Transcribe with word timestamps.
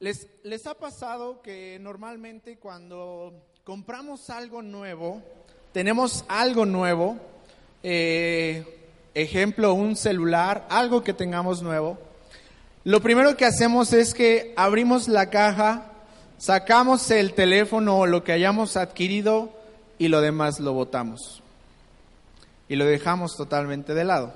¿Les, 0.00 0.28
¿Les 0.44 0.66
ha 0.66 0.72
pasado 0.72 1.42
que 1.42 1.78
normalmente 1.78 2.56
cuando 2.56 3.34
compramos 3.64 4.30
algo 4.30 4.62
nuevo, 4.62 5.22
tenemos 5.72 6.24
algo 6.26 6.64
nuevo, 6.64 7.18
eh, 7.82 8.88
ejemplo, 9.12 9.74
un 9.74 9.96
celular, 9.96 10.66
algo 10.70 11.04
que 11.04 11.12
tengamos 11.12 11.60
nuevo, 11.60 11.98
lo 12.82 13.02
primero 13.02 13.36
que 13.36 13.44
hacemos 13.44 13.92
es 13.92 14.14
que 14.14 14.54
abrimos 14.56 15.06
la 15.06 15.28
caja, 15.28 15.92
sacamos 16.38 17.10
el 17.10 17.34
teléfono 17.34 17.98
o 17.98 18.06
lo 18.06 18.24
que 18.24 18.32
hayamos 18.32 18.78
adquirido 18.78 19.52
y 19.98 20.08
lo 20.08 20.22
demás 20.22 20.60
lo 20.60 20.72
botamos. 20.72 21.42
Y 22.70 22.76
lo 22.76 22.86
dejamos 22.86 23.36
totalmente 23.36 23.92
de 23.92 24.04
lado. 24.04 24.32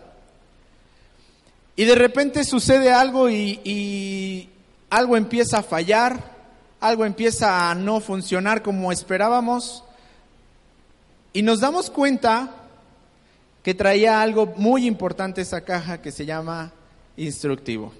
Y 1.74 1.86
de 1.86 1.94
repente 1.94 2.44
sucede 2.44 2.92
algo 2.92 3.30
y, 3.30 3.60
y 3.64 4.50
algo 4.94 5.16
empieza 5.16 5.58
a 5.58 5.62
fallar, 5.64 6.20
algo 6.80 7.04
empieza 7.04 7.68
a 7.68 7.74
no 7.74 8.00
funcionar 8.00 8.62
como 8.62 8.92
esperábamos 8.92 9.82
y 11.32 11.42
nos 11.42 11.58
damos 11.58 11.90
cuenta 11.90 12.54
que 13.64 13.74
traía 13.74 14.22
algo 14.22 14.46
muy 14.46 14.86
importante 14.86 15.40
esa 15.40 15.62
caja 15.62 16.00
que 16.00 16.12
se 16.12 16.26
llama 16.26 16.70
instructivo. 17.16 17.92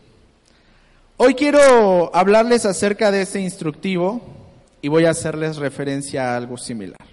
Hoy 1.17 1.34
quiero 1.34 2.14
hablarles 2.14 2.64
acerca 2.64 3.11
de 3.11 3.23
ese 3.23 3.41
instructivo 3.41 4.20
y 4.81 4.86
voy 4.86 5.06
a 5.06 5.11
hacerles 5.11 5.56
referencia 5.56 6.31
a 6.31 6.36
algo 6.36 6.56
similar. 6.56 7.06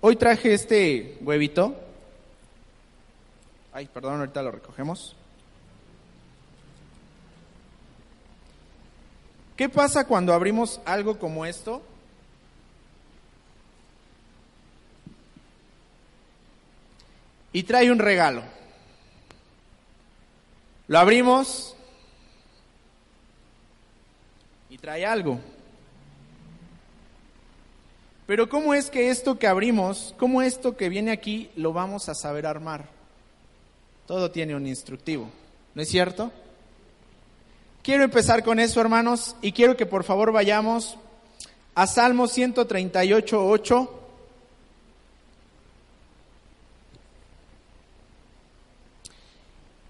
Hoy 0.00 0.16
traje 0.16 0.54
este 0.54 1.18
huevito. 1.20 1.74
Ay, 3.74 3.90
perdón, 3.92 4.20
ahorita 4.20 4.42
lo 4.42 4.52
recogemos. 4.52 5.17
¿Qué 9.58 9.68
pasa 9.68 10.06
cuando 10.06 10.32
abrimos 10.32 10.80
algo 10.84 11.18
como 11.18 11.44
esto? 11.44 11.82
Y 17.52 17.64
trae 17.64 17.90
un 17.90 17.98
regalo. 17.98 18.44
Lo 20.86 21.00
abrimos 21.00 21.74
y 24.70 24.78
trae 24.78 25.04
algo. 25.04 25.40
Pero 28.28 28.48
¿cómo 28.48 28.74
es 28.74 28.90
que 28.90 29.10
esto 29.10 29.40
que 29.40 29.48
abrimos, 29.48 30.14
cómo 30.20 30.40
esto 30.40 30.76
que 30.76 30.88
viene 30.88 31.10
aquí, 31.10 31.50
lo 31.56 31.72
vamos 31.72 32.08
a 32.08 32.14
saber 32.14 32.46
armar? 32.46 32.84
Todo 34.06 34.30
tiene 34.30 34.54
un 34.54 34.68
instructivo, 34.68 35.28
¿no 35.74 35.82
es 35.82 35.88
cierto? 35.88 36.30
Quiero 37.88 38.04
empezar 38.04 38.44
con 38.44 38.60
eso, 38.60 38.82
hermanos, 38.82 39.34
y 39.40 39.52
quiero 39.52 39.74
que 39.74 39.86
por 39.86 40.04
favor 40.04 40.30
vayamos 40.30 40.98
a 41.74 41.86
Salmo 41.86 42.28
138, 42.28 43.48
8. 43.48 44.00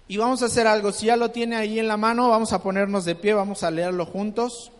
Y 0.07 0.15
vamos 0.15 0.41
a 0.41 0.45
hacer 0.45 0.65
algo, 0.65 0.93
si 0.93 1.07
ya 1.07 1.17
lo 1.17 1.31
tiene 1.31 1.57
ahí 1.57 1.77
en 1.77 1.89
la 1.89 1.97
mano, 1.97 2.29
vamos 2.29 2.53
a 2.53 2.63
ponernos 2.63 3.03
de 3.03 3.15
pie, 3.15 3.33
vamos 3.33 3.63
a 3.63 3.69
leerlo 3.69 4.05
juntos. 4.05 4.71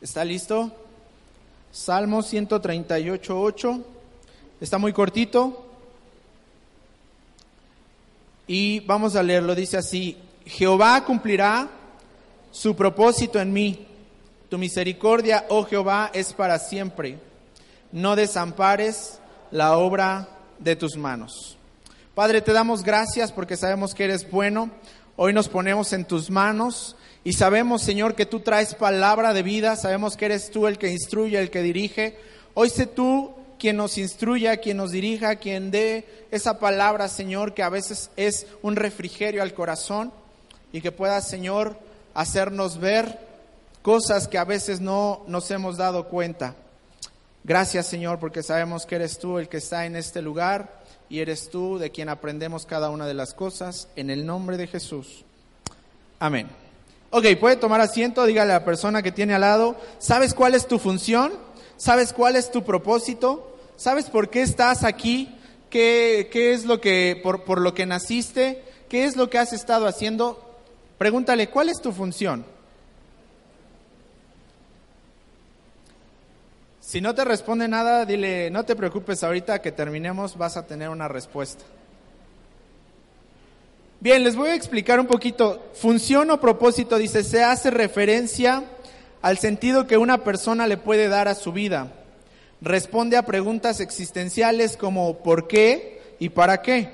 ¿Está 0.00 0.24
listo? 0.24 0.72
Salmo 1.70 2.22
138, 2.22 3.38
8. 3.38 3.84
Está 4.60 4.76
muy 4.76 4.92
cortito. 4.92 5.66
Y 8.46 8.80
vamos 8.80 9.16
a 9.16 9.22
leerlo. 9.22 9.54
Dice 9.54 9.78
así, 9.78 10.18
Jehová 10.44 11.02
cumplirá 11.04 11.68
su 12.50 12.76
propósito 12.76 13.40
en 13.40 13.52
mí. 13.52 13.86
Tu 14.50 14.58
misericordia, 14.58 15.46
oh 15.48 15.64
Jehová, 15.64 16.10
es 16.12 16.34
para 16.34 16.58
siempre. 16.58 17.18
No 17.90 18.16
desampares 18.16 19.18
la 19.50 19.78
obra 19.78 20.28
de 20.58 20.76
tus 20.76 20.96
manos. 20.96 21.56
Padre, 22.14 22.42
te 22.42 22.52
damos 22.52 22.82
gracias 22.82 23.32
porque 23.32 23.56
sabemos 23.56 23.94
que 23.94 24.04
eres 24.04 24.30
bueno. 24.30 24.70
Hoy 25.16 25.32
nos 25.32 25.48
ponemos 25.48 25.92
en 25.94 26.04
tus 26.04 26.28
manos 26.28 26.96
y 27.24 27.32
sabemos, 27.32 27.80
Señor, 27.80 28.14
que 28.14 28.26
tú 28.26 28.40
traes 28.40 28.74
palabra 28.74 29.32
de 29.32 29.42
vida. 29.42 29.76
Sabemos 29.76 30.18
que 30.18 30.26
eres 30.26 30.50
tú 30.50 30.66
el 30.66 30.76
que 30.76 30.90
instruye, 30.90 31.38
el 31.38 31.50
que 31.50 31.62
dirige. 31.62 32.18
Hoy 32.52 32.68
sé 32.68 32.86
tú 32.86 33.39
quien 33.60 33.76
nos 33.76 33.98
instruya, 33.98 34.56
quien 34.56 34.78
nos 34.78 34.90
dirija, 34.90 35.36
quien 35.36 35.70
dé 35.70 36.26
esa 36.30 36.58
palabra, 36.58 37.08
Señor, 37.08 37.54
que 37.54 37.62
a 37.62 37.68
veces 37.68 38.10
es 38.16 38.46
un 38.62 38.74
refrigerio 38.74 39.42
al 39.42 39.54
corazón 39.54 40.12
y 40.72 40.80
que 40.80 40.90
pueda, 40.90 41.20
Señor, 41.20 41.76
hacernos 42.14 42.80
ver 42.80 43.20
cosas 43.82 44.26
que 44.26 44.38
a 44.38 44.44
veces 44.44 44.80
no 44.80 45.22
nos 45.26 45.50
hemos 45.50 45.76
dado 45.76 46.08
cuenta. 46.08 46.56
Gracias, 47.44 47.86
Señor, 47.86 48.18
porque 48.18 48.42
sabemos 48.42 48.86
que 48.86 48.96
eres 48.96 49.18
tú 49.18 49.38
el 49.38 49.48
que 49.48 49.58
está 49.58 49.84
en 49.84 49.94
este 49.94 50.22
lugar 50.22 50.80
y 51.10 51.20
eres 51.20 51.50
tú 51.50 51.78
de 51.78 51.90
quien 51.90 52.08
aprendemos 52.08 52.64
cada 52.64 52.88
una 52.90 53.06
de 53.06 53.14
las 53.14 53.34
cosas. 53.34 53.88
En 53.94 54.08
el 54.08 54.24
nombre 54.24 54.56
de 54.56 54.66
Jesús. 54.68 55.24
Amén. 56.18 56.48
Ok, 57.10 57.26
puede 57.38 57.56
tomar 57.56 57.80
asiento, 57.80 58.24
dígale 58.24 58.52
a 58.52 58.60
la 58.60 58.64
persona 58.64 59.02
que 59.02 59.12
tiene 59.12 59.34
al 59.34 59.40
lado, 59.42 59.76
¿sabes 59.98 60.32
cuál 60.32 60.54
es 60.54 60.66
tu 60.66 60.78
función? 60.78 61.32
¿Sabes 61.76 62.12
cuál 62.12 62.36
es 62.36 62.50
tu 62.50 62.62
propósito? 62.62 63.49
¿Sabes 63.80 64.10
por 64.10 64.28
qué 64.28 64.42
estás 64.42 64.84
aquí? 64.84 65.34
¿Qué, 65.70 66.28
qué 66.30 66.52
es 66.52 66.66
lo 66.66 66.82
que, 66.82 67.18
por, 67.22 67.44
por 67.44 67.62
lo 67.62 67.72
que 67.72 67.86
naciste? 67.86 68.62
¿Qué 68.90 69.06
es 69.06 69.16
lo 69.16 69.30
que 69.30 69.38
has 69.38 69.54
estado 69.54 69.86
haciendo? 69.86 70.38
Pregúntale, 70.98 71.48
¿cuál 71.48 71.70
es 71.70 71.80
tu 71.80 71.90
función? 71.90 72.44
Si 76.78 77.00
no 77.00 77.14
te 77.14 77.24
responde 77.24 77.68
nada, 77.68 78.04
dile, 78.04 78.50
no 78.50 78.66
te 78.66 78.76
preocupes, 78.76 79.24
ahorita 79.24 79.62
que 79.62 79.72
terminemos 79.72 80.36
vas 80.36 80.58
a 80.58 80.66
tener 80.66 80.90
una 80.90 81.08
respuesta. 81.08 81.64
Bien, 83.98 84.22
les 84.22 84.36
voy 84.36 84.50
a 84.50 84.56
explicar 84.56 85.00
un 85.00 85.06
poquito. 85.06 85.70
Función 85.72 86.30
o 86.30 86.38
propósito, 86.38 86.98
dice, 86.98 87.24
se 87.24 87.42
hace 87.42 87.70
referencia 87.70 88.62
al 89.22 89.38
sentido 89.38 89.86
que 89.86 89.96
una 89.96 90.22
persona 90.22 90.66
le 90.66 90.76
puede 90.76 91.08
dar 91.08 91.28
a 91.28 91.34
su 91.34 91.50
vida. 91.50 91.94
Responde 92.62 93.16
a 93.16 93.24
preguntas 93.24 93.80
existenciales 93.80 94.76
como 94.76 95.18
¿por 95.18 95.48
qué 95.48 96.02
y 96.18 96.28
para 96.28 96.60
qué? 96.60 96.90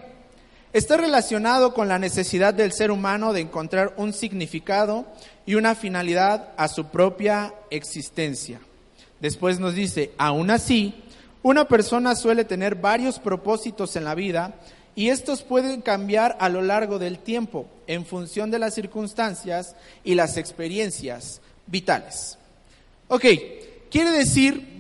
Está 0.72 0.97
relacionado 0.97 1.75
con 1.75 1.88
la 1.88 1.99
necesidad 1.99 2.54
del 2.54 2.72
ser 2.72 2.91
humano 2.91 3.32
de 3.32 3.41
encontrar 3.41 3.94
un 3.97 4.12
significado 4.12 5.06
y 5.44 5.54
una 5.54 5.75
finalidad 5.75 6.50
a 6.56 6.69
su 6.69 6.87
propia 6.87 7.54
existencia. 7.71 8.60
Después 9.21 9.59
nos 9.59 9.75
dice, 9.75 10.12
aún 10.19 10.50
así, 10.50 11.03
una 11.43 11.66
persona 11.66 12.15
suele 12.15 12.44
tener 12.44 12.74
varios 12.74 13.19
propósitos 13.19 13.97
en 13.97 14.04
la 14.04 14.15
vida 14.15 14.54
y 14.95 15.09
estos 15.09 15.42
pueden 15.42 15.80
cambiar 15.80 16.36
a 16.41 16.48
lo 16.48 16.62
largo 16.62 16.98
del 16.98 17.19
tiempo 17.19 17.66
en 17.86 18.04
función 18.04 18.51
de 18.51 18.59
las 18.59 18.74
circunstancias 18.74 19.74
y 20.04 20.15
las 20.15 20.36
experiencias 20.36 21.41
vitales. 21.66 22.39
Ok, 23.09 23.24
quiere 23.91 24.10
decir 24.10 24.76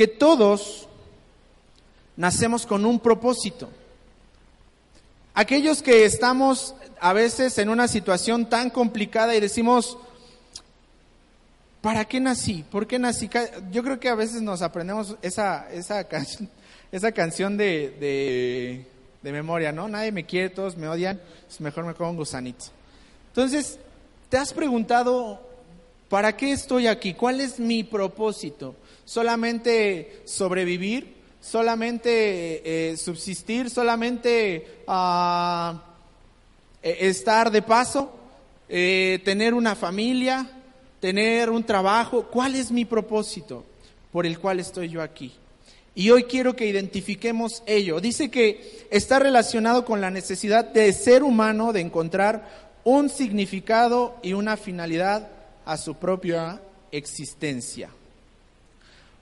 que 0.00 0.08
todos 0.08 0.88
nacemos 2.16 2.64
con 2.64 2.86
un 2.86 2.98
propósito. 3.00 3.68
Aquellos 5.34 5.82
que 5.82 6.06
estamos 6.06 6.74
a 7.00 7.12
veces 7.12 7.58
en 7.58 7.68
una 7.68 7.86
situación 7.86 8.48
tan 8.48 8.70
complicada 8.70 9.36
y 9.36 9.40
decimos, 9.40 9.98
¿para 11.82 12.06
qué 12.06 12.18
nací? 12.18 12.64
¿Por 12.70 12.86
qué 12.86 12.98
nací? 12.98 13.28
Yo 13.70 13.82
creo 13.82 14.00
que 14.00 14.08
a 14.08 14.14
veces 14.14 14.40
nos 14.40 14.62
aprendemos 14.62 15.16
esa, 15.20 15.70
esa, 15.70 16.08
esa 16.92 17.12
canción 17.12 17.58
de, 17.58 17.94
de, 18.00 18.86
de 19.20 19.32
memoria, 19.32 19.70
¿no? 19.70 19.86
Nadie 19.86 20.12
me 20.12 20.24
quiere, 20.24 20.48
todos 20.48 20.78
me 20.78 20.88
odian, 20.88 21.20
es 21.46 21.60
mejor 21.60 21.84
me 21.84 21.92
como 21.92 22.12
un 22.12 22.16
gusanito. 22.16 22.64
Entonces, 23.26 23.78
¿te 24.30 24.38
has 24.38 24.54
preguntado, 24.54 25.46
¿para 26.08 26.34
qué 26.38 26.52
estoy 26.52 26.86
aquí? 26.86 27.12
¿Cuál 27.12 27.42
es 27.42 27.60
mi 27.60 27.84
propósito? 27.84 28.76
¿Solamente 29.10 30.22
sobrevivir? 30.24 31.20
solamente 31.40 32.90
eh, 32.90 32.96
subsistir, 32.96 33.70
solamente 33.70 34.82
ah, 34.86 35.82
eh, 36.82 36.98
estar 37.00 37.50
de 37.50 37.62
paso, 37.62 38.12
eh, 38.68 39.20
tener 39.24 39.54
una 39.54 39.74
familia, 39.74 40.48
tener 41.00 41.50
un 41.50 41.64
trabajo. 41.64 42.26
¿Cuál 42.30 42.54
es 42.54 42.70
mi 42.70 42.84
propósito 42.84 43.64
por 44.12 44.26
el 44.26 44.38
cual 44.38 44.60
estoy 44.60 44.90
yo 44.90 45.02
aquí? 45.02 45.32
Y 45.94 46.10
hoy 46.10 46.24
quiero 46.24 46.54
que 46.54 46.66
identifiquemos 46.66 47.62
ello. 47.66 48.00
Dice 48.00 48.30
que 48.30 48.86
está 48.90 49.18
relacionado 49.18 49.84
con 49.84 50.00
la 50.00 50.10
necesidad 50.10 50.64
de 50.66 50.92
ser 50.92 51.22
humano 51.22 51.72
de 51.72 51.80
encontrar 51.80 52.70
un 52.84 53.08
significado 53.08 54.18
y 54.22 54.34
una 54.34 54.56
finalidad 54.56 55.28
a 55.64 55.76
su 55.76 55.96
propia 55.96 56.60
existencia. 56.92 57.90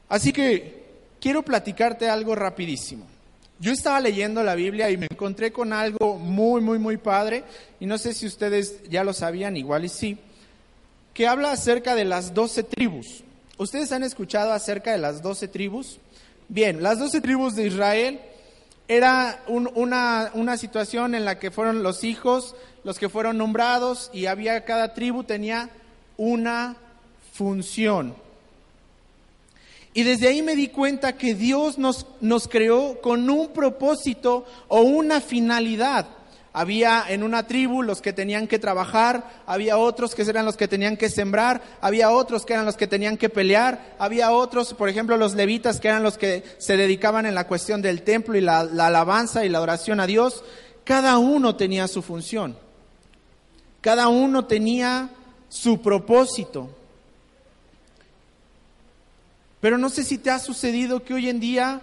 Así 0.08 0.32
que 0.32 0.84
quiero 1.20 1.42
platicarte 1.42 2.08
algo 2.08 2.34
rapidísimo. 2.34 3.06
Yo 3.60 3.72
estaba 3.72 4.00
leyendo 4.00 4.42
la 4.42 4.54
Biblia 4.54 4.90
y 4.90 4.96
me 4.96 5.08
encontré 5.10 5.52
con 5.52 5.72
algo 5.72 6.16
muy, 6.16 6.60
muy, 6.60 6.78
muy 6.78 6.96
padre, 6.96 7.44
y 7.80 7.86
no 7.86 7.98
sé 7.98 8.14
si 8.14 8.26
ustedes 8.26 8.82
ya 8.88 9.02
lo 9.02 9.12
sabían, 9.12 9.56
igual 9.56 9.84
y 9.84 9.88
sí, 9.88 10.18
que 11.12 11.26
habla 11.26 11.50
acerca 11.52 11.96
de 11.96 12.04
las 12.04 12.34
doce 12.34 12.62
tribus. 12.62 13.24
¿Ustedes 13.56 13.90
han 13.90 14.04
escuchado 14.04 14.52
acerca 14.52 14.92
de 14.92 14.98
las 14.98 15.22
doce 15.22 15.48
tribus? 15.48 15.98
Bien, 16.48 16.82
las 16.82 17.00
doce 17.00 17.20
tribus 17.20 17.56
de 17.56 17.66
Israel 17.66 18.20
era 18.86 19.42
una, 19.48 20.30
una 20.34 20.56
situación 20.56 21.16
en 21.16 21.24
la 21.24 21.40
que 21.40 21.50
fueron 21.50 21.82
los 21.82 22.04
hijos 22.04 22.54
los 22.88 22.98
que 22.98 23.10
fueron 23.10 23.36
nombrados 23.36 24.10
y 24.14 24.26
había 24.26 24.64
cada 24.64 24.94
tribu 24.94 25.24
tenía 25.24 25.68
una 26.16 26.76
función. 27.34 28.14
Y 29.98 30.04
desde 30.04 30.28
ahí 30.28 30.42
me 30.42 30.54
di 30.54 30.68
cuenta 30.68 31.14
que 31.14 31.34
Dios 31.34 31.76
nos, 31.76 32.06
nos 32.20 32.46
creó 32.46 33.00
con 33.00 33.28
un 33.28 33.48
propósito 33.48 34.46
o 34.68 34.82
una 34.82 35.20
finalidad. 35.20 36.06
Había 36.52 37.04
en 37.08 37.24
una 37.24 37.48
tribu 37.48 37.82
los 37.82 38.00
que 38.00 38.12
tenían 38.12 38.46
que 38.46 38.60
trabajar, 38.60 39.42
había 39.44 39.76
otros 39.76 40.14
que 40.14 40.22
eran 40.22 40.44
los 40.44 40.56
que 40.56 40.68
tenían 40.68 40.96
que 40.96 41.10
sembrar, 41.10 41.62
había 41.80 42.12
otros 42.12 42.46
que 42.46 42.52
eran 42.52 42.64
los 42.64 42.76
que 42.76 42.86
tenían 42.86 43.16
que 43.16 43.28
pelear, 43.28 43.96
había 43.98 44.30
otros, 44.30 44.72
por 44.72 44.88
ejemplo, 44.88 45.16
los 45.16 45.34
levitas 45.34 45.80
que 45.80 45.88
eran 45.88 46.04
los 46.04 46.16
que 46.16 46.44
se 46.58 46.76
dedicaban 46.76 47.26
en 47.26 47.34
la 47.34 47.48
cuestión 47.48 47.82
del 47.82 48.02
templo 48.02 48.38
y 48.38 48.40
la, 48.40 48.62
la 48.62 48.86
alabanza 48.86 49.44
y 49.44 49.48
la 49.48 49.60
oración 49.60 49.98
a 49.98 50.06
Dios. 50.06 50.44
Cada 50.84 51.18
uno 51.18 51.56
tenía 51.56 51.88
su 51.88 52.02
función, 52.02 52.56
cada 53.80 54.06
uno 54.06 54.44
tenía 54.44 55.10
su 55.48 55.82
propósito. 55.82 56.77
Pero 59.60 59.78
no 59.78 59.90
sé 59.90 60.04
si 60.04 60.18
te 60.18 60.30
ha 60.30 60.38
sucedido 60.38 61.02
que 61.02 61.14
hoy 61.14 61.28
en 61.28 61.40
día, 61.40 61.80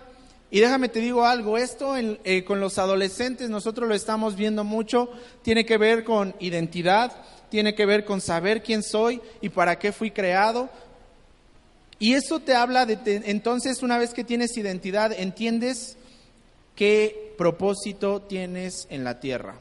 y 0.50 0.60
déjame 0.60 0.88
te 0.88 1.00
digo 1.00 1.26
algo, 1.26 1.58
esto 1.58 1.96
eh, 1.98 2.44
con 2.46 2.60
los 2.60 2.78
adolescentes 2.78 3.50
nosotros 3.50 3.90
lo 3.90 3.96
estamos 3.96 4.36
viendo 4.36 4.64
mucho, 4.64 5.10
tiene 5.42 5.66
que 5.66 5.78
ver 5.78 6.04
con 6.04 6.36
identidad, 6.40 7.12
tiene 7.50 7.76
que 7.76 7.86
ver 7.86 8.06
con 8.06 8.22
saber 8.22 8.64
quién 8.64 8.82
soy 8.82 9.22
y 9.42 9.50
para 9.50 9.78
qué 9.78 9.92
fui 9.92 10.12
creado. 10.12 10.70
Y 12.00 12.14
eso 12.14 12.40
te 12.40 12.56
habla 12.56 12.86
de, 12.86 13.00
entonces 13.26 13.84
una 13.84 13.98
vez 13.98 14.14
que 14.14 14.24
tienes 14.24 14.56
identidad, 14.58 15.12
entiendes 15.14 15.98
qué 16.76 17.34
propósito 17.38 18.22
tienes 18.22 18.88
en 18.90 19.04
la 19.04 19.20
tierra. 19.20 19.56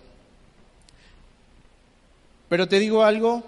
Pero 2.49 2.69
te 2.69 2.79
digo 2.79 3.05
algo, 3.05 3.43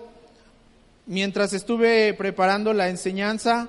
mientras 1.07 1.53
estuve 1.53 2.15
preparando 2.15 2.73
la 2.73 2.89
enseñanza, 2.89 3.69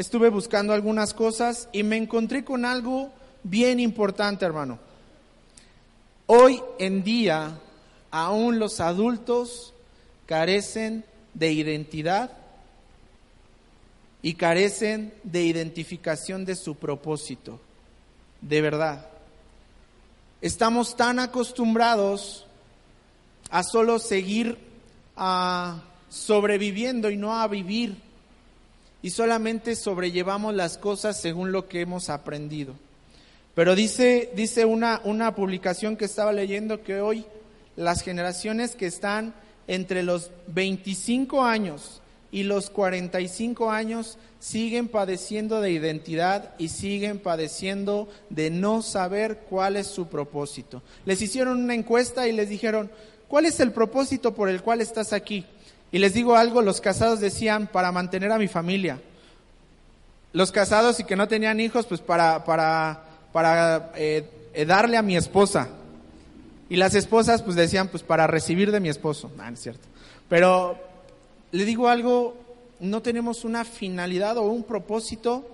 estuve 0.00 0.30
buscando 0.30 0.72
algunas 0.72 1.12
cosas 1.12 1.68
y 1.72 1.82
me 1.82 1.98
encontré 1.98 2.42
con 2.42 2.64
algo 2.64 3.12
bien 3.42 3.78
importante, 3.78 4.46
hermano. 4.46 4.78
Hoy 6.24 6.62
en 6.78 7.04
día, 7.04 7.58
aún 8.10 8.58
los 8.58 8.80
adultos 8.80 9.74
carecen 10.24 11.04
de 11.34 11.52
identidad 11.52 12.30
y 14.22 14.34
carecen 14.34 15.12
de 15.22 15.42
identificación 15.42 16.46
de 16.46 16.56
su 16.56 16.76
propósito, 16.76 17.60
de 18.40 18.62
verdad. 18.62 19.06
Estamos 20.40 20.96
tan 20.96 21.18
acostumbrados 21.18 22.46
a 23.50 23.62
solo 23.62 23.98
seguir 23.98 24.56
a 25.14 25.82
sobreviviendo 26.08 27.10
y 27.10 27.18
no 27.18 27.38
a 27.38 27.46
vivir 27.48 28.09
y 29.02 29.10
solamente 29.10 29.76
sobrellevamos 29.76 30.54
las 30.54 30.78
cosas 30.78 31.20
según 31.20 31.52
lo 31.52 31.68
que 31.68 31.80
hemos 31.80 32.10
aprendido. 32.10 32.74
Pero 33.54 33.74
dice, 33.74 34.30
dice 34.34 34.64
una, 34.64 35.00
una 35.04 35.34
publicación 35.34 35.96
que 35.96 36.04
estaba 36.04 36.32
leyendo 36.32 36.82
que 36.82 37.00
hoy 37.00 37.24
las 37.76 38.02
generaciones 38.02 38.76
que 38.76 38.86
están 38.86 39.34
entre 39.66 40.02
los 40.02 40.30
25 40.48 41.42
años 41.44 42.00
y 42.32 42.44
los 42.44 42.70
45 42.70 43.70
años 43.70 44.18
siguen 44.38 44.88
padeciendo 44.88 45.60
de 45.60 45.72
identidad 45.72 46.54
y 46.58 46.68
siguen 46.68 47.18
padeciendo 47.18 48.08
de 48.30 48.50
no 48.50 48.82
saber 48.82 49.40
cuál 49.48 49.76
es 49.76 49.86
su 49.86 50.06
propósito. 50.06 50.82
Les 51.04 51.20
hicieron 51.20 51.62
una 51.62 51.74
encuesta 51.74 52.28
y 52.28 52.32
les 52.32 52.48
dijeron, 52.48 52.90
¿cuál 53.28 53.46
es 53.46 53.60
el 53.60 53.72
propósito 53.72 54.34
por 54.34 54.48
el 54.48 54.62
cual 54.62 54.80
estás 54.80 55.12
aquí? 55.12 55.44
Y 55.92 55.98
les 55.98 56.14
digo 56.14 56.36
algo, 56.36 56.62
los 56.62 56.80
casados 56.80 57.20
decían, 57.20 57.66
para 57.66 57.90
mantener 57.90 58.30
a 58.30 58.38
mi 58.38 58.48
familia. 58.48 59.00
Los 60.32 60.52
casados 60.52 61.00
y 61.00 61.04
que 61.04 61.16
no 61.16 61.26
tenían 61.26 61.58
hijos, 61.58 61.86
pues 61.86 62.00
para, 62.00 62.44
para, 62.44 63.04
para 63.32 63.90
eh, 63.96 64.24
darle 64.66 64.96
a 64.96 65.02
mi 65.02 65.16
esposa. 65.16 65.68
Y 66.68 66.76
las 66.76 66.94
esposas, 66.94 67.42
pues 67.42 67.56
decían, 67.56 67.88
pues 67.88 68.04
para 68.04 68.28
recibir 68.28 68.70
de 68.70 68.78
mi 68.78 68.88
esposo. 68.88 69.30
No, 69.36 69.44
no 69.44 69.52
es 69.52 69.60
cierto. 69.60 69.88
Pero 70.28 70.78
le 71.50 71.64
digo 71.64 71.88
algo, 71.88 72.36
no 72.78 73.02
tenemos 73.02 73.44
una 73.44 73.64
finalidad 73.64 74.38
o 74.38 74.42
un 74.42 74.62
propósito 74.62 75.44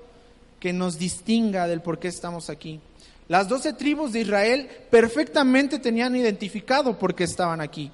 que 0.60 0.74
nos 0.74 0.98
distinga 0.98 1.66
del 1.66 1.80
por 1.80 1.98
qué 1.98 2.08
estamos 2.08 2.50
aquí. 2.50 2.80
Las 3.28 3.48
doce 3.48 3.72
tribus 3.72 4.12
de 4.12 4.20
Israel 4.20 4.68
perfectamente 4.90 5.78
tenían 5.78 6.14
identificado 6.14 6.98
por 6.98 7.14
qué 7.14 7.24
estaban 7.24 7.62
aquí 7.62 7.90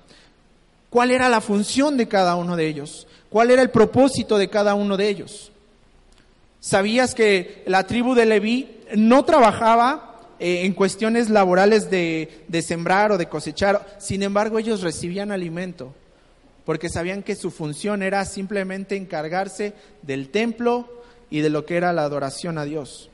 cuál 0.92 1.10
era 1.10 1.30
la 1.30 1.40
función 1.40 1.96
de 1.96 2.06
cada 2.06 2.36
uno 2.36 2.54
de 2.54 2.66
ellos, 2.68 3.06
cuál 3.30 3.50
era 3.50 3.62
el 3.62 3.70
propósito 3.70 4.36
de 4.36 4.50
cada 4.50 4.74
uno 4.74 4.98
de 4.98 5.08
ellos. 5.08 5.50
¿Sabías 6.60 7.14
que 7.14 7.62
la 7.66 7.86
tribu 7.86 8.14
de 8.14 8.26
Leví 8.26 8.82
no 8.94 9.24
trabajaba 9.24 10.20
eh, 10.38 10.66
en 10.66 10.74
cuestiones 10.74 11.30
laborales 11.30 11.90
de, 11.90 12.44
de 12.46 12.60
sembrar 12.60 13.10
o 13.10 13.16
de 13.16 13.26
cosechar? 13.26 13.96
Sin 13.98 14.22
embargo, 14.22 14.58
ellos 14.58 14.82
recibían 14.82 15.32
alimento, 15.32 15.94
porque 16.66 16.90
sabían 16.90 17.22
que 17.22 17.36
su 17.36 17.50
función 17.50 18.02
era 18.02 18.22
simplemente 18.26 18.94
encargarse 18.94 19.72
del 20.02 20.28
templo 20.28 21.02
y 21.30 21.40
de 21.40 21.48
lo 21.48 21.64
que 21.64 21.78
era 21.78 21.94
la 21.94 22.02
adoración 22.02 22.58
a 22.58 22.66
Dios. 22.66 23.08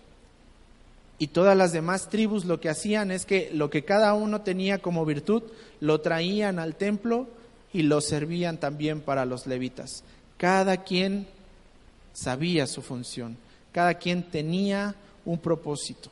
Y 1.20 1.28
todas 1.28 1.56
las 1.56 1.70
demás 1.70 2.08
tribus 2.08 2.44
lo 2.44 2.58
que 2.58 2.70
hacían 2.70 3.12
es 3.12 3.24
que 3.24 3.50
lo 3.52 3.70
que 3.70 3.84
cada 3.84 4.14
uno 4.14 4.40
tenía 4.40 4.78
como 4.78 5.06
virtud 5.06 5.44
lo 5.78 6.00
traían 6.00 6.58
al 6.58 6.74
templo 6.74 7.28
y 7.72 7.82
lo 7.82 8.00
servían 8.00 8.58
también 8.58 9.00
para 9.00 9.24
los 9.24 9.46
levitas. 9.46 10.04
Cada 10.36 10.78
quien 10.84 11.26
sabía 12.12 12.66
su 12.66 12.82
función, 12.82 13.36
cada 13.72 13.94
quien 13.94 14.22
tenía 14.22 14.94
un 15.24 15.38
propósito. 15.38 16.10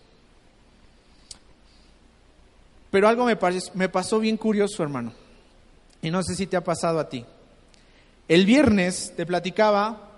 Pero 2.90 3.08
algo 3.08 3.24
me, 3.24 3.36
me 3.74 3.88
pasó 3.88 4.20
bien 4.20 4.36
curioso, 4.36 4.82
hermano, 4.82 5.12
y 6.02 6.10
no 6.10 6.22
sé 6.22 6.34
si 6.34 6.46
te 6.46 6.56
ha 6.56 6.64
pasado 6.64 6.98
a 6.98 7.08
ti. 7.08 7.24
El 8.28 8.46
viernes 8.46 9.12
te 9.16 9.26
platicaba 9.26 10.10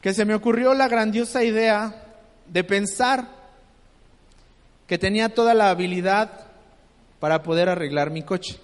que 0.00 0.12
se 0.12 0.24
me 0.24 0.34
ocurrió 0.34 0.74
la 0.74 0.88
grandiosa 0.88 1.44
idea 1.44 2.06
de 2.46 2.64
pensar 2.64 3.28
que 4.86 4.98
tenía 4.98 5.34
toda 5.34 5.54
la 5.54 5.70
habilidad 5.70 6.46
para 7.20 7.42
poder 7.42 7.68
arreglar 7.68 8.10
mi 8.10 8.22
coche. 8.22 8.58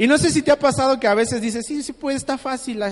Y 0.00 0.06
no 0.06 0.16
sé 0.16 0.30
si 0.30 0.40
te 0.40 0.50
ha 0.50 0.58
pasado 0.58 0.98
que 0.98 1.06
a 1.06 1.12
veces 1.12 1.42
dices, 1.42 1.66
sí, 1.66 1.82
sí, 1.82 1.92
pues 1.92 2.16
está 2.16 2.38
fácil. 2.38 2.82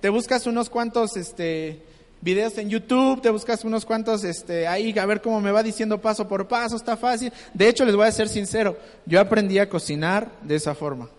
te 0.00 0.08
buscas 0.08 0.46
unos 0.46 0.70
cuantos 0.70 1.18
este, 1.18 1.82
videos 2.22 2.56
en 2.56 2.70
YouTube, 2.70 3.20
te 3.20 3.28
buscas 3.28 3.62
unos 3.62 3.84
cuantos 3.84 4.24
este, 4.24 4.66
ahí 4.66 4.98
a 4.98 5.04
ver 5.04 5.20
cómo 5.20 5.42
me 5.42 5.50
va 5.50 5.62
diciendo 5.62 6.00
paso 6.00 6.26
por 6.26 6.48
paso, 6.48 6.76
está 6.76 6.96
fácil. 6.96 7.30
De 7.52 7.68
hecho, 7.68 7.84
les 7.84 7.94
voy 7.94 8.06
a 8.06 8.10
ser 8.10 8.30
sincero, 8.30 8.78
yo 9.04 9.20
aprendí 9.20 9.58
a 9.58 9.68
cocinar 9.68 10.30
de 10.40 10.54
esa 10.54 10.74
forma. 10.74 11.10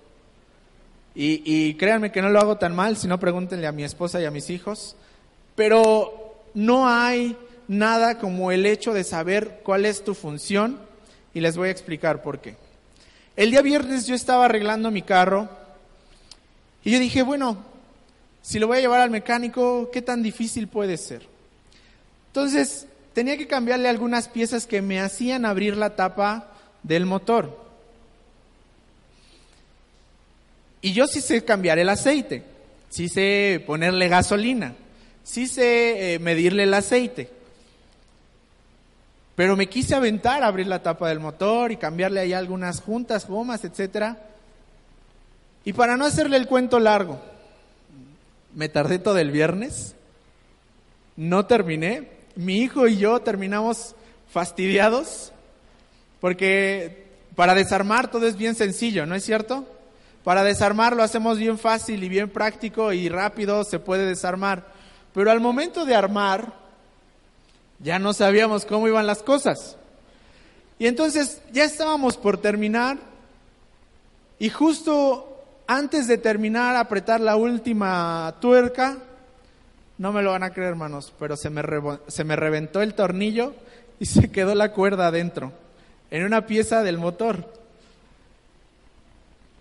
Y, 1.14 1.44
y 1.46 1.76
créanme 1.76 2.12
que 2.12 2.24
no 2.24 2.30
lo 2.30 2.40
hago 2.40 2.58
tan 2.58 2.74
mal, 2.74 2.98
si 2.98 3.08
no 3.08 3.20
pregúntenle 3.20 3.68
a 3.68 3.72
mi 3.72 3.84
esposa 3.84 4.20
y 4.20 4.26
a 4.26 4.32
mis 4.32 4.50
hijos. 4.50 4.96
Pero 5.54 6.42
no 6.56 6.90
hay 6.90 7.38
nada 7.68 8.18
como 8.18 8.52
el 8.52 8.66
hecho 8.66 8.92
de 8.92 9.04
saber 9.04 9.62
cuál 9.64 9.86
es 9.86 10.04
tu 10.04 10.16
función 10.16 10.80
y 11.32 11.42
les 11.42 11.58
voy 11.58 11.68
a 11.68 11.72
explicar 11.72 12.24
por 12.24 12.40
qué. 12.40 12.65
El 13.36 13.52
día 13.52 13.62
viernes 13.62 14.08
yo 14.08 14.16
estaba 14.16 14.46
arreglando 14.46 14.92
mi 14.92 15.02
carro 15.02 15.50
y 16.84 16.92
yo 16.92 17.00
dije, 17.00 17.22
bueno, 17.22 17.58
si 18.42 18.60
lo 18.60 18.68
voy 18.68 18.78
a 18.78 18.82
llevar 18.82 19.02
al 19.02 19.10
mecánico, 19.10 19.90
¿qué 19.92 20.02
tan 20.02 20.24
difícil 20.24 20.68
puede 20.68 20.98
ser? 20.98 21.28
Entonces, 22.28 22.88
tenía 23.14 23.38
que 23.38 23.48
cambiarle 23.48 23.90
algunas 23.90 24.30
piezas 24.30 24.68
que 24.68 24.82
me 24.82 25.02
hacían 25.02 25.46
abrir 25.46 25.76
la 25.76 25.96
tapa 25.96 26.52
del 26.84 27.06
motor. 27.06 27.66
Y 30.82 30.94
yo 30.94 31.08
sí 31.08 31.20
sé 31.20 31.44
cambiar 31.44 31.80
el 31.80 31.90
aceite, 31.90 32.44
sí 32.90 33.10
sé 33.10 33.64
ponerle 33.66 34.08
gasolina, 34.08 34.76
sí 35.24 35.48
sé 35.48 36.14
eh, 36.14 36.20
medirle 36.20 36.64
el 36.64 36.74
aceite. 36.74 37.30
Pero 39.36 39.58
me 39.58 39.68
quise 39.68 39.96
aventar 39.96 40.44
a 40.44 40.48
abrir 40.48 40.68
la 40.68 40.82
tapa 40.82 41.10
del 41.10 41.20
motor 41.20 41.72
y 41.72 41.78
cambiarle 41.78 42.22
ahí 42.22 42.34
algunas 42.34 42.82
juntas, 42.82 43.28
gomas, 43.28 43.64
etcétera. 43.66 44.18
Y 45.66 45.74
para 45.74 45.98
no 45.98 46.06
hacerle 46.06 46.38
el 46.38 46.48
cuento 46.48 46.80
largo, 46.80 47.20
me 48.54 48.70
tardé 48.70 49.00
todo 49.00 49.18
el 49.18 49.32
viernes, 49.32 49.96
no 51.18 51.46
terminé, 51.46 52.10
mi 52.36 52.60
hijo 52.60 52.88
y 52.88 52.98
yo 52.98 53.20
terminamos 53.22 53.96
fastidiados, 54.32 55.34
porque 56.22 57.06
para 57.36 57.56
desarmar 57.56 58.10
todo 58.10 58.28
es 58.28 58.38
bien 58.38 58.56
sencillo, 58.56 59.06
¿no 59.06 59.16
es 59.16 59.26
cierto? 59.26 59.66
Para 60.24 60.44
desarmar 60.44 60.96
lo 60.96 61.04
hacemos 61.04 61.38
bien 61.38 61.58
fácil 61.58 62.04
y 62.04 62.10
bien 62.10 62.30
práctico 62.30 62.94
y 62.94 63.10
rápido 63.10 63.64
se 63.64 63.80
puede 63.80 64.06
desarmar. 64.06 64.66
Pero 65.14 65.32
al 65.32 65.40
momento 65.40 65.86
de 65.86 65.96
armar, 65.96 66.54
ya 67.80 68.00
no 68.00 68.14
sabíamos 68.14 68.66
cómo 68.66 68.88
iban 68.88 69.08
las 69.08 69.24
cosas. 69.24 69.78
Y 70.80 70.88
entonces 70.88 71.42
ya 71.52 71.64
estábamos 71.64 72.18
por 72.18 72.38
terminar 72.38 72.98
y 74.40 74.50
justo 74.50 75.44
antes 75.68 76.08
de 76.08 76.18
terminar, 76.18 76.76
apretar 76.76 77.22
la 77.22 77.36
última 77.36 78.36
tuerca, 78.40 78.98
no 79.98 80.12
me 80.12 80.22
lo 80.22 80.32
van 80.32 80.44
a 80.44 80.52
creer 80.52 80.72
hermanos, 80.72 81.14
pero 81.18 81.38
se 81.38 81.50
me, 81.50 81.64
se 82.08 82.24
me 82.24 82.36
reventó 82.36 82.82
el 82.82 82.94
tornillo 82.94 83.56
y 84.00 84.06
se 84.06 84.30
quedó 84.30 84.54
la 84.54 84.74
cuerda 84.74 85.08
adentro, 85.08 85.54
en 86.12 86.26
una 86.26 86.46
pieza 86.46 86.84
del 86.84 86.98
motor. 86.98 87.52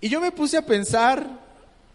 Y 0.00 0.08
yo 0.08 0.20
me 0.20 0.32
puse 0.32 0.58
a 0.58 0.66
pensar 0.66 1.26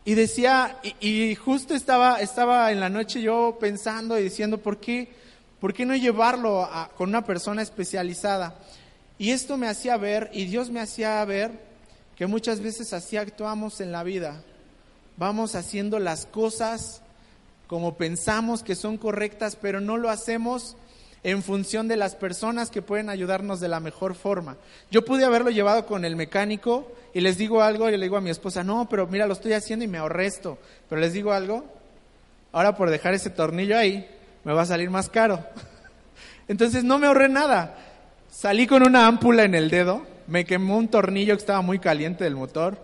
y 0.06 0.16
decía, 0.16 0.78
y, 1.00 1.36
justo 1.36 1.76
estaba, 1.76 2.22
estaba 2.22 2.72
en 2.72 2.80
la 2.80 2.90
noche 2.90 3.22
yo 3.22 3.58
pensando 3.60 4.18
y 4.18 4.24
diciendo, 4.24 4.58
¿por 4.58 4.78
qué, 4.78 5.12
por 5.60 5.74
qué 5.74 5.86
no 5.86 5.96
llevarlo 5.96 6.68
con 6.98 7.10
una 7.10 7.24
persona 7.24 7.62
especializada? 7.62 8.56
Y 9.18 9.32
esto 9.32 9.58
me 9.58 9.68
hacía 9.68 9.98
ver, 9.98 10.30
y 10.34 10.46
Dios 10.46 10.70
me 10.70 10.80
hacía 10.80 11.24
ver, 11.26 11.52
que 12.16 12.28
muchas 12.28 12.62
veces 12.62 12.94
así 12.94 13.18
actuamos 13.18 13.82
en 13.82 13.92
la 13.92 14.04
vida. 14.04 14.42
Vamos 15.18 15.56
haciendo 15.56 16.00
las 16.00 16.26
cosas 16.26 17.02
como 17.68 17.98
pensamos 17.98 18.64
que 18.64 18.76
son 18.76 18.98
correctas, 18.98 19.56
pero 19.56 19.80
no 19.80 19.98
lo 19.98 20.10
hacemos 20.10 20.76
en 21.24 21.44
función 21.44 21.88
de 21.88 21.98
las 21.98 22.16
personas 22.16 22.70
que 22.70 22.82
pueden 22.82 23.10
ayudarnos 23.10 23.60
de 23.60 23.68
la 23.68 23.80
mejor 23.80 24.16
forma. 24.16 24.58
Yo 24.90 25.06
pude 25.06 25.26
haberlo 25.26 25.50
llevado 25.50 25.86
con 25.86 26.06
el 26.06 26.16
mecánico 26.16 26.92
y 27.14 27.22
les 27.22 27.38
digo 27.38 27.62
algo 27.62 27.90
y 27.90 27.92
le 27.92 28.04
digo 28.04 28.18
a 28.18 28.22
mi 28.22 28.30
esposa, 28.30 28.64
no, 28.64 28.88
pero 28.90 29.08
mira, 29.08 29.28
lo 29.28 29.34
estoy 29.34 29.54
haciendo 29.54 29.86
y 29.86 29.88
me 29.88 29.98
ahorré 29.98 30.26
esto. 30.26 30.58
Pero 30.88 31.02
les 31.02 31.14
digo 31.14 31.34
algo, 31.34 31.66
ahora 32.52 32.76
por 32.76 32.90
dejar 32.90 33.14
ese 33.14 33.30
tornillo 33.30 33.78
ahí, 33.78 34.08
me 34.44 34.54
va 34.54 34.64
a 34.64 34.66
salir 34.66 34.90
más 34.90 35.10
caro. 35.10 35.44
Entonces 36.48 36.84
no 36.84 36.98
me 36.98 37.08
ahorré 37.08 37.30
nada. 37.30 37.78
Salí 38.30 38.68
con 38.68 38.84
una 38.84 39.08
ámpula 39.08 39.44
en 39.44 39.56
el 39.56 39.70
dedo, 39.70 40.06
me 40.28 40.46
quemó 40.46 40.78
un 40.78 40.88
tornillo 40.88 41.36
que 41.36 41.42
estaba 41.42 41.62
muy 41.62 41.80
caliente 41.80 42.24
del 42.24 42.36
motor. 42.36 42.78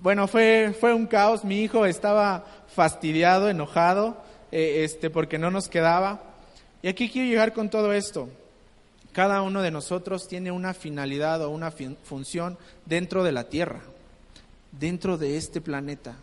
Bueno, 0.00 0.26
fue, 0.28 0.74
fue 0.78 0.94
un 0.94 1.06
caos. 1.06 1.44
Mi 1.44 1.60
hijo 1.60 1.86
estaba 1.86 2.44
fastidiado, 2.68 3.48
enojado, 3.48 4.22
eh, 4.50 4.82
este, 4.84 5.10
porque 5.10 5.38
no 5.38 5.50
nos 5.50 5.68
quedaba. 5.68 6.22
Y 6.82 6.88
aquí 6.88 7.08
quiero 7.08 7.28
llegar 7.28 7.52
con 7.52 7.70
todo 7.70 7.92
esto. 7.92 8.28
Cada 9.12 9.42
uno 9.42 9.60
de 9.62 9.70
nosotros 9.70 10.28
tiene 10.28 10.50
una 10.52 10.72
finalidad 10.72 11.42
o 11.42 11.50
una 11.50 11.70
función 11.70 12.56
dentro 12.86 13.24
de 13.24 13.32
la 13.32 13.44
Tierra, 13.44 13.80
dentro 14.72 15.18
de 15.18 15.36
este 15.36 15.60
planeta, 15.60 16.14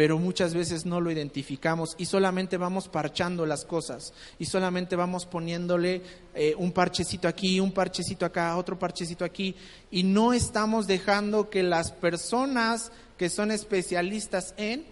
pero 0.00 0.18
muchas 0.18 0.54
veces 0.54 0.86
no 0.86 0.98
lo 0.98 1.10
identificamos 1.10 1.94
y 1.98 2.06
solamente 2.06 2.56
vamos 2.56 2.88
parchando 2.88 3.44
las 3.44 3.66
cosas 3.66 4.14
y 4.38 4.46
solamente 4.46 4.96
vamos 4.96 5.26
poniéndole 5.26 6.00
eh, 6.34 6.54
un 6.56 6.72
parchecito 6.72 7.28
aquí, 7.28 7.60
un 7.60 7.70
parchecito 7.70 8.24
acá, 8.24 8.56
otro 8.56 8.78
parchecito 8.78 9.26
aquí 9.26 9.54
y 9.90 10.02
no 10.02 10.32
estamos 10.32 10.86
dejando 10.86 11.50
que 11.50 11.62
las 11.62 11.92
personas 11.92 12.92
que 13.18 13.28
son 13.28 13.50
especialistas 13.50 14.54
en 14.56 14.86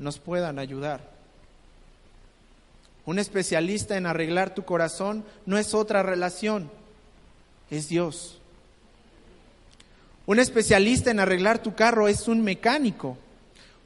nos 0.00 0.18
puedan 0.18 0.58
ayudar. 0.58 1.08
Un 3.06 3.20
especialista 3.20 3.96
en 3.96 4.06
arreglar 4.06 4.56
tu 4.56 4.64
corazón 4.64 5.24
no 5.46 5.56
es 5.56 5.72
otra 5.72 6.02
relación, 6.02 6.68
es 7.70 7.88
Dios. 7.88 8.40
Un 10.26 10.40
especialista 10.40 11.12
en 11.12 11.20
arreglar 11.20 11.62
tu 11.62 11.76
carro 11.76 12.08
es 12.08 12.26
un 12.26 12.42
mecánico. 12.42 13.18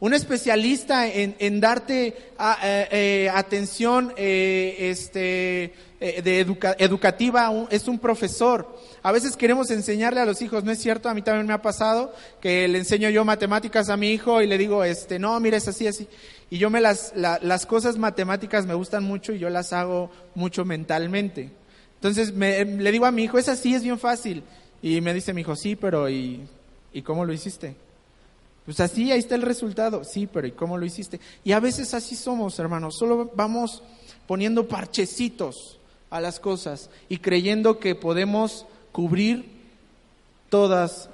Un 0.02 0.14
especialista 0.14 1.06
en, 1.06 1.60
darte 1.60 2.08
eh, 2.08 2.14
eh, 2.90 3.30
atención 3.32 4.12
eh, 4.16 4.90
este, 4.90 5.72
de 6.00 6.40
educativa 6.78 7.52
es 7.70 7.86
un 7.86 8.00
profesor. 8.00 8.66
A 9.04 9.12
veces 9.12 9.36
queremos 9.36 9.70
enseñarle 9.70 10.18
a 10.18 10.24
los 10.24 10.42
hijos, 10.42 10.64
¿no 10.64 10.72
es 10.72 10.80
cierto? 10.80 11.08
A 11.08 11.14
mí 11.14 11.22
también 11.22 11.46
me 11.46 11.52
ha 11.52 11.62
pasado 11.62 12.12
que 12.40 12.66
le 12.66 12.78
enseño 12.78 13.10
yo 13.10 13.24
matemáticas 13.24 13.90
a 13.90 13.96
mi 13.96 14.10
hijo 14.10 14.42
y 14.42 14.48
le 14.48 14.58
digo, 14.58 14.82
este, 14.82 15.20
no, 15.20 15.38
mira, 15.38 15.56
es 15.56 15.68
así, 15.68 15.86
así. 15.86 16.08
Y 16.50 16.58
yo 16.58 16.68
me 16.68 16.80
las, 16.80 17.12
las 17.14 17.64
cosas 17.64 17.96
matemáticas 17.96 18.66
me 18.66 18.74
gustan 18.74 19.04
mucho 19.04 19.32
y 19.32 19.38
yo 19.38 19.50
las 19.50 19.72
hago 19.72 20.10
mucho 20.34 20.64
mentalmente. 20.64 21.50
Entonces 21.94 22.34
le 22.34 22.90
digo 22.90 23.06
a 23.06 23.12
mi 23.12 23.22
hijo, 23.22 23.38
es 23.38 23.48
así, 23.48 23.72
es 23.72 23.84
bien 23.84 24.00
fácil. 24.00 24.42
Y 24.82 25.00
me 25.00 25.14
dice 25.14 25.32
mi 25.32 25.42
hijo, 25.42 25.54
sí, 25.54 25.76
pero 25.76 26.10
¿y, 26.10 26.44
¿y 26.92 27.02
cómo 27.02 27.24
lo 27.24 27.32
hiciste? 27.32 27.76
Pues 28.64 28.78
así, 28.80 29.10
ahí 29.10 29.18
está 29.18 29.34
el 29.34 29.42
resultado. 29.42 30.04
Sí, 30.04 30.28
pero 30.32 30.46
¿y 30.46 30.52
cómo 30.52 30.78
lo 30.78 30.86
hiciste? 30.86 31.20
Y 31.44 31.52
a 31.52 31.60
veces 31.60 31.94
así 31.94 32.14
somos, 32.14 32.58
hermanos. 32.58 32.96
Solo 32.96 33.30
vamos 33.34 33.82
poniendo 34.26 34.68
parchecitos 34.68 35.78
a 36.10 36.20
las 36.20 36.38
cosas 36.38 36.90
y 37.08 37.18
creyendo 37.18 37.78
que 37.78 37.94
podemos 37.94 38.66
cubrir 38.92 39.50
todas 40.48 41.08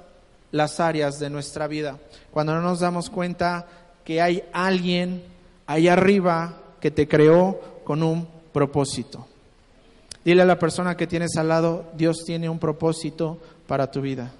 las 0.51 0.79
áreas 0.79 1.19
de 1.19 1.29
nuestra 1.29 1.67
vida. 1.67 1.97
Cuando 2.31 2.53
no 2.53 2.61
nos 2.61 2.81
damos 2.81 3.09
cuenta 3.09 3.67
que 4.03 4.21
hay 4.21 4.43
alguien 4.51 5.23
ahí 5.65 5.87
arriba 5.87 6.61
que 6.79 6.91
te 6.91 7.07
creó 7.07 7.59
con 7.83 8.03
un 8.03 8.27
propósito. 8.51 9.27
Dile 10.25 10.41
a 10.41 10.45
la 10.45 10.59
persona 10.59 10.97
que 10.97 11.07
tienes 11.07 11.37
al 11.37 11.47
lado, 11.47 11.85
Dios 11.95 12.23
tiene 12.25 12.49
un 12.49 12.59
propósito 12.59 13.39
para 13.67 13.89
tu 13.89 14.01
vida. 14.01 14.31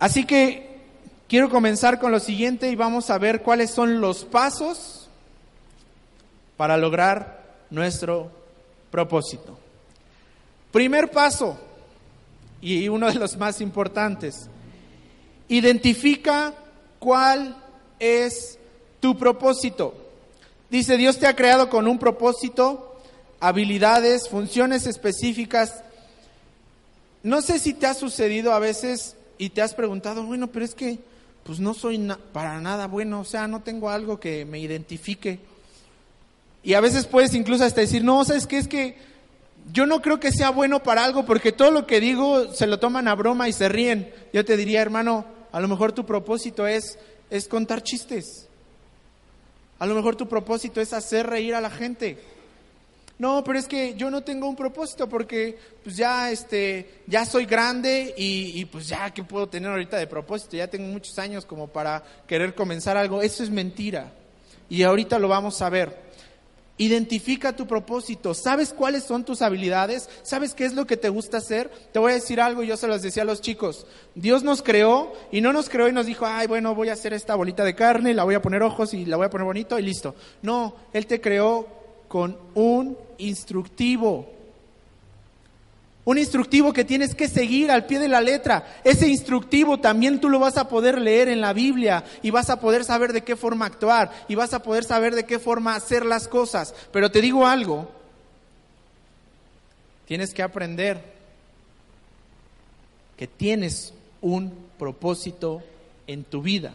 Así 0.00 0.24
que 0.24 0.80
quiero 1.28 1.50
comenzar 1.50 2.00
con 2.00 2.10
lo 2.10 2.18
siguiente 2.18 2.70
y 2.70 2.74
vamos 2.74 3.10
a 3.10 3.18
ver 3.18 3.42
cuáles 3.42 3.70
son 3.70 4.00
los 4.00 4.24
pasos 4.24 5.08
para 6.56 6.78
lograr 6.78 7.44
nuestro 7.68 8.32
propósito. 8.90 9.58
Primer 10.72 11.10
paso, 11.10 11.58
y 12.62 12.88
uno 12.88 13.08
de 13.08 13.18
los 13.18 13.36
más 13.36 13.60
importantes, 13.60 14.48
identifica 15.48 16.54
cuál 16.98 17.56
es 17.98 18.58
tu 19.00 19.18
propósito. 19.18 19.94
Dice, 20.70 20.96
Dios 20.96 21.18
te 21.18 21.26
ha 21.26 21.36
creado 21.36 21.68
con 21.68 21.86
un 21.86 21.98
propósito, 21.98 22.98
habilidades, 23.38 24.30
funciones 24.30 24.86
específicas. 24.86 25.82
No 27.22 27.42
sé 27.42 27.58
si 27.58 27.74
te 27.74 27.86
ha 27.86 27.94
sucedido 27.94 28.54
a 28.54 28.58
veces 28.60 29.16
y 29.40 29.48
te 29.48 29.62
has 29.62 29.72
preguntado, 29.72 30.22
bueno, 30.24 30.48
pero 30.48 30.66
es 30.66 30.74
que 30.74 30.98
pues 31.44 31.60
no 31.60 31.72
soy 31.72 31.98
para 32.30 32.60
nada 32.60 32.86
bueno, 32.86 33.20
o 33.20 33.24
sea, 33.24 33.48
no 33.48 33.62
tengo 33.62 33.88
algo 33.88 34.20
que 34.20 34.44
me 34.44 34.58
identifique. 34.58 35.38
Y 36.62 36.74
a 36.74 36.80
veces 36.82 37.06
puedes 37.06 37.32
incluso 37.32 37.64
hasta 37.64 37.80
decir, 37.80 38.04
no, 38.04 38.22
¿sabes 38.22 38.46
qué? 38.46 38.58
Es 38.58 38.68
que 38.68 38.98
yo 39.72 39.86
no 39.86 40.02
creo 40.02 40.20
que 40.20 40.30
sea 40.30 40.50
bueno 40.50 40.82
para 40.82 41.06
algo 41.06 41.24
porque 41.24 41.52
todo 41.52 41.70
lo 41.70 41.86
que 41.86 42.00
digo 42.00 42.52
se 42.52 42.66
lo 42.66 42.78
toman 42.78 43.08
a 43.08 43.14
broma 43.14 43.48
y 43.48 43.54
se 43.54 43.70
ríen. 43.70 44.12
Yo 44.34 44.44
te 44.44 44.58
diría, 44.58 44.82
hermano, 44.82 45.24
a 45.52 45.60
lo 45.60 45.68
mejor 45.68 45.92
tu 45.92 46.04
propósito 46.04 46.66
es, 46.66 46.98
es 47.30 47.48
contar 47.48 47.82
chistes. 47.82 48.46
A 49.78 49.86
lo 49.86 49.94
mejor 49.94 50.16
tu 50.16 50.28
propósito 50.28 50.82
es 50.82 50.92
hacer 50.92 51.26
reír 51.26 51.54
a 51.54 51.62
la 51.62 51.70
gente 51.70 52.18
no, 53.20 53.44
pero 53.44 53.58
es 53.58 53.68
que 53.68 53.92
yo 53.96 54.10
no 54.10 54.22
tengo 54.22 54.48
un 54.48 54.56
propósito 54.56 55.06
porque 55.06 55.58
pues 55.84 55.94
ya, 55.94 56.30
este, 56.30 57.02
ya 57.06 57.26
soy 57.26 57.44
grande 57.44 58.14
y, 58.16 58.58
y, 58.58 58.64
pues 58.64 58.88
ya, 58.88 59.10
¿qué 59.10 59.22
puedo 59.22 59.46
tener 59.46 59.70
ahorita 59.70 59.98
de 59.98 60.06
propósito? 60.06 60.56
Ya 60.56 60.68
tengo 60.68 60.90
muchos 60.90 61.18
años 61.18 61.44
como 61.44 61.68
para 61.68 62.02
querer 62.26 62.54
comenzar 62.54 62.96
algo. 62.96 63.20
Eso 63.20 63.42
es 63.42 63.50
mentira. 63.50 64.10
Y 64.70 64.84
ahorita 64.84 65.18
lo 65.18 65.28
vamos 65.28 65.60
a 65.60 65.68
ver. 65.68 65.94
Identifica 66.78 67.54
tu 67.54 67.66
propósito. 67.66 68.32
¿Sabes 68.32 68.72
cuáles 68.72 69.04
son 69.04 69.22
tus 69.22 69.42
habilidades? 69.42 70.08
¿Sabes 70.22 70.54
qué 70.54 70.64
es 70.64 70.72
lo 70.72 70.86
que 70.86 70.96
te 70.96 71.10
gusta 71.10 71.36
hacer? 71.36 71.70
Te 71.92 71.98
voy 71.98 72.12
a 72.12 72.14
decir 72.14 72.40
algo, 72.40 72.62
yo 72.62 72.78
se 72.78 72.86
los 72.86 73.02
decía 73.02 73.24
a 73.24 73.26
los 73.26 73.42
chicos. 73.42 73.86
Dios 74.14 74.44
nos 74.44 74.62
creó 74.62 75.12
y 75.30 75.42
no 75.42 75.52
nos 75.52 75.68
creó 75.68 75.88
y 75.88 75.92
nos 75.92 76.06
dijo, 76.06 76.24
ay, 76.24 76.46
bueno, 76.46 76.74
voy 76.74 76.88
a 76.88 76.94
hacer 76.94 77.12
esta 77.12 77.34
bolita 77.34 77.66
de 77.66 77.74
carne, 77.74 78.14
la 78.14 78.24
voy 78.24 78.34
a 78.34 78.40
poner 78.40 78.62
ojos 78.62 78.94
y 78.94 79.04
la 79.04 79.18
voy 79.18 79.26
a 79.26 79.30
poner 79.30 79.44
bonito 79.44 79.78
y 79.78 79.82
listo. 79.82 80.14
No, 80.40 80.74
Él 80.94 81.04
te 81.04 81.20
creó 81.20 81.79
con 82.10 82.36
un 82.56 82.98
instructivo. 83.18 84.28
Un 86.04 86.18
instructivo 86.18 86.72
que 86.72 86.84
tienes 86.84 87.14
que 87.14 87.28
seguir 87.28 87.70
al 87.70 87.86
pie 87.86 88.00
de 88.00 88.08
la 88.08 88.20
letra. 88.20 88.80
Ese 88.82 89.06
instructivo 89.06 89.78
también 89.78 90.20
tú 90.20 90.28
lo 90.28 90.40
vas 90.40 90.56
a 90.56 90.66
poder 90.68 91.00
leer 91.00 91.28
en 91.28 91.40
la 91.40 91.52
Biblia 91.52 92.02
y 92.20 92.30
vas 92.30 92.50
a 92.50 92.58
poder 92.58 92.84
saber 92.84 93.12
de 93.12 93.22
qué 93.22 93.36
forma 93.36 93.66
actuar 93.66 94.10
y 94.26 94.34
vas 94.34 94.52
a 94.54 94.64
poder 94.64 94.82
saber 94.82 95.14
de 95.14 95.24
qué 95.24 95.38
forma 95.38 95.76
hacer 95.76 96.04
las 96.04 96.26
cosas. 96.26 96.74
Pero 96.90 97.12
te 97.12 97.20
digo 97.20 97.46
algo, 97.46 97.88
tienes 100.06 100.34
que 100.34 100.42
aprender 100.42 101.00
que 103.16 103.28
tienes 103.28 103.94
un 104.20 104.52
propósito 104.80 105.62
en 106.08 106.24
tu 106.24 106.42
vida 106.42 106.72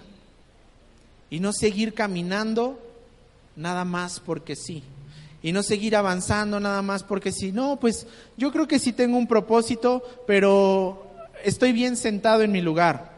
y 1.30 1.42
no 1.42 1.52
seguir 1.52 1.94
caminando 1.94 2.80
nada 3.58 3.84
más 3.84 4.22
porque 4.22 4.56
sí 4.56 4.82
y 5.46 5.52
no 5.52 5.62
seguir 5.62 5.96
avanzando 5.96 6.60
nada 6.60 6.82
más 6.82 7.04
porque 7.04 7.32
si 7.32 7.52
no, 7.52 7.80
pues 7.80 8.08
yo 8.36 8.52
creo 8.52 8.68
que 8.68 8.80
sí 8.80 8.94
tengo 8.94 9.16
un 9.16 9.28
propósito, 9.28 10.02
pero 10.26 11.06
estoy 11.44 11.72
bien 11.72 11.98
sentado 11.98 12.42
en 12.42 12.52
mi 12.52 12.62
lugar. 12.62 13.14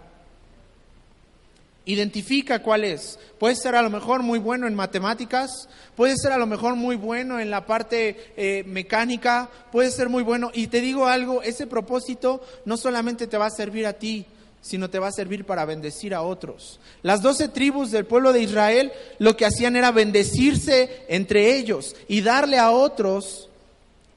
Identifica 1.86 2.62
cuál 2.62 2.84
es. 2.84 3.18
Puede 3.40 3.56
ser 3.56 3.76
a 3.76 3.82
lo 3.82 3.90
mejor 3.90 4.24
muy 4.24 4.40
bueno 4.40 4.68
en 4.68 4.76
matemáticas, 4.76 5.70
puede 5.96 6.18
ser 6.18 6.34
a 6.34 6.38
lo 6.38 6.48
mejor 6.48 6.76
muy 6.76 6.98
bueno 6.98 7.40
en 7.40 7.50
la 7.50 7.66
parte 7.66 8.34
eh, 8.36 8.66
mecánica, 8.68 9.50
puede 9.72 9.90
ser 9.90 10.10
muy 10.10 10.22
bueno. 10.22 10.52
Y 10.54 10.68
te 10.68 10.82
digo 10.82 11.08
algo, 11.08 11.42
ese 11.44 11.66
propósito 11.66 12.42
no 12.66 12.76
solamente 12.76 13.28
te 13.28 13.38
va 13.38 13.46
a 13.46 13.52
servir 13.52 13.88
a 13.88 13.94
ti, 13.94 14.26
sino 14.62 14.90
te 14.90 15.00
va 15.00 15.08
a 15.08 15.12
servir 15.12 15.46
para 15.46 15.66
bendecir 15.66 16.14
a 16.14 16.22
otros. 16.22 16.80
Las 17.02 17.22
doce 17.22 17.48
tribus 17.48 17.92
del 17.92 18.06
pueblo 18.06 18.34
de 18.34 18.42
Israel 18.42 18.92
lo 19.20 19.38
que 19.38 19.46
hacían 19.46 19.76
era 19.76 19.92
bendecirse 19.92 21.06
entre 21.08 21.56
ellos 21.56 21.96
y 22.08 22.22
darle 22.22 22.58
a 22.58 22.72
otros 22.72 23.50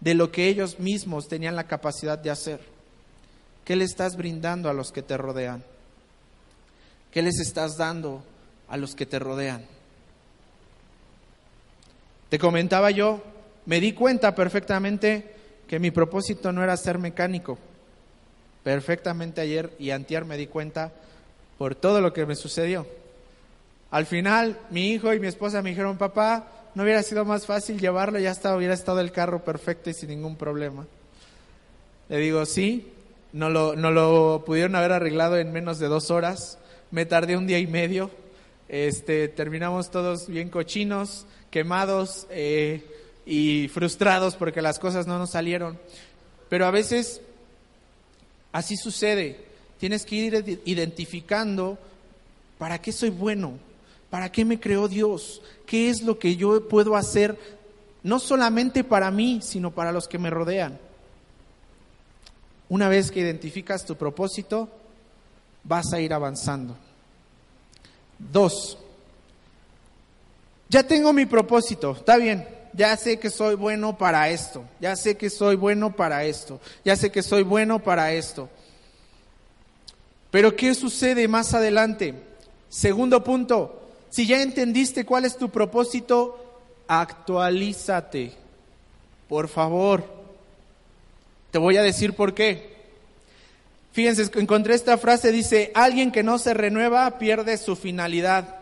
de 0.00 0.14
lo 0.14 0.32
que 0.32 0.48
ellos 0.48 0.80
mismos 0.80 1.28
tenían 1.28 1.56
la 1.56 1.66
capacidad 1.66 2.18
de 2.18 2.30
hacer. 2.30 2.60
¿Qué 3.64 3.76
le 3.76 3.84
estás 3.84 4.16
brindando 4.16 4.68
a 4.68 4.74
los 4.74 4.90
que 4.90 5.02
te 5.02 5.16
rodean? 5.16 5.62
¿Qué 7.12 7.22
les 7.22 7.38
estás 7.38 7.76
dando 7.76 8.22
a 8.68 8.76
los 8.76 8.94
que 8.94 9.06
te 9.06 9.18
rodean? 9.18 9.64
Te 12.28 12.38
comentaba 12.38 12.90
yo, 12.90 13.22
me 13.66 13.80
di 13.80 13.92
cuenta 13.92 14.34
perfectamente 14.34 15.34
que 15.68 15.78
mi 15.78 15.90
propósito 15.90 16.50
no 16.52 16.62
era 16.64 16.76
ser 16.76 16.98
mecánico 16.98 17.58
perfectamente 18.62 19.40
ayer 19.40 19.70
y 19.78 19.90
antier 19.90 20.24
me 20.24 20.36
di 20.36 20.46
cuenta 20.46 20.92
por 21.58 21.74
todo 21.74 22.00
lo 22.00 22.12
que 22.12 22.26
me 22.26 22.36
sucedió. 22.36 22.86
Al 23.90 24.06
final, 24.06 24.58
mi 24.70 24.90
hijo 24.90 25.12
y 25.12 25.20
mi 25.20 25.26
esposa 25.26 25.62
me 25.62 25.70
dijeron, 25.70 25.98
papá, 25.98 26.46
¿no 26.74 26.84
hubiera 26.84 27.02
sido 27.02 27.24
más 27.24 27.46
fácil 27.46 27.80
llevarlo? 27.80 28.18
Ya 28.18 28.30
estaba, 28.30 28.56
hubiera 28.56 28.74
estado 28.74 29.00
el 29.00 29.12
carro 29.12 29.44
perfecto 29.44 29.90
y 29.90 29.94
sin 29.94 30.10
ningún 30.10 30.36
problema. 30.36 30.86
Le 32.08 32.18
digo, 32.18 32.46
sí, 32.46 32.88
no 33.32 33.50
lo, 33.50 33.76
no 33.76 33.90
lo 33.90 34.44
pudieron 34.46 34.76
haber 34.76 34.92
arreglado 34.92 35.38
en 35.38 35.52
menos 35.52 35.78
de 35.78 35.88
dos 35.88 36.10
horas. 36.10 36.58
Me 36.90 37.06
tardé 37.06 37.36
un 37.36 37.46
día 37.46 37.58
y 37.58 37.66
medio. 37.66 38.10
Este, 38.68 39.28
terminamos 39.28 39.90
todos 39.90 40.28
bien 40.28 40.48
cochinos, 40.48 41.26
quemados 41.50 42.26
eh, 42.30 42.84
y 43.26 43.68
frustrados 43.68 44.36
porque 44.36 44.62
las 44.62 44.78
cosas 44.78 45.06
no 45.06 45.18
nos 45.18 45.30
salieron. 45.30 45.78
Pero 46.48 46.66
a 46.66 46.70
veces 46.70 47.20
Así 48.52 48.76
sucede. 48.76 49.44
Tienes 49.78 50.04
que 50.04 50.16
ir 50.16 50.60
identificando 50.64 51.78
para 52.58 52.80
qué 52.80 52.92
soy 52.92 53.10
bueno, 53.10 53.58
para 54.10 54.30
qué 54.30 54.44
me 54.44 54.60
creó 54.60 54.88
Dios, 54.88 55.40
qué 55.66 55.88
es 55.88 56.02
lo 56.02 56.18
que 56.18 56.36
yo 56.36 56.68
puedo 56.68 56.96
hacer, 56.96 57.38
no 58.02 58.18
solamente 58.18 58.84
para 58.84 59.10
mí, 59.10 59.40
sino 59.42 59.70
para 59.70 59.92
los 59.92 60.06
que 60.06 60.18
me 60.18 60.28
rodean. 60.28 60.78
Una 62.68 62.88
vez 62.88 63.10
que 63.10 63.20
identificas 63.20 63.86
tu 63.86 63.96
propósito, 63.96 64.68
vas 65.64 65.92
a 65.92 66.00
ir 66.00 66.12
avanzando. 66.12 66.76
Dos, 68.18 68.76
ya 70.68 70.82
tengo 70.82 71.12
mi 71.12 71.26
propósito, 71.26 71.92
está 71.92 72.16
bien, 72.16 72.46
ya 72.72 72.96
sé 72.96 73.18
que 73.18 73.30
soy 73.30 73.54
bueno 73.54 73.96
para 73.96 74.28
esto, 74.28 74.64
ya 74.80 74.96
sé 74.96 75.16
que 75.16 75.30
soy 75.30 75.56
bueno 75.56 75.94
para 75.94 76.24
esto, 76.24 76.60
ya 76.84 76.96
sé 76.96 77.10
que 77.10 77.22
soy 77.22 77.42
bueno 77.42 77.78
para 77.78 78.12
esto. 78.12 78.48
Pero 80.30 80.54
¿qué 80.54 80.74
sucede 80.74 81.26
más 81.28 81.54
adelante? 81.54 82.14
Segundo 82.68 83.24
punto, 83.24 83.88
si 84.10 84.26
ya 84.26 84.42
entendiste 84.42 85.04
cuál 85.04 85.24
es 85.24 85.36
tu 85.36 85.50
propósito, 85.50 86.60
actualízate. 86.86 88.32
Por 89.28 89.48
favor. 89.48 90.04
Te 91.50 91.58
voy 91.58 91.76
a 91.76 91.82
decir 91.82 92.14
por 92.14 92.34
qué. 92.34 92.70
Fíjense, 93.92 94.30
encontré 94.38 94.74
esta 94.74 94.98
frase, 94.98 95.32
dice, 95.32 95.72
alguien 95.74 96.12
que 96.12 96.22
no 96.22 96.38
se 96.38 96.54
renueva 96.54 97.18
pierde 97.18 97.56
su 97.56 97.74
finalidad. 97.74 98.59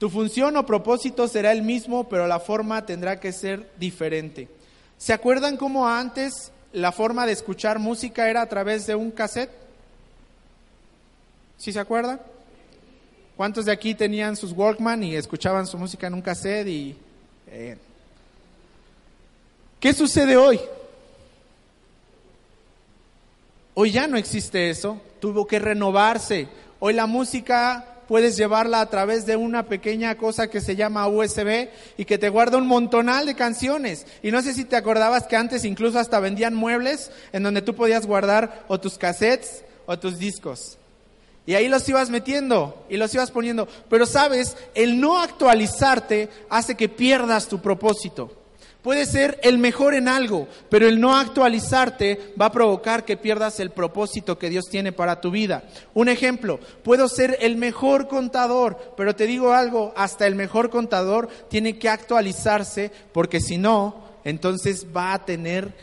Tu 0.00 0.08
función 0.08 0.56
o 0.56 0.64
propósito 0.64 1.28
será 1.28 1.52
el 1.52 1.60
mismo, 1.60 2.08
pero 2.08 2.26
la 2.26 2.40
forma 2.40 2.86
tendrá 2.86 3.20
que 3.20 3.32
ser 3.32 3.68
diferente. 3.76 4.48
¿Se 4.96 5.12
acuerdan 5.12 5.58
cómo 5.58 5.86
antes 5.86 6.52
la 6.72 6.90
forma 6.90 7.26
de 7.26 7.32
escuchar 7.32 7.78
música 7.78 8.30
era 8.30 8.40
a 8.40 8.48
través 8.48 8.86
de 8.86 8.94
un 8.94 9.10
cassette? 9.10 9.50
¿Sí 11.58 11.70
se 11.70 11.78
acuerdan? 11.78 12.18
¿Cuántos 13.36 13.66
de 13.66 13.72
aquí 13.72 13.94
tenían 13.94 14.36
sus 14.36 14.52
Walkman 14.52 15.04
y 15.04 15.16
escuchaban 15.16 15.66
su 15.66 15.76
música 15.76 16.06
en 16.06 16.14
un 16.14 16.22
cassette? 16.22 16.68
Y, 16.68 16.96
eh, 17.48 17.76
¿Qué 19.78 19.92
sucede 19.92 20.34
hoy? 20.34 20.58
Hoy 23.74 23.90
ya 23.90 24.06
no 24.06 24.16
existe 24.16 24.70
eso, 24.70 24.98
tuvo 25.20 25.46
que 25.46 25.58
renovarse. 25.58 26.48
Hoy 26.78 26.94
la 26.94 27.04
música 27.04 27.89
puedes 28.10 28.36
llevarla 28.36 28.80
a 28.80 28.90
través 28.90 29.24
de 29.24 29.36
una 29.36 29.66
pequeña 29.66 30.16
cosa 30.16 30.50
que 30.50 30.60
se 30.60 30.74
llama 30.74 31.06
USB 31.06 31.68
y 31.96 32.04
que 32.04 32.18
te 32.18 32.28
guarda 32.28 32.58
un 32.58 32.66
montonal 32.66 33.24
de 33.24 33.36
canciones. 33.36 34.04
Y 34.20 34.32
no 34.32 34.42
sé 34.42 34.52
si 34.52 34.64
te 34.64 34.74
acordabas 34.74 35.28
que 35.28 35.36
antes 35.36 35.64
incluso 35.64 35.96
hasta 35.96 36.18
vendían 36.18 36.52
muebles 36.52 37.12
en 37.32 37.44
donde 37.44 37.62
tú 37.62 37.76
podías 37.76 38.06
guardar 38.06 38.64
o 38.66 38.80
tus 38.80 38.98
cassettes 38.98 39.62
o 39.86 39.96
tus 39.96 40.18
discos. 40.18 40.76
Y 41.46 41.54
ahí 41.54 41.68
los 41.68 41.88
ibas 41.88 42.10
metiendo 42.10 42.84
y 42.90 42.96
los 42.96 43.14
ibas 43.14 43.30
poniendo. 43.30 43.68
Pero 43.88 44.06
sabes, 44.06 44.56
el 44.74 45.00
no 45.00 45.20
actualizarte 45.20 46.30
hace 46.48 46.74
que 46.74 46.88
pierdas 46.88 47.46
tu 47.46 47.60
propósito. 47.60 48.39
Puedes 48.82 49.10
ser 49.10 49.38
el 49.42 49.58
mejor 49.58 49.94
en 49.94 50.08
algo, 50.08 50.48
pero 50.70 50.88
el 50.88 51.00
no 51.00 51.16
actualizarte 51.16 52.32
va 52.40 52.46
a 52.46 52.52
provocar 52.52 53.04
que 53.04 53.18
pierdas 53.18 53.60
el 53.60 53.70
propósito 53.70 54.38
que 54.38 54.48
Dios 54.48 54.66
tiene 54.70 54.90
para 54.92 55.20
tu 55.20 55.30
vida. 55.30 55.64
Un 55.92 56.08
ejemplo, 56.08 56.58
puedo 56.82 57.08
ser 57.08 57.36
el 57.40 57.56
mejor 57.56 58.08
contador, 58.08 58.94
pero 58.96 59.14
te 59.14 59.26
digo 59.26 59.52
algo, 59.52 59.92
hasta 59.96 60.26
el 60.26 60.34
mejor 60.34 60.70
contador 60.70 61.28
tiene 61.48 61.78
que 61.78 61.90
actualizarse 61.90 62.90
porque 63.12 63.40
si 63.40 63.58
no, 63.58 64.02
entonces 64.24 64.86
va 64.96 65.12
a 65.12 65.26
tener 65.26 65.74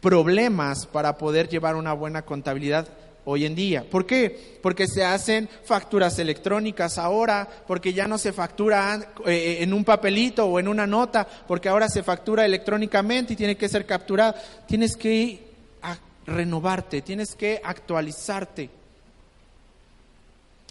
problemas 0.00 0.86
para 0.86 1.18
poder 1.18 1.48
llevar 1.48 1.76
una 1.76 1.92
buena 1.92 2.22
contabilidad 2.22 2.88
hoy 3.24 3.44
en 3.44 3.54
día. 3.54 3.84
¿Por 3.88 4.06
qué? 4.06 4.58
Porque 4.62 4.86
se 4.86 5.04
hacen 5.04 5.48
facturas 5.64 6.18
electrónicas 6.18 6.98
ahora, 6.98 7.48
porque 7.66 7.92
ya 7.92 8.06
no 8.06 8.18
se 8.18 8.32
factura 8.32 8.96
eh, 9.26 9.30
eh, 9.30 9.62
en 9.62 9.72
un 9.72 9.84
papelito 9.84 10.46
o 10.46 10.58
en 10.58 10.68
una 10.68 10.86
nota, 10.86 11.26
porque 11.46 11.68
ahora 11.68 11.88
se 11.88 12.02
factura 12.02 12.44
electrónicamente 12.44 13.32
y 13.32 13.36
tiene 13.36 13.56
que 13.56 13.68
ser 13.68 13.86
capturado. 13.86 14.34
Tienes 14.66 14.96
que 14.96 15.50
renovarte, 16.26 17.02
tienes 17.02 17.34
que 17.34 17.60
actualizarte. 17.62 18.70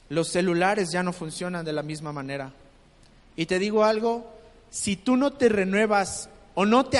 Los 0.09 0.29
celulares 0.29 0.89
ya 0.91 1.03
no 1.03 1.13
funcionan 1.13 1.65
de 1.65 1.73
la 1.73 1.83
misma 1.83 2.11
manera. 2.11 2.51
Y 3.35 3.45
te 3.45 3.59
digo 3.59 3.83
algo, 3.83 4.31
si 4.69 4.95
tú 4.95 5.15
no 5.15 5.33
te 5.33 5.49
renuevas 5.49 6.29
o 6.55 6.65
no 6.65 6.85
te 6.85 6.99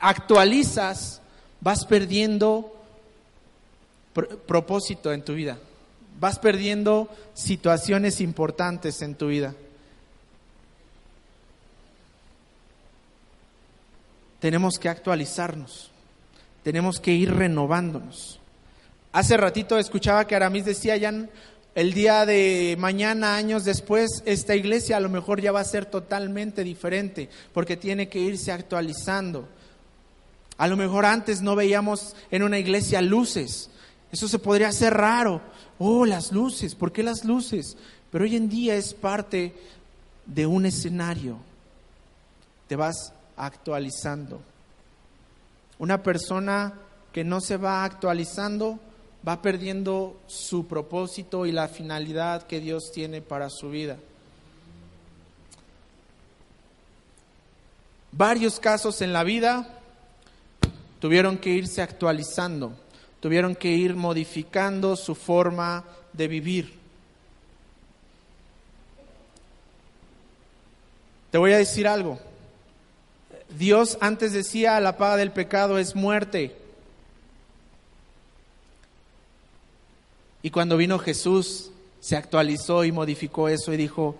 actualizas, 0.00 1.20
vas 1.60 1.84
perdiendo 1.84 2.75
propósito 4.24 5.12
en 5.12 5.22
tu 5.22 5.34
vida. 5.34 5.58
Vas 6.18 6.38
perdiendo 6.38 7.08
situaciones 7.34 8.20
importantes 8.20 9.02
en 9.02 9.14
tu 9.14 9.28
vida. 9.28 9.54
Tenemos 14.40 14.78
que 14.78 14.88
actualizarnos. 14.88 15.90
Tenemos 16.62 17.00
que 17.00 17.12
ir 17.12 17.34
renovándonos. 17.34 18.40
Hace 19.12 19.36
ratito 19.36 19.78
escuchaba 19.78 20.26
que 20.26 20.36
Aramis 20.36 20.64
decía 20.64 20.96
ya 20.96 21.12
el 21.76 21.92
día 21.92 22.24
de 22.24 22.74
mañana, 22.78 23.36
años 23.36 23.64
después, 23.64 24.22
esta 24.24 24.54
iglesia 24.54 24.96
a 24.96 25.00
lo 25.00 25.10
mejor 25.10 25.42
ya 25.42 25.52
va 25.52 25.60
a 25.60 25.64
ser 25.64 25.84
totalmente 25.84 26.64
diferente 26.64 27.28
porque 27.52 27.76
tiene 27.76 28.08
que 28.08 28.18
irse 28.18 28.50
actualizando. 28.50 29.46
A 30.56 30.68
lo 30.68 30.78
mejor 30.78 31.04
antes 31.04 31.42
no 31.42 31.54
veíamos 31.54 32.16
en 32.30 32.42
una 32.42 32.58
iglesia 32.58 33.02
luces, 33.02 33.68
eso 34.12 34.28
se 34.28 34.38
podría 34.38 34.68
hacer 34.68 34.94
raro. 34.94 35.40
Oh, 35.78 36.06
las 36.06 36.32
luces, 36.32 36.74
¿por 36.74 36.92
qué 36.92 37.02
las 37.02 37.24
luces? 37.24 37.76
Pero 38.10 38.24
hoy 38.24 38.36
en 38.36 38.48
día 38.48 38.74
es 38.76 38.94
parte 38.94 39.54
de 40.24 40.46
un 40.46 40.66
escenario. 40.66 41.38
te 42.66 42.74
vas 42.76 43.12
actualizando. 43.36 44.40
Una 45.78 46.02
persona 46.02 46.74
que 47.12 47.22
no 47.22 47.40
se 47.40 47.56
va 47.56 47.84
actualizando 47.84 48.80
va 49.26 49.42
perdiendo 49.42 50.20
su 50.26 50.66
propósito 50.66 51.46
y 51.46 51.52
la 51.52 51.68
finalidad 51.68 52.46
que 52.46 52.60
Dios 52.60 52.90
tiene 52.92 53.20
para 53.22 53.50
su 53.50 53.70
vida. 53.70 53.96
Varios 58.12 58.58
casos 58.60 59.02
en 59.02 59.12
la 59.12 59.24
vida 59.24 59.68
tuvieron 61.00 61.36
que 61.38 61.50
irse 61.50 61.82
actualizando, 61.82 62.72
tuvieron 63.26 63.56
que 63.56 63.72
ir 63.72 63.96
modificando 63.96 64.94
su 64.94 65.16
forma 65.16 65.82
de 66.12 66.28
vivir. 66.28 66.74
Te 71.32 71.38
voy 71.38 71.52
a 71.52 71.58
decir 71.58 71.88
algo. 71.88 72.20
Dios 73.58 73.98
antes 74.00 74.30
decía, 74.30 74.78
la 74.78 74.96
paga 74.96 75.16
del 75.16 75.32
pecado 75.32 75.76
es 75.80 75.96
muerte. 75.96 76.54
Y 80.40 80.50
cuando 80.50 80.76
vino 80.76 81.00
Jesús, 81.00 81.72
se 81.98 82.14
actualizó 82.14 82.84
y 82.84 82.92
modificó 82.92 83.48
eso 83.48 83.72
y 83.72 83.76
dijo, 83.76 84.14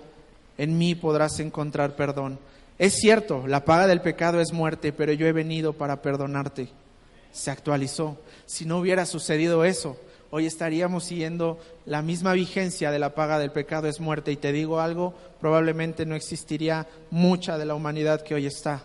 en 0.59 0.77
mí 0.79 0.97
podrás 0.97 1.39
encontrar 1.39 1.95
perdón. 1.95 2.41
Es 2.77 2.95
cierto, 2.95 3.47
la 3.47 3.65
paga 3.65 3.87
del 3.87 4.01
pecado 4.01 4.41
es 4.41 4.53
muerte, 4.53 4.93
pero 4.93 5.13
yo 5.13 5.29
he 5.29 5.33
venido 5.33 5.75
para 5.75 6.03
perdonarte. 6.03 6.71
Se 7.33 7.51
actualizó. 7.51 8.17
Si 8.47 8.65
no 8.65 8.79
hubiera 8.79 9.07
sucedido 9.07 9.65
eso, 9.65 9.97
hoy 10.31 10.47
estaríamos 10.47 11.05
siguiendo 11.05 11.59
la 11.85 12.03
misma 12.03 12.33
vigencia 12.33 12.91
de 12.91 12.99
la 12.99 13.15
paga 13.15 13.39
del 13.39 13.53
pecado 13.53 13.89
es 13.89 14.01
muerte. 14.01 14.33
Y 14.33 14.37
te 14.37 14.53
digo 14.53 14.81
algo, 14.81 15.15
probablemente 15.41 16.07
no 16.07 16.15
existiría 16.15 16.87
mucha 17.11 17.59
de 17.59 17.67
la 17.67 17.75
humanidad 17.75 18.23
que 18.23 18.35
hoy 18.35 18.47
está 18.47 18.85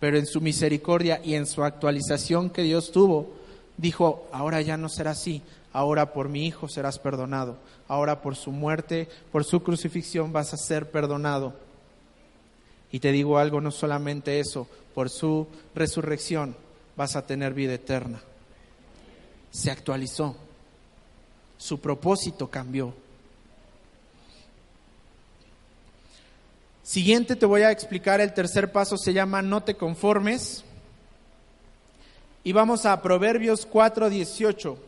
pero 0.00 0.18
en 0.18 0.26
su 0.26 0.40
misericordia 0.40 1.20
y 1.24 1.34
en 1.34 1.46
su 1.46 1.64
actualización 1.64 2.50
que 2.50 2.62
Dios 2.62 2.92
tuvo, 2.92 3.30
dijo, 3.76 4.28
ahora 4.32 4.60
ya 4.60 4.76
no 4.76 4.88
será 4.88 5.12
así, 5.12 5.42
ahora 5.72 6.12
por 6.12 6.28
mi 6.28 6.46
Hijo 6.46 6.68
serás 6.68 6.98
perdonado, 6.98 7.56
ahora 7.88 8.22
por 8.22 8.36
su 8.36 8.52
muerte, 8.52 9.08
por 9.32 9.44
su 9.44 9.62
crucifixión 9.62 10.32
vas 10.32 10.54
a 10.54 10.56
ser 10.56 10.90
perdonado. 10.90 11.54
Y 12.90 13.00
te 13.00 13.12
digo 13.12 13.38
algo, 13.38 13.60
no 13.60 13.70
solamente 13.70 14.40
eso, 14.40 14.66
por 14.94 15.10
su 15.10 15.46
resurrección 15.74 16.56
vas 16.98 17.14
a 17.14 17.24
tener 17.24 17.54
vida 17.54 17.74
eterna. 17.74 18.20
Se 19.52 19.70
actualizó, 19.70 20.34
su 21.56 21.78
propósito 21.78 22.50
cambió. 22.50 22.92
Siguiente 26.82 27.36
te 27.36 27.46
voy 27.46 27.62
a 27.62 27.70
explicar, 27.70 28.20
el 28.20 28.34
tercer 28.34 28.72
paso 28.72 28.98
se 28.98 29.12
llama 29.12 29.42
no 29.42 29.62
te 29.62 29.76
conformes. 29.76 30.64
Y 32.42 32.50
vamos 32.50 32.84
a 32.84 33.00
Proverbios 33.00 33.64
4, 33.64 34.10
18. 34.10 34.87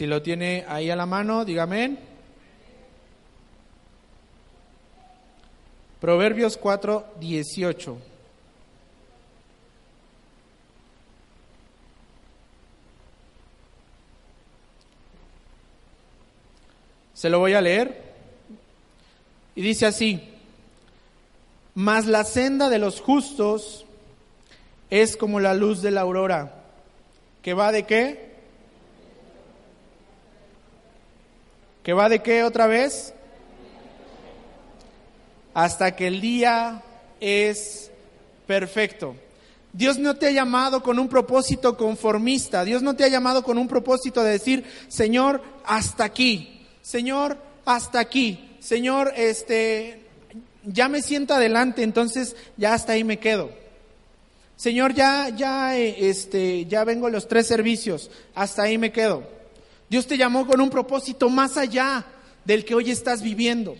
Si 0.00 0.06
lo 0.06 0.22
tiene 0.22 0.64
ahí 0.66 0.88
a 0.88 0.96
la 0.96 1.04
mano, 1.04 1.44
dígame. 1.44 1.98
Proverbios 6.00 6.56
4, 6.56 7.16
18. 7.20 7.98
Se 17.12 17.28
lo 17.28 17.40
voy 17.40 17.52
a 17.52 17.60
leer. 17.60 18.02
Y 19.54 19.60
dice 19.60 19.84
así, 19.84 20.18
mas 21.74 22.06
la 22.06 22.24
senda 22.24 22.70
de 22.70 22.78
los 22.78 23.02
justos 23.02 23.84
es 24.88 25.18
como 25.18 25.40
la 25.40 25.52
luz 25.52 25.82
de 25.82 25.90
la 25.90 26.00
aurora, 26.00 26.64
que 27.42 27.52
va 27.52 27.70
de 27.70 27.84
qué? 27.84 28.29
¿Que 31.82 31.92
va 31.92 32.08
de 32.08 32.22
qué 32.22 32.44
otra 32.44 32.66
vez? 32.66 33.14
Hasta 35.54 35.96
que 35.96 36.06
el 36.06 36.20
día 36.20 36.82
es 37.20 37.90
perfecto. 38.46 39.16
Dios 39.72 39.98
no 39.98 40.16
te 40.16 40.26
ha 40.26 40.30
llamado 40.32 40.82
con 40.82 40.98
un 40.98 41.08
propósito 41.08 41.76
conformista. 41.76 42.64
Dios 42.64 42.82
no 42.82 42.96
te 42.96 43.04
ha 43.04 43.08
llamado 43.08 43.42
con 43.42 43.56
un 43.56 43.68
propósito 43.68 44.22
de 44.22 44.32
decir, 44.32 44.64
Señor, 44.88 45.42
hasta 45.64 46.04
aquí. 46.04 46.66
Señor, 46.82 47.38
hasta 47.64 48.00
aquí. 48.00 48.56
Señor, 48.60 49.12
este, 49.16 50.00
ya 50.64 50.88
me 50.88 51.02
siento 51.02 51.34
adelante, 51.34 51.82
entonces 51.82 52.36
ya 52.56 52.74
hasta 52.74 52.92
ahí 52.92 53.04
me 53.04 53.18
quedo. 53.18 53.50
Señor, 54.56 54.92
ya, 54.92 55.30
ya, 55.30 55.78
eh, 55.78 56.10
este, 56.10 56.66
ya 56.66 56.84
vengo 56.84 57.08
los 57.08 57.28
tres 57.28 57.46
servicios, 57.46 58.10
hasta 58.34 58.64
ahí 58.64 58.76
me 58.76 58.92
quedo. 58.92 59.39
Dios 59.90 60.06
te 60.06 60.16
llamó 60.16 60.46
con 60.46 60.60
un 60.60 60.70
propósito 60.70 61.28
más 61.28 61.56
allá 61.56 62.06
del 62.44 62.64
que 62.64 62.76
hoy 62.76 62.92
estás 62.92 63.22
viviendo. 63.22 63.76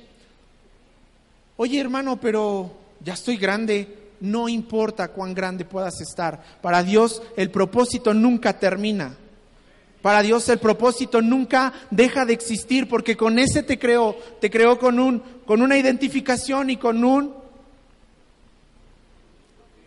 Oye, 1.56 1.78
hermano, 1.78 2.20
pero 2.20 2.72
ya 2.98 3.14
estoy 3.14 3.36
grande, 3.36 3.96
no 4.18 4.48
importa 4.48 5.08
cuán 5.12 5.34
grande 5.34 5.64
puedas 5.64 6.00
estar. 6.00 6.42
Para 6.60 6.82
Dios 6.82 7.22
el 7.36 7.52
propósito 7.52 8.12
nunca 8.12 8.58
termina. 8.58 9.16
Para 10.02 10.22
Dios 10.22 10.48
el 10.48 10.58
propósito 10.58 11.22
nunca 11.22 11.72
deja 11.92 12.24
de 12.24 12.32
existir 12.32 12.88
porque 12.88 13.16
con 13.16 13.38
ese 13.38 13.62
te 13.62 13.78
creó, 13.78 14.16
te 14.40 14.50
creó 14.50 14.80
con, 14.80 14.98
un, 14.98 15.20
con 15.46 15.62
una 15.62 15.78
identificación 15.78 16.70
y 16.70 16.76
con 16.76 17.04
un 17.04 17.34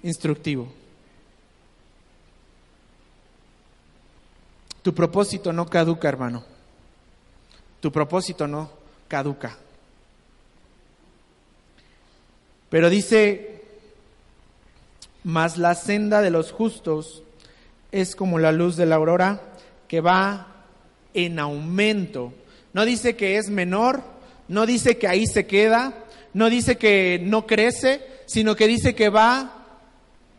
instructivo. 0.03 0.71
Tu 4.83 4.93
propósito 4.93 5.51
no 5.53 5.65
caduca, 5.65 6.09
hermano. 6.09 6.43
Tu 7.79 7.91
propósito 7.91 8.47
no 8.47 8.69
caduca. 9.07 9.57
Pero 12.69 12.89
dice, 12.89 13.61
mas 15.23 15.57
la 15.57 15.75
senda 15.75 16.21
de 16.21 16.31
los 16.31 16.51
justos 16.51 17.23
es 17.91 18.15
como 18.15 18.39
la 18.39 18.51
luz 18.51 18.75
de 18.75 18.85
la 18.85 18.95
aurora 18.95 19.41
que 19.87 20.01
va 20.01 20.65
en 21.13 21.39
aumento. 21.39 22.33
No 22.73 22.83
dice 22.83 23.15
que 23.15 23.37
es 23.37 23.49
menor, 23.49 24.01
no 24.47 24.65
dice 24.65 24.97
que 24.97 25.07
ahí 25.07 25.27
se 25.27 25.45
queda, 25.45 25.93
no 26.33 26.49
dice 26.49 26.77
que 26.77 27.21
no 27.23 27.45
crece, 27.47 28.01
sino 28.25 28.55
que 28.55 28.67
dice 28.67 28.95
que 28.95 29.09
va 29.09 29.65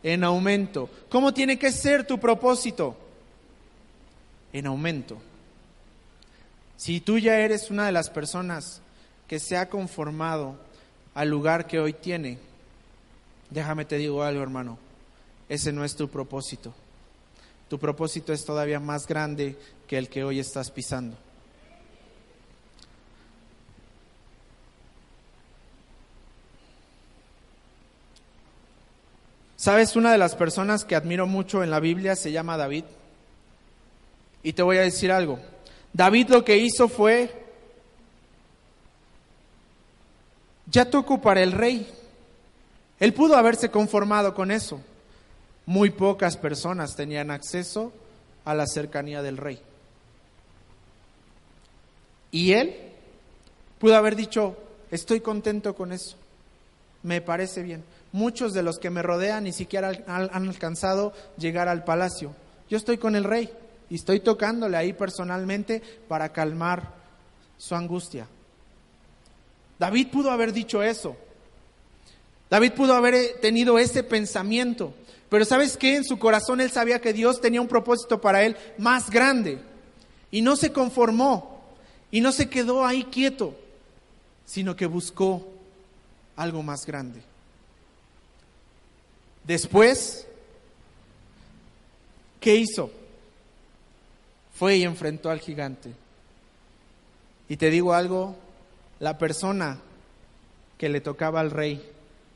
en 0.02 0.24
aumento. 0.24 0.90
¿Cómo 1.08 1.32
tiene 1.32 1.58
que 1.58 1.72
ser 1.72 2.06
tu 2.06 2.18
propósito? 2.18 2.96
En 4.54 4.66
aumento. 4.66 5.18
Si 6.78 7.02
tú 7.02 7.18
ya 7.18 7.38
eres 7.40 7.70
una 7.70 7.84
de 7.84 7.92
las 7.92 8.08
personas 8.08 8.80
que 9.28 9.38
se 9.38 9.58
ha 9.58 9.68
conformado 9.68 10.56
al 11.14 11.28
lugar 11.28 11.66
que 11.66 11.78
hoy 11.78 11.92
tiene, 11.92 12.38
déjame 13.50 13.84
te 13.84 13.98
digo 13.98 14.22
algo, 14.22 14.42
hermano, 14.42 14.78
ese 15.50 15.70
no 15.72 15.84
es 15.84 15.94
tu 15.94 16.08
propósito 16.08 16.72
tu 17.68 17.78
propósito 17.78 18.32
es 18.32 18.44
todavía 18.44 18.78
más 18.78 19.06
grande 19.06 19.56
que 19.88 19.98
el 19.98 20.08
que 20.08 20.22
hoy 20.22 20.38
estás 20.38 20.70
pisando. 20.70 21.16
¿Sabes? 29.56 29.96
Una 29.96 30.12
de 30.12 30.18
las 30.18 30.36
personas 30.36 30.84
que 30.84 30.94
admiro 30.94 31.26
mucho 31.26 31.62
en 31.62 31.70
la 31.70 31.80
Biblia 31.80 32.16
se 32.16 32.32
llama 32.32 32.58
David. 32.58 32.84
Y 34.44 34.52
te 34.52 34.62
voy 34.62 34.76
a 34.76 34.82
decir 34.82 35.10
algo. 35.10 35.40
David 35.92 36.28
lo 36.28 36.44
que 36.44 36.58
hizo 36.58 36.86
fue, 36.86 37.30
ya 40.70 40.88
tocó 40.88 41.20
para 41.20 41.42
el 41.42 41.52
rey. 41.52 41.90
Él 43.00 43.14
pudo 43.14 43.36
haberse 43.36 43.70
conformado 43.70 44.34
con 44.34 44.50
eso. 44.50 44.80
Muy 45.66 45.90
pocas 45.90 46.36
personas 46.36 46.94
tenían 46.94 47.30
acceso 47.30 47.92
a 48.44 48.54
la 48.54 48.66
cercanía 48.66 49.22
del 49.22 49.38
rey. 49.38 49.60
Y 52.30 52.52
él 52.52 52.76
pudo 53.78 53.96
haber 53.96 54.14
dicho, 54.14 54.56
estoy 54.90 55.20
contento 55.20 55.74
con 55.74 55.90
eso, 55.92 56.16
me 57.02 57.22
parece 57.22 57.62
bien. 57.62 57.82
Muchos 58.12 58.52
de 58.52 58.62
los 58.62 58.78
que 58.78 58.90
me 58.90 59.02
rodean 59.02 59.44
ni 59.44 59.52
siquiera 59.52 59.92
han 60.06 60.48
alcanzado 60.48 61.14
llegar 61.38 61.68
al 61.68 61.84
palacio. 61.84 62.34
Yo 62.68 62.76
estoy 62.76 62.98
con 62.98 63.16
el 63.16 63.24
rey 63.24 63.50
y 63.94 63.96
estoy 63.96 64.18
tocándole 64.18 64.76
ahí 64.76 64.92
personalmente 64.92 65.80
para 66.08 66.32
calmar 66.32 66.92
su 67.56 67.76
angustia. 67.76 68.26
David 69.78 70.08
pudo 70.08 70.32
haber 70.32 70.52
dicho 70.52 70.82
eso. 70.82 71.16
David 72.50 72.72
pudo 72.72 72.94
haber 72.94 73.38
tenido 73.40 73.78
ese 73.78 74.02
pensamiento, 74.02 74.92
Pero 75.28 75.44
sabes 75.44 75.76
qué? 75.76 75.94
En 75.94 76.02
su 76.02 76.18
corazón 76.18 76.60
él 76.60 76.72
sabía 76.72 77.00
que 77.00 77.12
Dios 77.12 77.40
tenía 77.40 77.60
un 77.60 77.68
propósito 77.68 78.20
para 78.20 78.42
él 78.42 78.56
más 78.78 79.10
grande. 79.10 79.60
Y 80.32 80.42
no 80.42 80.56
se 80.56 80.72
conformó. 80.72 81.62
Y 82.10 82.20
no 82.20 82.32
se 82.32 82.48
quedó 82.48 82.84
ahí 82.84 83.04
quieto, 83.04 83.54
sino 84.44 84.74
que 84.74 84.86
buscó 84.86 85.46
algo 86.34 86.64
más 86.64 86.84
grande. 86.84 87.22
Después, 89.44 90.26
¿qué 92.40 92.56
hizo? 92.56 92.90
Fue 94.54 94.76
y 94.76 94.84
enfrentó 94.84 95.30
al 95.30 95.40
gigante. 95.40 95.92
Y 97.48 97.56
te 97.56 97.70
digo 97.70 97.92
algo, 97.92 98.36
la 99.00 99.18
persona 99.18 99.80
que 100.78 100.88
le 100.88 101.00
tocaba 101.00 101.40
al 101.40 101.50
rey 101.50 101.90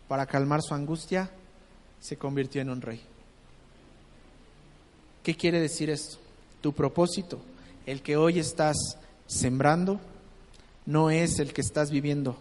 para 0.08 0.26
calmar 0.26 0.62
su 0.62 0.74
angustia 0.74 1.30
se 2.00 2.16
convirtió 2.16 2.60
en 2.60 2.70
un 2.70 2.80
rey. 2.80 3.00
¿Qué 5.22 5.36
quiere 5.36 5.60
decir 5.60 5.90
esto? 5.90 6.18
Tu 6.60 6.72
propósito, 6.72 7.40
el 7.86 8.02
que 8.02 8.16
hoy 8.16 8.38
estás 8.38 8.76
sembrando, 9.26 10.00
no 10.86 11.10
es 11.10 11.38
el 11.38 11.52
que 11.52 11.60
estás 11.60 11.90
viviendo, 11.90 12.36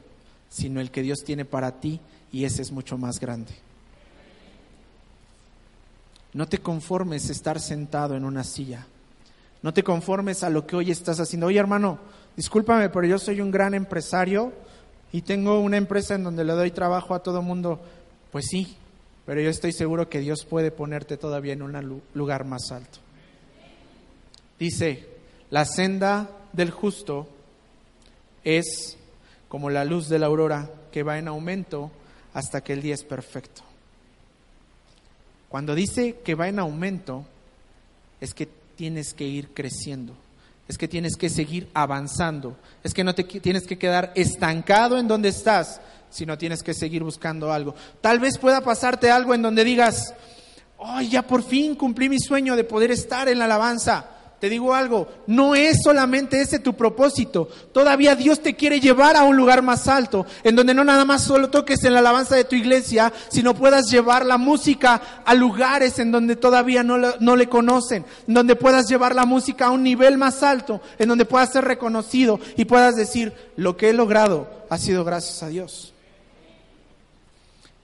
sino 0.49 0.79
el 0.79 0.89
que 0.89 1.01
Dios 1.01 1.19
tiene 1.25 1.45
para 1.45 1.79
ti 1.79 1.99
y 2.31 2.45
ese 2.45 2.61
es 2.61 2.71
mucho 2.71 2.97
más 2.97 3.19
grande. 3.19 3.53
No 6.33 6.47
te 6.47 6.59
conformes 6.59 7.29
estar 7.29 7.59
sentado 7.59 8.15
en 8.15 8.23
una 8.23 8.43
silla. 8.43 8.85
No 9.62 9.74
te 9.74 9.84
conformes 9.84 10.43
a 10.43 10.50
lo 10.50 10.67
que 10.67 10.76
hoy 10.76 10.91
estás 10.91 11.20
haciendo. 11.20 11.48
Oye, 11.48 11.60
hermano, 11.60 12.00
discúlpame, 12.36 12.89
pero 12.89 13.08
yo 13.08 13.17
soy 13.20 13.41
un 13.41 13.52
gran 13.52 13.74
empresario 13.74 14.54
y 15.12 15.22
tengo 15.22 15.60
una 15.60 15.78
empresa 15.78 16.15
en 16.15 16.24
donde 16.24 16.43
le 16.43 16.54
doy 16.54 16.72
trabajo 16.72 17.15
a 17.15 17.24
todo 17.24 17.41
mundo. 17.41 17.80
Pues 18.32 18.46
sí, 18.50 18.78
pero 19.26 19.41
yo 19.41 19.50
estoy 19.50 19.72
seguro 19.72 20.10
que 20.10 20.20
Dios 20.20 20.46
puede 20.46 20.72
ponerte 20.72 21.17
todavía 21.17 21.54
en 21.54 21.62
un 21.62 22.02
lugar 22.13 22.46
más 22.46 22.72
alto. 22.72 23.00
Dice, 24.60 25.08
la 25.50 25.65
senda 25.65 26.30
del 26.54 26.72
justo 26.72 27.28
es 28.43 28.98
como 29.50 29.70
la 29.70 29.86
luz 29.86 30.10
de 30.10 30.20
la 30.20 30.28
aurora 30.28 30.70
que 30.91 31.04
va 31.04 31.17
en 31.17 31.28
aumento 31.28 31.91
hasta 32.34 32.62
que 32.62 32.74
el 32.74 32.82
día 32.82 32.93
es 32.93 33.04
perfecto. 33.04 33.63
Cuando 35.50 35.76
dice 35.76 36.20
que 36.24 36.36
va 36.36 36.48
en 36.50 36.60
aumento, 36.60 37.26
es 38.20 38.34
que 38.34 38.50
tienes 38.77 39.13
que 39.13 39.25
ir 39.25 39.49
creciendo, 39.53 40.15
es 40.67 40.77
que 40.77 40.87
tienes 40.87 41.17
que 41.17 41.29
seguir 41.29 41.67
avanzando, 41.73 42.57
es 42.83 42.93
que 42.93 43.03
no 43.03 43.13
te 43.13 43.23
tienes 43.23 43.67
que 43.67 43.77
quedar 43.77 44.13
estancado 44.15 44.97
en 44.97 45.07
donde 45.07 45.29
estás, 45.29 45.81
sino 46.09 46.37
tienes 46.37 46.63
que 46.63 46.73
seguir 46.73 47.03
buscando 47.03 47.51
algo. 47.51 47.75
Tal 47.99 48.19
vez 48.19 48.37
pueda 48.37 48.61
pasarte 48.61 49.11
algo 49.11 49.33
en 49.33 49.41
donde 49.41 49.65
digas, 49.65 50.13
¡ay, 50.79 51.09
ya 51.09 51.23
por 51.23 51.43
fin 51.43 51.75
cumplí 51.75 52.07
mi 52.07 52.19
sueño 52.19 52.55
de 52.55 52.63
poder 52.63 52.91
estar 52.91 53.27
en 53.27 53.39
la 53.39 53.45
alabanza! 53.45 54.16
Te 54.39 54.50
digo 54.50 54.76
algo, 54.76 55.08
no 55.26 55.56
es 55.56 55.82
solamente 55.84 56.39
ese 56.39 56.60
tu 56.60 56.76
propósito. 56.76 57.50
Todavía 57.73 58.15
Dios 58.15 58.39
te 58.39 58.56
quiere 58.56 58.80
llevar 58.80 59.15
a 59.15 59.23
un 59.23 59.36
lugar 59.36 59.63
más 59.63 59.88
alto, 59.88 60.28
en 60.43 60.56
donde 60.56 60.76
no 60.76 60.84
nada 60.84 61.06
más 61.06 61.23
solo 61.23 61.50
toques 61.50 61.84
en 61.84 61.93
la 61.93 62.00
alabanza 62.00 62.36
de 62.36 62.43
tu 62.43 62.56
iglesia, 62.56 63.12
sino 63.30 63.56
puedas 63.56 63.89
llevar 63.89 64.28
la 64.28 64.38
música 64.38 65.23
a 65.26 65.34
lugares 65.34 65.97
en 65.97 66.12
donde 66.12 66.36
todavía 66.36 66.84
no, 66.84 66.97
no 67.19 67.36
le 67.36 67.50
conocen, 67.50 68.06
en 68.28 68.34
donde 68.34 68.56
puedas 68.56 68.88
llevar 68.88 69.15
la 69.15 69.26
música 69.26 69.65
a 69.65 69.71
un 69.71 69.82
nivel 69.82 70.19
más 70.19 70.43
alto, 70.43 70.82
en 71.00 71.10
donde 71.10 71.26
puedas 71.26 71.52
ser 71.52 71.65
reconocido 71.65 72.39
y 72.56 72.65
puedas 72.65 72.95
decir, 72.95 73.34
lo 73.56 73.76
que 73.76 73.89
he 73.89 73.93
logrado 73.93 74.47
ha 74.69 74.78
sido 74.78 75.04
gracias 75.04 75.41
a 75.41 75.47
Dios. 75.47 75.93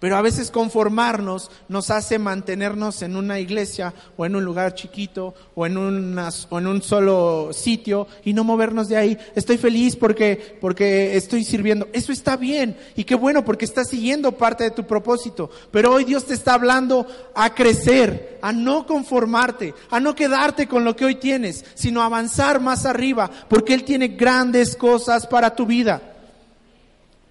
Pero 0.03 0.17
a 0.17 0.21
veces 0.21 0.51
conformarnos 0.51 1.49
nos 1.69 1.89
hace 1.89 2.19
mantenernos 2.19 3.01
en 3.03 3.15
una 3.15 3.39
iglesia 3.39 3.93
o 4.17 4.25
en 4.25 4.35
un 4.35 4.43
lugar 4.43 4.75
chiquito 4.75 5.33
o 5.55 5.65
en, 5.65 5.77
o 5.77 6.59
en 6.59 6.67
un 6.67 6.81
solo 6.81 7.51
sitio 7.53 8.05
y 8.25 8.33
no 8.33 8.43
movernos 8.43 8.89
de 8.89 8.97
ahí. 8.97 9.17
Estoy 9.33 9.57
feliz 9.57 9.95
porque, 9.95 10.57
porque 10.59 11.15
estoy 11.15 11.45
sirviendo. 11.45 11.87
Eso 11.93 12.11
está 12.11 12.35
bien 12.35 12.75
y 12.97 13.05
qué 13.05 13.15
bueno 13.15 13.45
porque 13.45 13.63
estás 13.63 13.87
siguiendo 13.87 14.33
parte 14.33 14.65
de 14.65 14.71
tu 14.71 14.85
propósito. 14.85 15.49
Pero 15.71 15.93
hoy 15.93 16.03
Dios 16.03 16.25
te 16.25 16.33
está 16.33 16.55
hablando 16.55 17.07
a 17.33 17.55
crecer, 17.55 18.39
a 18.41 18.51
no 18.51 18.85
conformarte, 18.85 19.73
a 19.89 20.01
no 20.01 20.15
quedarte 20.15 20.67
con 20.67 20.83
lo 20.83 20.97
que 20.97 21.05
hoy 21.05 21.15
tienes, 21.15 21.63
sino 21.75 22.01
avanzar 22.01 22.59
más 22.59 22.85
arriba 22.85 23.31
porque 23.47 23.73
Él 23.73 23.85
tiene 23.85 24.09
grandes 24.09 24.75
cosas 24.75 25.25
para 25.27 25.55
tu 25.55 25.65
vida. 25.65 26.01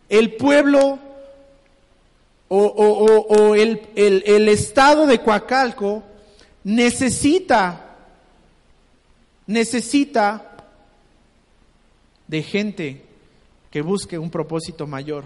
El 0.09 0.37
pueblo 0.37 1.12
o, 2.55 3.55
el, 3.55 3.81
el 3.95 4.49
estado 4.49 5.07
de 5.07 5.21
Coacalco 5.21 6.03
necesita, 6.65 7.97
necesita 9.47 10.57
de 12.27 12.43
gente 12.43 13.03
que 13.71 13.81
busque 13.81 14.19
un 14.19 14.31
propósito 14.31 14.87
mayor. 14.87 15.25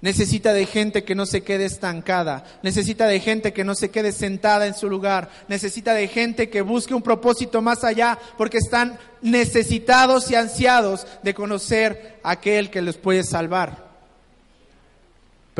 Necesita 0.00 0.54
de 0.54 0.64
gente 0.64 1.04
que 1.04 1.14
no 1.14 1.26
se 1.26 1.42
quede 1.42 1.66
estancada, 1.66 2.44
necesita 2.62 3.06
de 3.06 3.20
gente 3.20 3.52
que 3.52 3.64
no 3.64 3.74
se 3.74 3.90
quede 3.90 4.12
sentada 4.12 4.66
en 4.66 4.74
su 4.74 4.88
lugar, 4.88 5.30
necesita 5.46 5.92
de 5.92 6.08
gente 6.08 6.48
que 6.48 6.62
busque 6.62 6.94
un 6.94 7.02
propósito 7.02 7.60
más 7.60 7.84
allá, 7.84 8.18
porque 8.38 8.58
están 8.58 8.98
necesitados 9.20 10.30
y 10.30 10.36
ansiados 10.36 11.06
de 11.22 11.34
conocer 11.34 12.18
a 12.22 12.30
aquel 12.30 12.70
que 12.70 12.80
les 12.80 12.96
puede 12.96 13.24
salvar. 13.24 13.89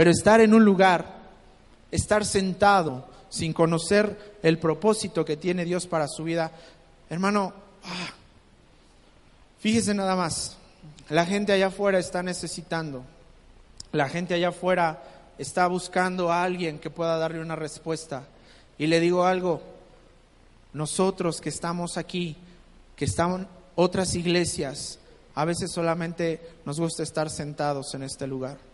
Pero 0.01 0.13
estar 0.13 0.41
en 0.41 0.55
un 0.55 0.65
lugar, 0.65 1.05
estar 1.91 2.25
sentado 2.25 3.07
sin 3.29 3.53
conocer 3.53 4.39
el 4.43 4.59
propósito 4.59 5.27
que 5.27 5.37
tiene 5.37 5.67
Dios 5.67 5.87
para 5.87 6.09
su 6.09 6.25
vida, 6.25 6.53
hermano, 7.11 7.53
ah, 7.85 8.09
fíjese 9.59 9.93
nada 9.93 10.17
más, 10.17 10.57
la 11.11 11.27
gente 11.27 11.53
allá 11.53 11.67
afuera 11.67 11.99
está 11.99 12.23
necesitando, 12.23 13.05
la 13.93 14.09
gente 14.09 14.33
allá 14.33 14.49
afuera 14.49 15.03
está 15.37 15.67
buscando 15.67 16.33
a 16.33 16.45
alguien 16.45 16.79
que 16.79 16.89
pueda 16.89 17.19
darle 17.19 17.43
una 17.43 17.55
respuesta. 17.55 18.23
Y 18.79 18.87
le 18.87 19.01
digo 19.01 19.27
algo, 19.27 19.61
nosotros 20.73 21.43
que 21.43 21.51
estamos 21.51 21.99
aquí, 21.99 22.39
que 22.97 23.05
estamos 23.05 23.43
otras 23.75 24.15
iglesias, 24.15 24.99
a 25.35 25.45
veces 25.45 25.71
solamente 25.71 26.41
nos 26.65 26.81
gusta 26.81 27.03
estar 27.03 27.29
sentados 27.29 27.93
en 27.93 28.05
este 28.05 28.27
lugar. 28.27 28.70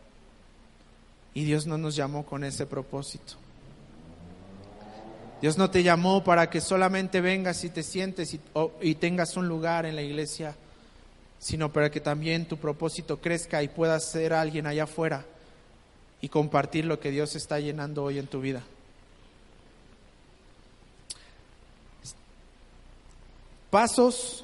Y 1.36 1.44
Dios 1.44 1.66
no 1.66 1.76
nos 1.76 1.94
llamó 1.94 2.24
con 2.24 2.44
ese 2.44 2.64
propósito. 2.64 3.34
Dios 5.42 5.58
no 5.58 5.70
te 5.70 5.82
llamó 5.82 6.24
para 6.24 6.48
que 6.48 6.62
solamente 6.62 7.20
vengas 7.20 7.62
y 7.62 7.68
te 7.68 7.82
sientes 7.82 8.38
y, 8.80 8.94
tengas 8.94 9.36
un 9.36 9.46
lugar 9.46 9.84
en 9.84 9.96
la 9.96 10.00
iglesia, 10.00 10.56
sino 11.38 11.70
para 11.70 11.90
que 11.90 12.00
también 12.00 12.48
tu 12.48 12.56
propósito 12.56 13.20
crezca 13.20 13.62
y 13.62 13.68
puedas 13.68 14.10
ser 14.10 14.32
alguien 14.32 14.66
allá 14.66 14.84
afuera 14.84 15.26
y 16.22 16.30
compartir 16.30 16.86
lo 16.86 16.98
que 16.98 17.10
Dios 17.10 17.36
está 17.36 17.60
llenando 17.60 18.04
hoy 18.04 18.18
en 18.18 18.28
tu 18.28 18.40
vida. 18.40 18.62
Pasos 23.68 24.42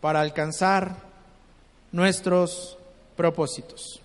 para 0.00 0.22
alcanzar 0.22 0.96
nuestros 1.92 2.78
propósitos. 3.18 4.01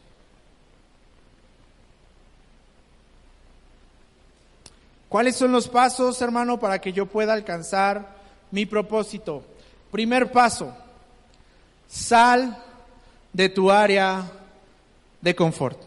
¿Cuáles 5.09 5.35
son 5.35 5.51
los 5.51 5.67
pasos, 5.67 6.21
hermano, 6.21 6.59
para 6.59 6.79
que 6.79 6.91
yo 6.91 7.05
pueda 7.05 7.33
alcanzar 7.33 8.15
mi 8.51 8.65
propósito? 8.65 9.43
Primer 9.91 10.31
paso, 10.31 10.75
sal 11.87 12.61
de 13.31 13.49
tu 13.49 13.71
área 13.71 14.29
de 15.21 15.35
confort. 15.35 15.79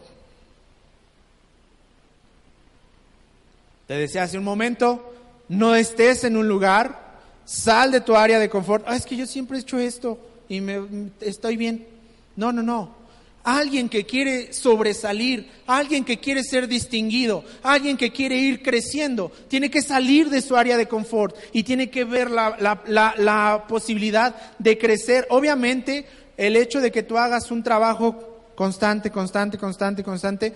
Te 3.87 3.93
decía 3.95 4.23
hace 4.23 4.37
un 4.37 4.43
momento, 4.43 5.13
no 5.49 5.75
estés 5.75 6.23
en 6.23 6.37
un 6.37 6.47
lugar, 6.47 7.19
sal 7.45 7.91
de 7.91 8.01
tu 8.01 8.15
área 8.15 8.39
de 8.39 8.49
confort. 8.49 8.85
Ah, 8.87 8.95
es 8.95 9.05
que 9.05 9.17
yo 9.17 9.27
siempre 9.27 9.57
he 9.57 9.61
hecho 9.61 9.77
esto 9.77 10.17
y 10.49 10.61
me, 10.61 11.11
estoy 11.19 11.57
bien. 11.57 11.87
No, 12.35 12.51
no, 12.51 12.63
no 12.63 13.00
alguien 13.43 13.89
que 13.89 14.05
quiere 14.05 14.53
sobresalir, 14.53 15.49
alguien 15.67 16.03
que 16.03 16.19
quiere 16.19 16.43
ser 16.43 16.67
distinguido, 16.67 17.43
alguien 17.63 17.97
que 17.97 18.11
quiere 18.11 18.35
ir 18.37 18.61
creciendo, 18.61 19.31
tiene 19.47 19.69
que 19.69 19.81
salir 19.81 20.29
de 20.29 20.41
su 20.41 20.55
área 20.55 20.77
de 20.77 20.87
confort 20.87 21.35
y 21.51 21.63
tiene 21.63 21.89
que 21.89 22.03
ver 22.03 22.29
la, 22.29 23.65
posibilidad 23.67 24.35
de 24.59 24.77
crecer. 24.77 25.27
Obviamente, 25.29 26.05
el 26.37 26.55
hecho 26.55 26.81
de 26.81 26.91
que 26.91 27.03
tú 27.03 27.17
hagas 27.17 27.51
un 27.51 27.63
trabajo 27.63 28.51
constante, 28.55 29.09
constante, 29.09 29.57
constante, 29.57 30.03
constante, 30.03 30.53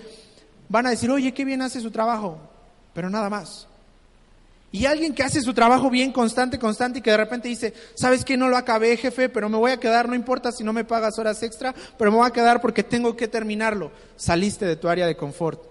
van 0.69 0.87
a 0.87 0.91
decir, 0.91 1.09
oye, 1.09 1.33
qué 1.33 1.45
bien 1.45 1.61
hace 1.61 1.79
su 1.79 1.91
trabajo, 1.91 2.39
pero 2.93 3.09
nada 3.09 3.29
más. 3.29 3.67
Y 4.71 4.85
alguien 4.85 5.13
que 5.13 5.23
hace 5.23 5.41
su 5.41 5.53
trabajo 5.53 5.89
bien 5.89 6.11
constante, 6.11 6.59
constante 6.59 6.99
y 6.99 7.01
que 7.01 7.11
de 7.11 7.17
repente 7.17 7.47
dice, 7.47 7.73
¿sabes 7.93 8.25
qué? 8.25 8.35
No 8.35 8.49
lo 8.49 8.57
acabé, 8.57 8.97
jefe, 8.97 9.29
pero 9.29 9.47
me 9.47 9.57
voy 9.57 9.71
a 9.71 9.79
quedar, 9.79 10.09
no 10.09 10.15
importa 10.15 10.51
si 10.51 10.63
no 10.63 10.73
me 10.73 10.83
pagas 10.83 11.17
horas 11.17 11.41
extra, 11.43 11.73
pero 11.97 12.11
me 12.11 12.17
voy 12.17 12.27
a 12.27 12.33
quedar 12.33 12.59
porque 12.59 12.83
tengo 12.83 13.15
que 13.15 13.27
terminarlo. 13.27 13.91
Saliste 14.17 14.65
de 14.65 14.75
tu 14.75 14.89
área 14.89 15.07
de 15.07 15.15
confort. 15.15 15.61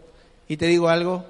Y 0.48 0.57
te 0.57 0.66
digo 0.66 0.88
algo, 0.88 1.24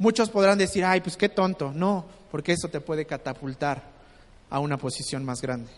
Muchos 0.00 0.30
podrán 0.30 0.56
decir, 0.56 0.82
ay, 0.82 1.02
pues 1.02 1.18
qué 1.18 1.28
tonto. 1.28 1.72
No, 1.74 2.06
porque 2.30 2.52
eso 2.52 2.68
te 2.68 2.80
puede 2.80 3.04
catapultar 3.04 3.82
a 4.48 4.58
una 4.58 4.78
posición 4.78 5.26
más 5.26 5.42
grande. 5.42 5.70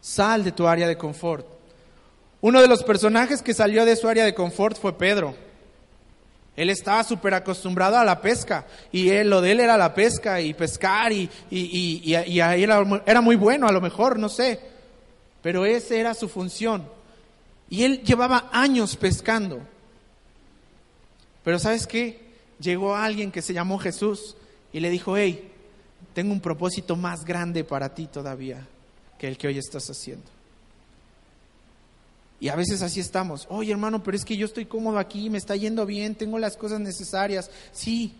Sal 0.00 0.42
de 0.42 0.50
tu 0.50 0.66
área 0.66 0.88
de 0.88 0.96
confort. 0.96 1.46
Uno 2.40 2.62
de 2.62 2.68
los 2.68 2.82
personajes 2.84 3.42
que 3.42 3.52
salió 3.52 3.84
de 3.84 3.96
su 3.96 4.08
área 4.08 4.24
de 4.24 4.34
confort 4.34 4.78
fue 4.80 4.96
Pedro. 4.96 5.34
Él 6.56 6.70
estaba 6.70 7.04
súper 7.04 7.34
acostumbrado 7.34 7.98
a 7.98 8.04
la 8.04 8.20
pesca 8.20 8.66
y 8.90 9.10
él, 9.10 9.28
lo 9.28 9.42
de 9.42 9.52
él 9.52 9.60
era 9.60 9.76
la 9.76 9.94
pesca 9.94 10.40
y 10.40 10.54
pescar 10.54 11.12
y, 11.12 11.28
y, 11.50 12.14
y, 12.14 12.16
y 12.16 12.40
era, 12.40 13.02
era 13.04 13.20
muy 13.20 13.36
bueno 13.36 13.68
a 13.68 13.72
lo 13.72 13.80
mejor, 13.80 14.18
no 14.18 14.30
sé, 14.30 14.58
pero 15.42 15.66
esa 15.66 15.94
era 15.94 16.14
su 16.14 16.28
función. 16.28 16.88
Y 17.68 17.84
él 17.84 18.02
llevaba 18.02 18.48
años 18.52 18.96
pescando. 18.96 19.60
Pero 21.44 21.58
¿sabes 21.58 21.86
qué? 21.86 22.24
Llegó 22.58 22.96
alguien 22.96 23.30
que 23.30 23.42
se 23.42 23.52
llamó 23.52 23.78
Jesús 23.78 24.36
y 24.72 24.80
le 24.80 24.88
dijo, 24.90 25.16
hey, 25.16 25.52
tengo 26.14 26.32
un 26.32 26.40
propósito 26.40 26.96
más 26.96 27.24
grande 27.24 27.64
para 27.64 27.94
ti 27.94 28.06
todavía 28.06 28.66
que 29.18 29.28
el 29.28 29.36
que 29.36 29.48
hoy 29.48 29.58
estás 29.58 29.88
haciendo. 29.90 30.35
Y 32.38 32.48
a 32.48 32.56
veces 32.56 32.82
así 32.82 33.00
estamos. 33.00 33.46
Oye, 33.48 33.72
hermano, 33.72 34.02
pero 34.02 34.16
es 34.16 34.24
que 34.24 34.36
yo 34.36 34.46
estoy 34.46 34.66
cómodo 34.66 34.98
aquí, 34.98 35.30
me 35.30 35.38
está 35.38 35.56
yendo 35.56 35.86
bien, 35.86 36.14
tengo 36.14 36.38
las 36.38 36.56
cosas 36.56 36.80
necesarias. 36.80 37.50
Sí, 37.72 38.14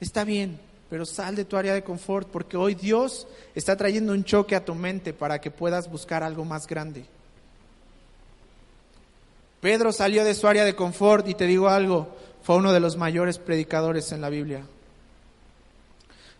está 0.00 0.24
bien, 0.24 0.60
pero 0.88 1.04
sal 1.04 1.34
de 1.34 1.44
tu 1.44 1.56
área 1.56 1.74
de 1.74 1.82
confort 1.82 2.28
porque 2.28 2.56
hoy 2.56 2.74
Dios 2.74 3.26
está 3.54 3.76
trayendo 3.76 4.12
un 4.12 4.24
choque 4.24 4.54
a 4.54 4.64
tu 4.64 4.74
mente 4.74 5.12
para 5.12 5.40
que 5.40 5.50
puedas 5.50 5.90
buscar 5.90 6.22
algo 6.22 6.44
más 6.44 6.66
grande. 6.66 7.04
Pedro 9.60 9.92
salió 9.92 10.24
de 10.24 10.34
su 10.34 10.46
área 10.46 10.64
de 10.64 10.76
confort 10.76 11.26
y 11.28 11.34
te 11.34 11.46
digo 11.46 11.68
algo, 11.68 12.14
fue 12.42 12.56
uno 12.56 12.72
de 12.72 12.78
los 12.78 12.96
mayores 12.96 13.38
predicadores 13.38 14.12
en 14.12 14.20
la 14.20 14.28
Biblia. 14.28 14.64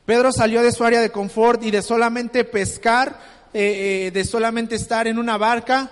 Pedro 0.04 0.30
salió 0.30 0.62
de 0.62 0.70
su 0.70 0.84
área 0.84 1.00
de 1.00 1.10
confort 1.10 1.64
y 1.64 1.72
de 1.72 1.82
solamente 1.82 2.44
pescar, 2.44 3.18
eh, 3.52 4.06
eh, 4.06 4.10
de 4.12 4.24
solamente 4.24 4.76
estar 4.76 5.08
en 5.08 5.18
una 5.18 5.36
barca, 5.36 5.90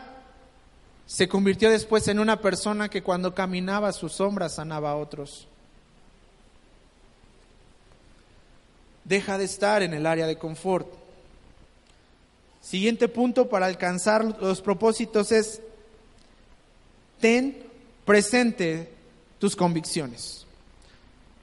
se 1.06 1.28
convirtió 1.28 1.70
después 1.70 2.08
en 2.08 2.18
una 2.18 2.40
persona 2.40 2.88
que 2.88 3.02
cuando 3.02 3.34
caminaba 3.34 3.92
sus 3.92 4.12
sombras 4.12 4.54
sanaba 4.54 4.92
a 4.92 4.96
otros. 4.96 5.46
Deja 9.04 9.36
de 9.36 9.44
estar 9.44 9.82
en 9.82 9.92
el 9.92 10.06
área 10.06 10.26
de 10.26 10.38
confort. 10.38 10.88
Siguiente 12.62 13.08
punto 13.08 13.50
para 13.50 13.66
alcanzar 13.66 14.24
los 14.40 14.62
propósitos 14.62 15.30
es 15.30 15.60
ten 17.20 17.62
presente 18.06 18.90
tus 19.38 19.54
convicciones. 19.54 20.46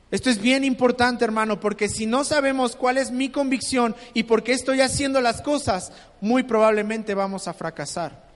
Esto 0.10 0.30
es 0.30 0.41
bien 0.41 0.63
importante, 0.63 1.24
hermano, 1.24 1.60
porque 1.60 1.88
si 1.88 2.06
no 2.06 2.24
sabemos 2.24 2.76
cuál 2.76 2.97
es 2.97 3.12
mi 3.12 3.30
convicción 3.30 3.95
y 4.13 4.24
por 4.24 4.43
qué 4.43 4.54
estoy 4.54 4.82
haciendo 4.82 5.21
las 5.21 5.41
cosas, 5.41 5.93
muy 6.19 6.43
probablemente 6.43 7.13
vamos 7.13 7.47
a 7.47 7.54
fracasar. 7.54 8.31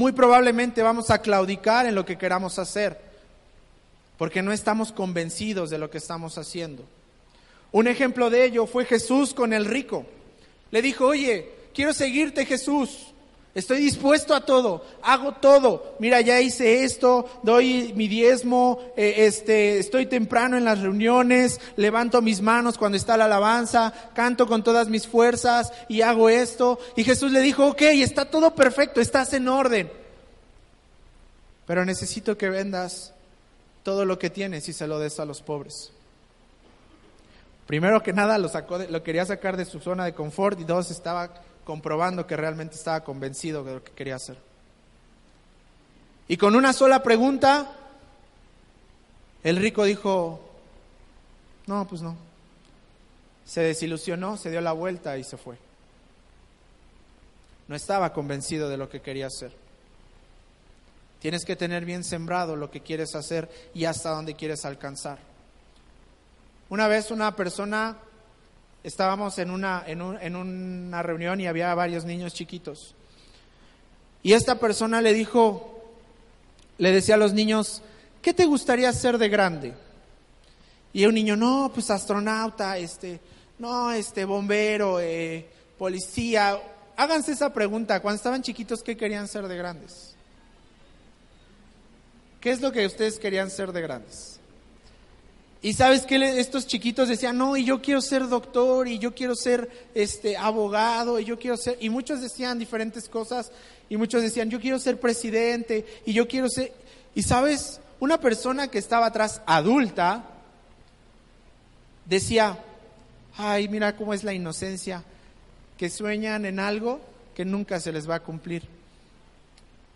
Muy 0.00 0.12
probablemente 0.12 0.82
vamos 0.82 1.10
a 1.10 1.20
claudicar 1.20 1.84
en 1.84 1.94
lo 1.94 2.06
que 2.06 2.16
queramos 2.16 2.58
hacer, 2.58 2.98
porque 4.16 4.40
no 4.40 4.50
estamos 4.50 4.92
convencidos 4.92 5.68
de 5.68 5.76
lo 5.76 5.90
que 5.90 5.98
estamos 5.98 6.38
haciendo. 6.38 6.86
Un 7.70 7.86
ejemplo 7.86 8.30
de 8.30 8.46
ello 8.46 8.66
fue 8.66 8.86
Jesús 8.86 9.34
con 9.34 9.52
el 9.52 9.66
rico. 9.66 10.06
Le 10.70 10.80
dijo, 10.80 11.04
oye, 11.04 11.50
quiero 11.74 11.92
seguirte 11.92 12.46
Jesús. 12.46 13.12
Estoy 13.52 13.78
dispuesto 13.78 14.32
a 14.32 14.44
todo, 14.44 14.84
hago 15.02 15.32
todo. 15.32 15.96
Mira, 15.98 16.20
ya 16.20 16.40
hice 16.40 16.84
esto, 16.84 17.28
doy 17.42 17.92
mi 17.96 18.06
diezmo, 18.06 18.78
eh, 18.96 19.26
este, 19.26 19.80
estoy 19.80 20.06
temprano 20.06 20.56
en 20.56 20.64
las 20.64 20.80
reuniones, 20.80 21.60
levanto 21.74 22.22
mis 22.22 22.40
manos 22.42 22.78
cuando 22.78 22.96
está 22.96 23.16
la 23.16 23.24
alabanza, 23.24 23.92
canto 24.14 24.46
con 24.46 24.62
todas 24.62 24.88
mis 24.88 25.08
fuerzas 25.08 25.72
y 25.88 26.02
hago 26.02 26.28
esto. 26.28 26.78
Y 26.94 27.02
Jesús 27.02 27.32
le 27.32 27.40
dijo, 27.40 27.66
ok, 27.66 27.82
está 27.82 28.24
todo 28.24 28.54
perfecto, 28.54 29.00
estás 29.00 29.32
en 29.32 29.48
orden. 29.48 29.90
Pero 31.66 31.84
necesito 31.84 32.38
que 32.38 32.50
vendas 32.50 33.14
todo 33.82 34.04
lo 34.04 34.18
que 34.18 34.30
tienes 34.30 34.68
y 34.68 34.72
se 34.72 34.86
lo 34.86 35.00
des 35.00 35.18
a 35.18 35.24
los 35.24 35.42
pobres. 35.42 35.92
Primero 37.66 38.02
que 38.02 38.12
nada 38.12 38.38
lo, 38.38 39.02
quería 39.02 39.24
sacar 39.26 39.56
de 39.56 39.64
su 39.64 39.80
zona 39.80 40.04
de 40.04 40.12
confort 40.12 40.58
y 40.60 40.64
dos, 40.64 40.90
estaba 40.90 41.32
comprobando 41.64 42.26
que 42.26 42.36
realmente 42.36 42.76
estaba 42.76 43.04
convencido 43.04 43.64
de 43.64 43.74
lo 43.74 43.84
que 43.84 43.92
quería 43.92 44.16
hacer. 44.16 44.38
Y 46.28 46.36
con 46.36 46.54
una 46.54 46.72
sola 46.72 47.02
pregunta, 47.02 47.72
el 49.42 49.56
rico 49.56 49.84
dijo, 49.84 50.40
no, 51.66 51.86
pues 51.88 52.02
no. 52.02 52.16
Se 53.44 53.62
desilusionó, 53.62 54.36
se 54.36 54.50
dio 54.50 54.60
la 54.60 54.72
vuelta 54.72 55.18
y 55.18 55.24
se 55.24 55.36
fue. 55.36 55.56
No 57.66 57.74
estaba 57.74 58.12
convencido 58.12 58.68
de 58.68 58.76
lo 58.76 58.88
que 58.88 59.00
quería 59.00 59.26
hacer. 59.26 59.52
Tienes 61.20 61.44
que 61.44 61.56
tener 61.56 61.84
bien 61.84 62.02
sembrado 62.02 62.56
lo 62.56 62.70
que 62.70 62.80
quieres 62.80 63.14
hacer 63.14 63.50
y 63.74 63.84
hasta 63.84 64.10
dónde 64.10 64.34
quieres 64.34 64.64
alcanzar. 64.64 65.18
Una 66.68 66.88
vez 66.88 67.10
una 67.10 67.34
persona 67.36 67.96
estábamos 68.84 69.38
en 69.38 69.50
una, 69.50 69.84
en, 69.86 70.00
en 70.20 70.36
una 70.36 71.02
reunión 71.02 71.40
y 71.40 71.46
había 71.46 71.74
varios 71.74 72.04
niños 72.04 72.34
chiquitos. 72.34 72.94
Y 74.22 74.32
esta 74.34 74.58
persona 74.58 75.00
le 75.00 75.12
dijo, 75.12 75.82
le 76.78 76.92
decía 76.92 77.14
a 77.14 77.18
los 77.18 77.32
niños, 77.32 77.82
¿qué 78.22 78.34
te 78.34 78.44
gustaría 78.44 78.92
ser 78.92 79.18
de 79.18 79.28
grande? 79.28 79.74
Y 80.92 81.06
un 81.06 81.14
niño, 81.14 81.36
no, 81.36 81.70
pues 81.72 81.90
astronauta, 81.90 82.76
este, 82.76 83.20
no, 83.58 83.92
este, 83.92 84.24
bombero, 84.24 85.00
eh, 85.00 85.46
policía. 85.78 86.60
Háganse 86.96 87.32
esa 87.32 87.52
pregunta, 87.52 88.00
cuando 88.00 88.16
estaban 88.16 88.42
chiquitos, 88.42 88.82
¿qué 88.82 88.96
querían 88.96 89.28
ser 89.28 89.48
de 89.48 89.56
grandes? 89.56 90.14
¿Qué 92.40 92.50
es 92.50 92.60
lo 92.60 92.72
que 92.72 92.86
ustedes 92.86 93.18
querían 93.18 93.50
ser 93.50 93.72
de 93.72 93.82
grandes? 93.82 94.29
Y 95.62 95.74
sabes 95.74 96.06
que 96.06 96.16
estos 96.40 96.66
chiquitos 96.66 97.08
decían, 97.08 97.36
no, 97.36 97.54
y 97.54 97.64
yo 97.64 97.82
quiero 97.82 98.00
ser 98.00 98.26
doctor, 98.28 98.88
y 98.88 98.98
yo 98.98 99.14
quiero 99.14 99.34
ser 99.34 99.68
este 99.94 100.36
abogado, 100.36 101.20
y 101.20 101.26
yo 101.26 101.38
quiero 101.38 101.58
ser, 101.58 101.76
y 101.80 101.90
muchos 101.90 102.22
decían 102.22 102.58
diferentes 102.58 103.10
cosas, 103.10 103.52
y 103.90 103.98
muchos 103.98 104.22
decían, 104.22 104.48
yo 104.48 104.58
quiero 104.58 104.78
ser 104.78 104.98
presidente, 104.98 105.84
y 106.06 106.14
yo 106.14 106.26
quiero 106.26 106.48
ser, 106.48 106.72
y 107.14 107.22
sabes, 107.22 107.78
una 107.98 108.18
persona 108.18 108.68
que 108.68 108.78
estaba 108.78 109.06
atrás, 109.06 109.42
adulta, 109.44 110.24
decía, 112.06 112.58
ay, 113.36 113.68
mira 113.68 113.96
cómo 113.96 114.14
es 114.14 114.24
la 114.24 114.32
inocencia, 114.32 115.04
que 115.76 115.90
sueñan 115.90 116.46
en 116.46 116.58
algo 116.58 117.02
que 117.34 117.44
nunca 117.44 117.80
se 117.80 117.92
les 117.92 118.08
va 118.08 118.14
a 118.14 118.22
cumplir. 118.22 118.62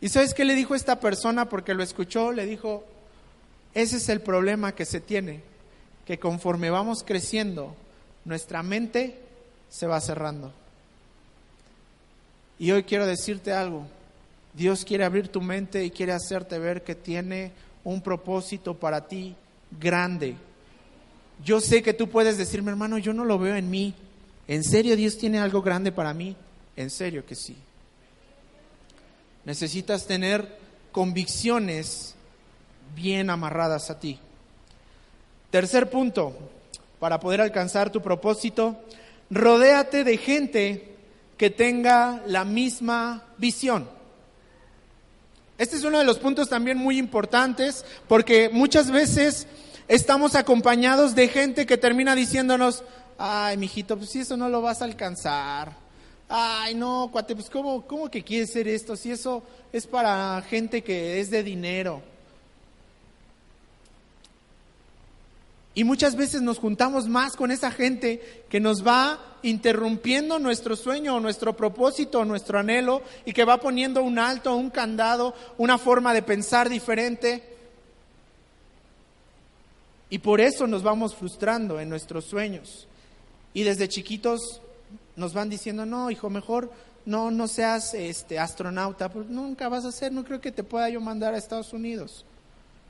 ¿Y 0.03 0.11
sabes 0.11 0.35
qué 0.35 0.45
le 0.45 0.55
dijo 0.55 0.75
esta 0.75 1.01
persona? 1.01 1.49
Porque 1.49 1.73
lo 1.73 1.83
escuchó, 1.83 2.33
le 2.33 2.45
dijo, 2.45 2.85
ese 3.73 3.97
es 3.97 4.11
el 4.11 4.21
problema 4.21 4.75
que 4.75 4.85
se 4.85 5.01
tiene 5.01 5.54
que 6.07 6.19
conforme 6.19 6.71
vamos 6.71 7.03
creciendo, 7.03 7.75
nuestra 8.25 8.63
mente 8.63 9.19
se 9.69 9.87
va 9.87 10.01
cerrando. 10.01 10.53
Y 12.59 12.71
hoy 12.71 12.85
quiero 12.85 13.07
decirte 13.07 13.53
algo. 13.53 13.87
Dios 14.53 14.85
quiere 14.85 15.05
abrir 15.05 15.29
tu 15.29 15.41
mente 15.41 15.85
y 15.85 15.91
quiere 15.91 16.13
hacerte 16.13 16.59
ver 16.59 16.85
que 16.85 16.95
tiene 16.95 17.53
un 17.83 18.01
propósito 18.01 18.75
para 18.75 19.07
ti 19.09 19.35
grande. 19.81 20.37
Yo 21.45 21.61
sé 21.61 21.83
que 21.83 21.95
tú 21.95 22.09
puedes 22.09 22.39
decirme, 22.39 22.71
hermano, 22.71 22.99
yo 22.99 23.13
no 23.13 23.25
lo 23.25 23.39
veo 23.39 23.57
en 23.57 23.69
mí. 23.69 23.95
¿En 24.47 24.63
serio 24.63 24.95
Dios 24.97 25.19
tiene 25.19 25.39
algo 25.39 25.63
grande 25.63 25.91
para 25.91 26.15
mí? 26.15 26.37
En 26.77 26.91
serio 26.91 27.27
que 27.27 27.35
sí. 27.35 27.57
Necesitas 29.45 30.07
tener 30.07 30.59
convicciones 30.93 32.15
bien 32.95 33.31
amarradas 33.31 33.91
a 33.91 33.99
ti. 33.99 34.19
Tercer 35.55 35.89
punto, 35.89 36.37
para 36.99 37.21
poder 37.21 37.41
alcanzar 37.41 37.93
tu 37.93 38.03
propósito, 38.03 38.77
rodéate 39.31 40.03
de 40.03 40.17
gente 40.17 40.97
que 41.37 41.49
tenga 41.49 42.25
la 42.27 42.45
misma 42.45 43.23
visión. 43.39 43.89
Este 45.57 45.77
es 45.77 45.85
uno 45.85 46.01
de 46.01 46.05
los 46.05 46.19
puntos 46.19 46.49
también 46.49 46.77
muy 46.77 46.99
importantes 46.99 47.85
porque 48.09 48.51
muchas 48.53 48.91
veces 48.91 49.47
estamos 49.87 50.35
acompañados 50.35 51.15
de 51.15 51.29
gente 51.29 51.67
que 51.67 51.79
termina 51.79 52.17
diciéndonos, 52.17 52.83
ay, 53.17 53.57
mijito, 53.57 53.97
pues 53.97 54.11
si 54.11 54.23
eso 54.23 54.37
no 54.37 54.49
lo 54.49 54.61
vas 54.61 54.83
a 54.83 54.87
alcanzar. 54.87 55.71
Ay, 56.29 56.75
no, 56.75 57.11
cuate, 57.13 57.37
pues 57.37 57.49
¿cómo, 57.49 57.87
cómo 57.87 58.11
que 58.11 58.25
quieres 58.25 58.51
ser 58.51 58.67
esto? 58.67 58.97
Si 58.97 59.13
eso 59.13 59.45
es 59.73 59.87
para 59.87 60.43
gente 60.51 60.83
que 60.83 61.21
es 61.21 61.31
de 61.31 61.45
dinero. 61.45 62.03
Y 65.75 65.83
muchas 65.83 66.15
veces 66.15 66.41
nos 66.41 66.59
juntamos 66.59 67.09
más 67.09 67.35
con 67.35 67.51
esa 67.51 67.71
gente 67.73 68.45
que 68.49 68.61
nos 68.61 68.87
va 68.87 69.19
interrumpiendo 69.43 70.39
nuestro 70.39 70.77
sueño 70.77 71.17
o 71.17 71.21
nuestro 71.21 71.57
propósito 71.57 72.21
o 72.21 72.25
nuestro 72.25 72.59
anhelo 72.61 73.03
y 73.25 73.33
que 73.33 73.45
va 73.45 73.59
poniendo 73.59 74.03
un 74.03 74.21
alto, 74.21 74.55
un 74.55 74.71
candado, 74.71 75.35
una 75.59 75.77
forma 75.77 76.15
de 76.15 76.23
pensar 76.23 76.69
diferente. 76.69 77.43
Y 80.11 80.19
por 80.19 80.41
eso 80.41 80.69
nos 80.69 80.85
vamos 80.85 81.17
frustrando 81.17 81.81
en 81.81 81.89
nuestros 81.89 82.25
sueños. 82.25 82.87
Y 83.53 83.65
desde 83.65 83.89
chiquitos 83.89 84.61
nos 85.17 85.35
van 85.35 85.51
diciendo, 85.51 85.85
no, 85.85 86.09
hijo, 86.09 86.31
mejor 86.31 86.71
no, 87.05 87.33
no 87.33 87.49
seas 87.49 87.95
este, 87.95 88.39
astronauta, 88.39 89.11
pues 89.11 89.27
nunca 89.29 89.69
vas 89.69 89.85
a 89.85 89.93
ser, 89.93 90.13
no 90.13 90.25
creo 90.25 90.41
que 90.41 90.53
te 90.53 90.63
pueda 90.63 90.89
yo 90.89 91.01
mandar 91.01 91.35
a 91.35 91.39
Estados 91.39 91.73
Unidos. 91.73 92.25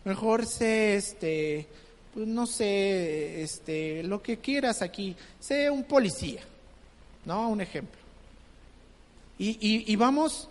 Mejor 0.05 0.47
sé, 0.47 0.97
este, 0.97 1.67
no 2.17 2.47
sé, 2.47 3.43
este, 3.43 4.03
lo 4.03 4.23
que 4.23 4.39
quieras 4.39 4.83
aquí, 4.83 5.17
sé 5.41 5.71
un 5.71 5.85
policía, 5.85 6.43
¿no? 7.25 7.49
Un 7.49 7.61
ejemplo. 7.61 8.01
Y, 9.39 9.51
y, 9.61 9.93
y 9.93 9.97
vamos 9.97 10.49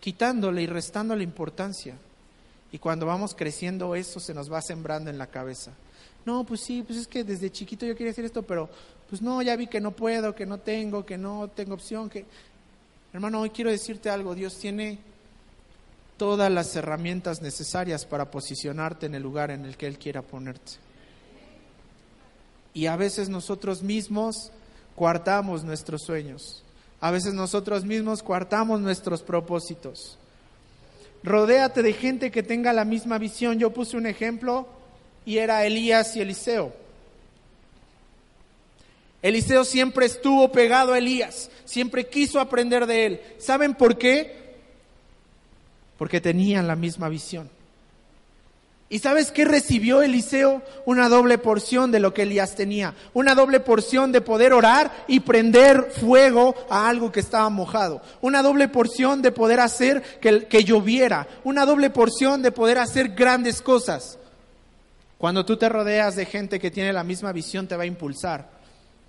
quitándole 0.00 0.62
y 0.62 0.66
restándole 0.66 1.24
importancia. 1.24 1.94
Y 2.72 2.78
cuando 2.78 3.06
vamos 3.06 3.34
creciendo, 3.34 3.94
eso 3.94 4.20
se 4.20 4.34
nos 4.34 4.52
va 4.52 4.60
sembrando 4.60 5.10
en 5.10 5.18
la 5.18 5.26
cabeza. 5.26 5.72
No, 6.24 6.44
pues 6.44 6.60
sí, 6.60 6.82
pues 6.86 6.98
es 6.98 7.06
que 7.06 7.24
desde 7.24 7.50
chiquito 7.50 7.86
yo 7.86 7.96
quería 7.96 8.12
hacer 8.12 8.24
esto, 8.24 8.42
pero 8.42 8.68
pues 9.08 9.22
no, 9.22 9.40
ya 9.42 9.56
vi 9.56 9.66
que 9.66 9.80
no 9.80 9.92
puedo, 9.92 10.34
que 10.34 10.46
no 10.46 10.58
tengo, 10.58 11.06
que 11.06 11.16
no 11.16 11.48
tengo 11.48 11.74
opción, 11.74 12.10
que... 12.10 12.24
Hermano, 13.12 13.40
hoy 13.40 13.50
quiero 13.50 13.70
decirte 13.70 14.10
algo, 14.10 14.34
Dios 14.34 14.58
tiene 14.58 14.98
todas 16.16 16.50
las 16.50 16.74
herramientas 16.76 17.42
necesarias 17.42 18.04
para 18.04 18.30
posicionarte 18.30 19.06
en 19.06 19.14
el 19.14 19.22
lugar 19.22 19.50
en 19.50 19.64
el 19.64 19.76
que 19.76 19.86
Él 19.86 19.98
quiera 19.98 20.22
ponerte. 20.22 20.72
Y 22.74 22.86
a 22.86 22.96
veces 22.96 23.28
nosotros 23.28 23.82
mismos 23.82 24.52
coartamos 24.94 25.64
nuestros 25.64 26.02
sueños, 26.02 26.62
a 27.00 27.10
veces 27.10 27.34
nosotros 27.34 27.84
mismos 27.84 28.22
coartamos 28.22 28.80
nuestros 28.80 29.22
propósitos. 29.22 30.18
Rodéate 31.22 31.82
de 31.82 31.92
gente 31.92 32.30
que 32.30 32.42
tenga 32.42 32.72
la 32.72 32.84
misma 32.84 33.18
visión. 33.18 33.58
Yo 33.58 33.72
puse 33.72 33.96
un 33.96 34.06
ejemplo 34.06 34.68
y 35.24 35.38
era 35.38 35.64
Elías 35.64 36.14
y 36.16 36.20
Eliseo. 36.20 36.72
Eliseo 39.22 39.64
siempre 39.64 40.06
estuvo 40.06 40.52
pegado 40.52 40.92
a 40.92 40.98
Elías, 40.98 41.50
siempre 41.64 42.06
quiso 42.06 42.38
aprender 42.38 42.86
de 42.86 43.06
él. 43.06 43.20
¿Saben 43.38 43.74
por 43.74 43.98
qué? 43.98 44.45
Porque 45.98 46.20
tenían 46.20 46.66
la 46.66 46.76
misma 46.76 47.08
visión. 47.08 47.50
¿Y 48.88 49.00
sabes 49.00 49.32
qué 49.32 49.44
recibió 49.44 50.00
Eliseo? 50.00 50.62
Una 50.84 51.08
doble 51.08 51.38
porción 51.38 51.90
de 51.90 51.98
lo 51.98 52.14
que 52.14 52.22
Elías 52.22 52.54
tenía. 52.54 52.94
Una 53.14 53.34
doble 53.34 53.58
porción 53.58 54.12
de 54.12 54.20
poder 54.20 54.52
orar 54.52 55.04
y 55.08 55.20
prender 55.20 55.90
fuego 55.90 56.54
a 56.70 56.88
algo 56.88 57.10
que 57.10 57.18
estaba 57.18 57.48
mojado. 57.50 58.00
Una 58.20 58.42
doble 58.42 58.68
porción 58.68 59.22
de 59.22 59.32
poder 59.32 59.58
hacer 59.58 60.02
que, 60.20 60.46
que 60.46 60.62
lloviera. 60.62 61.26
Una 61.42 61.66
doble 61.66 61.90
porción 61.90 62.42
de 62.42 62.52
poder 62.52 62.78
hacer 62.78 63.08
grandes 63.08 63.60
cosas. 63.60 64.18
Cuando 65.18 65.44
tú 65.44 65.56
te 65.56 65.68
rodeas 65.68 66.14
de 66.14 66.26
gente 66.26 66.60
que 66.60 66.70
tiene 66.70 66.92
la 66.92 67.02
misma 67.02 67.32
visión, 67.32 67.66
te 67.66 67.76
va 67.76 67.84
a 67.84 67.86
impulsar, 67.86 68.50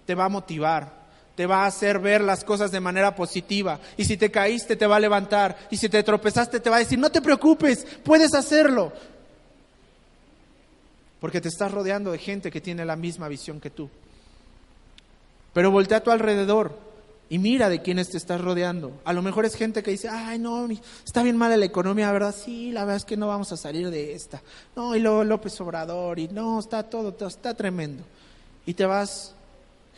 te 0.06 0.16
va 0.16 0.26
a 0.26 0.30
motivar, 0.30 0.97
te 1.38 1.46
va 1.46 1.66
a 1.66 1.68
hacer 1.68 2.00
ver 2.00 2.22
las 2.22 2.44
cosas 2.44 2.72
de 2.72 2.80
manera 2.80 3.14
positiva. 3.14 3.80
Y 3.96 4.06
si 4.06 4.18
te 4.18 4.32
caíste, 4.32 4.76
te 4.76 4.88
va 4.88 4.96
a 4.96 5.00
levantar. 5.00 5.56
Y 5.70 5.78
si 5.78 5.88
te 5.88 6.02
tropezaste, 6.02 6.60
te 6.60 6.72
va 6.72 6.78
a 6.78 6.80
decir, 6.80 6.98
no 6.98 7.12
te 7.12 7.22
preocupes, 7.22 7.86
puedes 8.04 8.34
hacerlo. 8.34 8.92
Porque 11.22 11.40
te 11.40 11.48
estás 11.48 11.72
rodeando 11.72 12.12
de 12.12 12.18
gente 12.18 12.50
que 12.50 12.60
tiene 12.60 12.84
la 12.86 12.96
misma 12.96 13.28
visión 13.28 13.60
que 13.60 13.70
tú. 13.70 13.88
Pero 15.54 15.70
voltea 15.70 16.00
a 16.00 16.04
tu 16.04 16.10
alrededor 16.10 16.76
y 17.30 17.38
mira 17.38 17.70
de 17.70 17.84
quiénes 17.84 18.10
te 18.10 18.18
estás 18.18 18.42
rodeando. 18.42 19.00
A 19.06 19.14
lo 19.14 19.22
mejor 19.22 19.46
es 19.46 19.54
gente 19.54 19.84
que 19.84 19.92
dice, 19.92 20.10
ay, 20.10 20.40
no, 20.40 20.68
está 21.06 21.22
bien 21.22 21.38
mala 21.38 21.56
la 21.56 21.66
economía, 21.66 22.12
¿verdad? 22.12 22.34
Sí, 22.34 22.72
la 22.72 22.82
verdad 22.82 22.98
es 22.98 23.06
que 23.06 23.16
no 23.16 23.28
vamos 23.28 23.52
a 23.52 23.58
salir 23.58 23.92
de 23.92 24.14
esta. 24.14 24.42
No, 24.76 24.96
y 24.96 25.00
luego 25.02 25.24
López 25.24 25.62
Obrador, 25.62 26.18
y 26.18 26.30
no, 26.30 26.60
está 26.60 26.82
todo, 26.82 27.16
está 27.28 27.54
tremendo. 27.54 28.04
Y 28.66 28.74
te 28.74 28.88
vas 28.88 29.36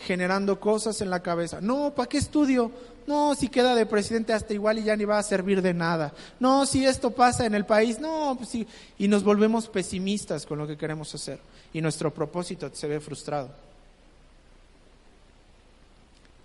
generando 0.05 0.59
cosas 0.59 1.01
en 1.01 1.09
la 1.09 1.21
cabeza. 1.21 1.59
No, 1.61 1.93
¿para 1.93 2.07
qué 2.07 2.17
estudio? 2.17 2.71
No, 3.07 3.33
si 3.35 3.49
queda 3.49 3.75
de 3.75 3.85
presidente 3.85 4.33
hasta 4.33 4.53
igual 4.53 4.79
y 4.79 4.83
ya 4.83 4.95
ni 4.95 5.05
va 5.05 5.17
a 5.17 5.23
servir 5.23 5.61
de 5.61 5.73
nada. 5.73 6.13
No, 6.39 6.65
si 6.65 6.85
esto 6.85 7.11
pasa 7.11 7.45
en 7.45 7.55
el 7.55 7.65
país, 7.65 7.99
no, 7.99 8.35
pues 8.37 8.49
sí. 8.49 8.67
Y 8.97 9.07
nos 9.07 9.23
volvemos 9.23 9.67
pesimistas 9.67 10.45
con 10.45 10.59
lo 10.59 10.67
que 10.67 10.77
queremos 10.77 11.13
hacer. 11.15 11.39
Y 11.73 11.81
nuestro 11.81 12.13
propósito 12.13 12.69
se 12.73 12.87
ve 12.87 12.99
frustrado. 12.99 13.49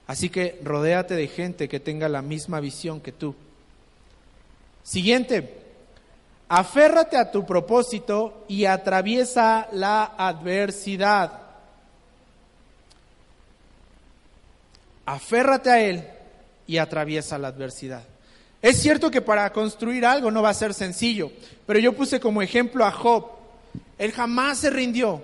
Así 0.07 0.29
que 0.29 0.61
rodéate 0.63 1.15
de 1.15 1.29
gente 1.29 1.69
que 1.69 1.81
tenga 1.81 2.09
la 2.09 2.23
misma 2.23 2.61
visión 2.61 3.01
que 3.01 3.13
tú. 3.13 3.35
Siguiente, 4.83 5.63
aférrate 6.49 7.17
a 7.17 7.31
tu 7.31 7.47
propósito 7.47 8.45
y 8.49 8.67
atraviesa 8.67 9.69
la 9.73 10.15
adversidad. 10.17 11.44
Aférrate 15.07 15.71
a 15.71 15.81
él 15.81 16.05
y 16.67 16.79
atraviesa 16.79 17.39
la 17.39 17.49
adversidad. 17.49 18.03
Es 18.63 18.81
cierto 18.81 19.11
que 19.11 19.21
para 19.21 19.53
construir 19.53 20.07
algo 20.07 20.31
no 20.31 20.41
va 20.41 20.49
a 20.49 20.55
ser 20.55 20.73
sencillo, 20.73 21.31
pero 21.67 21.79
yo 21.79 21.93
puse 21.93 22.19
como 22.19 22.41
ejemplo 22.41 22.85
a 22.85 22.91
Job. 22.91 23.27
Él 23.99 24.13
jamás 24.13 24.59
se 24.59 24.71
rindió. 24.71 25.23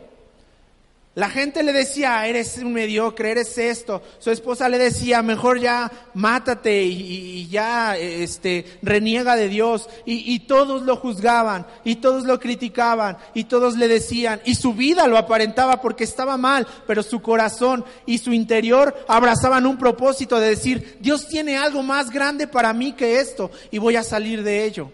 La 1.16 1.28
gente 1.28 1.64
le 1.64 1.72
decía, 1.72 2.24
eres 2.28 2.58
un 2.58 2.72
mediocre, 2.72 3.32
eres 3.32 3.58
esto. 3.58 4.00
Su 4.20 4.30
esposa 4.30 4.68
le 4.68 4.78
decía, 4.78 5.22
mejor 5.22 5.58
ya 5.58 5.90
mátate 6.14 6.84
y, 6.84 7.48
ya 7.48 7.96
este, 7.96 8.78
reniega 8.80 9.34
de 9.34 9.48
Dios. 9.48 9.88
Y, 10.06 10.32
y, 10.32 10.38
todos 10.40 10.82
lo 10.82 10.94
juzgaban, 10.94 11.66
y 11.82 11.96
todos 11.96 12.22
lo 12.24 12.38
criticaban, 12.38 13.18
y 13.34 13.44
todos 13.44 13.76
le 13.76 13.88
decían, 13.88 14.40
y 14.44 14.54
su 14.54 14.72
vida 14.72 15.08
lo 15.08 15.18
aparentaba 15.18 15.80
porque 15.80 16.04
estaba 16.04 16.36
mal, 16.36 16.64
pero 16.86 17.02
su 17.02 17.20
corazón 17.20 17.84
y 18.06 18.18
su 18.18 18.32
interior 18.32 18.94
abrazaban 19.08 19.66
un 19.66 19.78
propósito 19.78 20.38
de 20.38 20.50
decir, 20.50 20.98
Dios 21.00 21.26
tiene 21.26 21.56
algo 21.56 21.82
más 21.82 22.10
grande 22.10 22.46
para 22.46 22.72
mí 22.72 22.92
que 22.92 23.18
esto, 23.18 23.50
y 23.72 23.78
voy 23.78 23.96
a 23.96 24.04
salir 24.04 24.44
de 24.44 24.64
ello. 24.64 24.92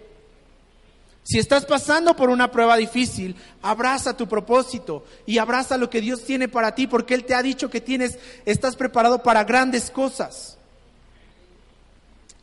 Si 1.27 1.41
estás 1.41 1.67
pasando 1.67 2.15
por 2.15 2.31
una 2.31 2.53
prueba 2.53 2.77
difícil, 2.77 3.35
abraza 3.61 4.17
tu 4.17 4.29
propósito 4.29 5.05
y 5.27 5.39
abraza 5.39 5.77
lo 5.77 5.91
que 5.91 6.01
Dios 6.01 6.23
tiene 6.23 6.47
para 6.47 6.77
ti, 6.77 6.87
porque 6.87 7.15
Él 7.15 7.25
te 7.25 7.35
ha 7.35 7.43
dicho 7.43 7.69
que 7.69 7.81
tienes, 7.81 8.17
estás 8.45 8.77
preparado 8.77 9.25
para 9.25 9.43
grandes 9.43 9.91
cosas. 9.91 10.57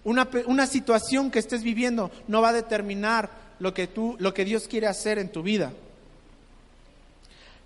Una, 0.04 0.28
una 0.48 0.68
situación 0.68 1.32
que 1.32 1.40
estés 1.40 1.64
viviendo 1.64 2.12
no 2.28 2.42
va 2.42 2.50
a 2.50 2.54
determinar 2.54 3.30
lo 3.60 3.74
que 3.74 3.88
tú, 3.88 4.18
lo 4.20 4.34
que 4.34 4.44
Dios 4.44 4.68
quiere 4.68 4.88
hacer 4.88 5.18
en 5.18 5.32
tu 5.32 5.44
vida. 5.44 5.72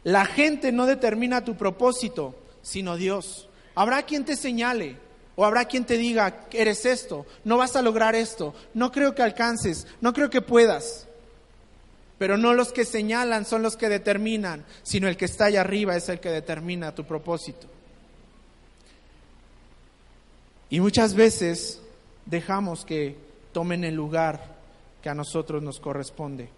La 0.04 0.24
gente 0.28 0.72
no 0.72 0.86
determina 0.86 1.44
tu 1.44 1.58
propósito, 1.58 2.36
sino 2.62 2.96
Dios. 2.96 3.50
Habrá 3.74 4.04
quien 4.04 4.24
te 4.24 4.36
señale, 4.36 4.98
o 5.36 5.46
habrá 5.46 5.66
quien 5.66 5.84
te 5.84 5.98
diga, 5.98 6.46
eres 6.52 6.86
esto, 6.86 7.26
no 7.44 7.58
vas 7.58 7.76
a 7.76 7.82
lograr 7.82 8.14
esto, 8.14 8.54
no 8.76 8.92
creo 8.92 9.16
que 9.16 9.24
alcances, 9.24 9.88
no 10.00 10.14
creo 10.14 10.30
que 10.30 10.42
puedas. 10.42 11.07
Pero 12.18 12.38
no 12.38 12.54
los 12.54 12.74
que 12.74 12.86
señalan 12.86 13.46
son 13.46 13.62
los 13.62 13.78
que 13.78 13.90
determinan, 13.90 14.66
sino 14.84 15.08
el 15.08 15.18
que 15.18 15.26
está 15.26 15.46
allá 15.46 15.62
arriba 15.62 15.96
es 15.96 16.10
el 16.10 16.20
que 16.20 16.30
determina 16.30 16.96
tu 16.96 17.04
propósito. 17.04 17.68
Y 20.70 20.80
muchas 20.80 21.14
veces 21.14 21.82
dejamos 22.26 22.86
que 22.86 23.16
tomen 23.54 23.84
el 23.84 23.96
lugar 23.96 24.58
que 25.02 25.10
a 25.10 25.14
nosotros 25.14 25.64
nos 25.64 25.80
corresponde. 25.80 26.50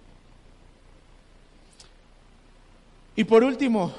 Y 3.15 3.25
por 3.25 3.43
último, 3.43 3.93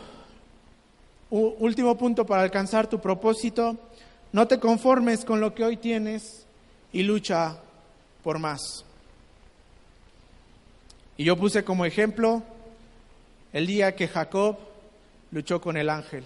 último 1.31 1.97
punto 1.97 2.25
para 2.25 2.43
alcanzar 2.43 2.89
tu 2.89 3.01
propósito, 3.01 3.77
no 4.33 4.49
te 4.49 4.59
conformes 4.59 5.25
con 5.25 5.41
lo 5.41 5.55
que 5.55 5.65
hoy 5.65 5.77
tienes 5.77 6.47
y 6.93 7.03
lucha 7.03 7.59
por 8.23 8.39
más. 8.39 8.85
Y 11.21 11.25
yo 11.25 11.37
puse 11.37 11.65
como 11.65 11.85
ejemplo 11.85 12.43
el 13.53 13.67
día 13.67 13.95
que 13.95 14.09
Jacob 14.09 14.57
luchó 15.33 15.61
con 15.61 15.77
el 15.77 15.91
ángel. 15.91 16.25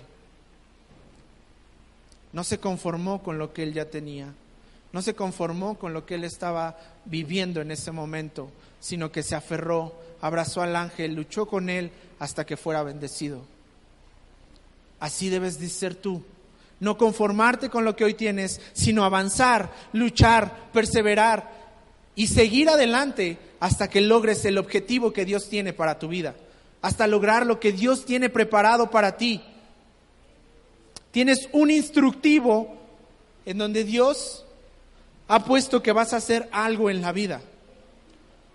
No 2.32 2.45
se 2.45 2.61
conformó 2.61 3.20
con 3.20 3.36
lo 3.36 3.53
que 3.53 3.64
él 3.64 3.72
ya 3.72 3.86
tenía, 3.86 4.32
no 4.92 5.03
se 5.03 5.14
conformó 5.14 5.76
con 5.80 5.95
lo 5.95 6.07
que 6.07 6.14
él 6.14 6.22
estaba 6.22 6.78
viviendo 7.07 7.61
en 7.61 7.72
ese 7.72 7.90
momento, 7.90 8.51
sino 8.78 9.11
que 9.11 9.24
se 9.24 9.34
aferró, 9.34 9.97
abrazó 10.20 10.62
al 10.62 10.76
ángel, 10.76 11.16
luchó 11.16 11.47
con 11.47 11.70
él 11.70 11.90
hasta 12.20 12.47
que 12.47 12.57
fuera 12.57 12.84
bendecido. 12.84 13.40
Así 15.01 15.28
debes 15.28 15.59
de 15.59 15.70
ser 15.70 15.97
tú. 15.97 16.22
No 16.78 16.97
conformarte 16.97 17.68
con 17.68 17.84
lo 17.84 17.97
que 17.97 18.05
hoy 18.05 18.14
tienes, 18.14 18.61
sino 18.74 19.05
avanzar, 19.05 19.72
luchar, 19.92 20.70
perseverar 20.72 21.51
y 22.14 22.28
seguir 22.28 22.68
adelante 22.68 23.38
hasta 23.65 23.89
que 23.89 24.03
logres 24.03 24.45
el 24.45 24.59
objetivo 24.59 25.15
que 25.15 25.25
Dios 25.25 25.49
tiene 25.49 25.73
para 25.73 25.99
tu 25.99 26.07
vida, 26.07 26.35
hasta 26.83 27.07
lograr 27.07 27.47
lo 27.47 27.61
que 27.61 27.73
Dios 27.73 28.05
tiene 28.05 28.29
preparado 28.29 28.91
para 28.91 29.17
ti. 29.17 29.41
Tienes 31.12 31.49
un 31.51 31.71
instructivo 31.71 32.77
en 33.47 33.57
donde 33.57 33.85
Dios 33.85 34.45
ha 35.29 35.47
puesto 35.47 35.83
que 35.83 35.93
vas 35.93 36.12
a 36.12 36.19
hacer 36.19 36.47
algo 36.53 36.91
en 36.91 37.01
la 37.01 37.12
vida. 37.12 37.41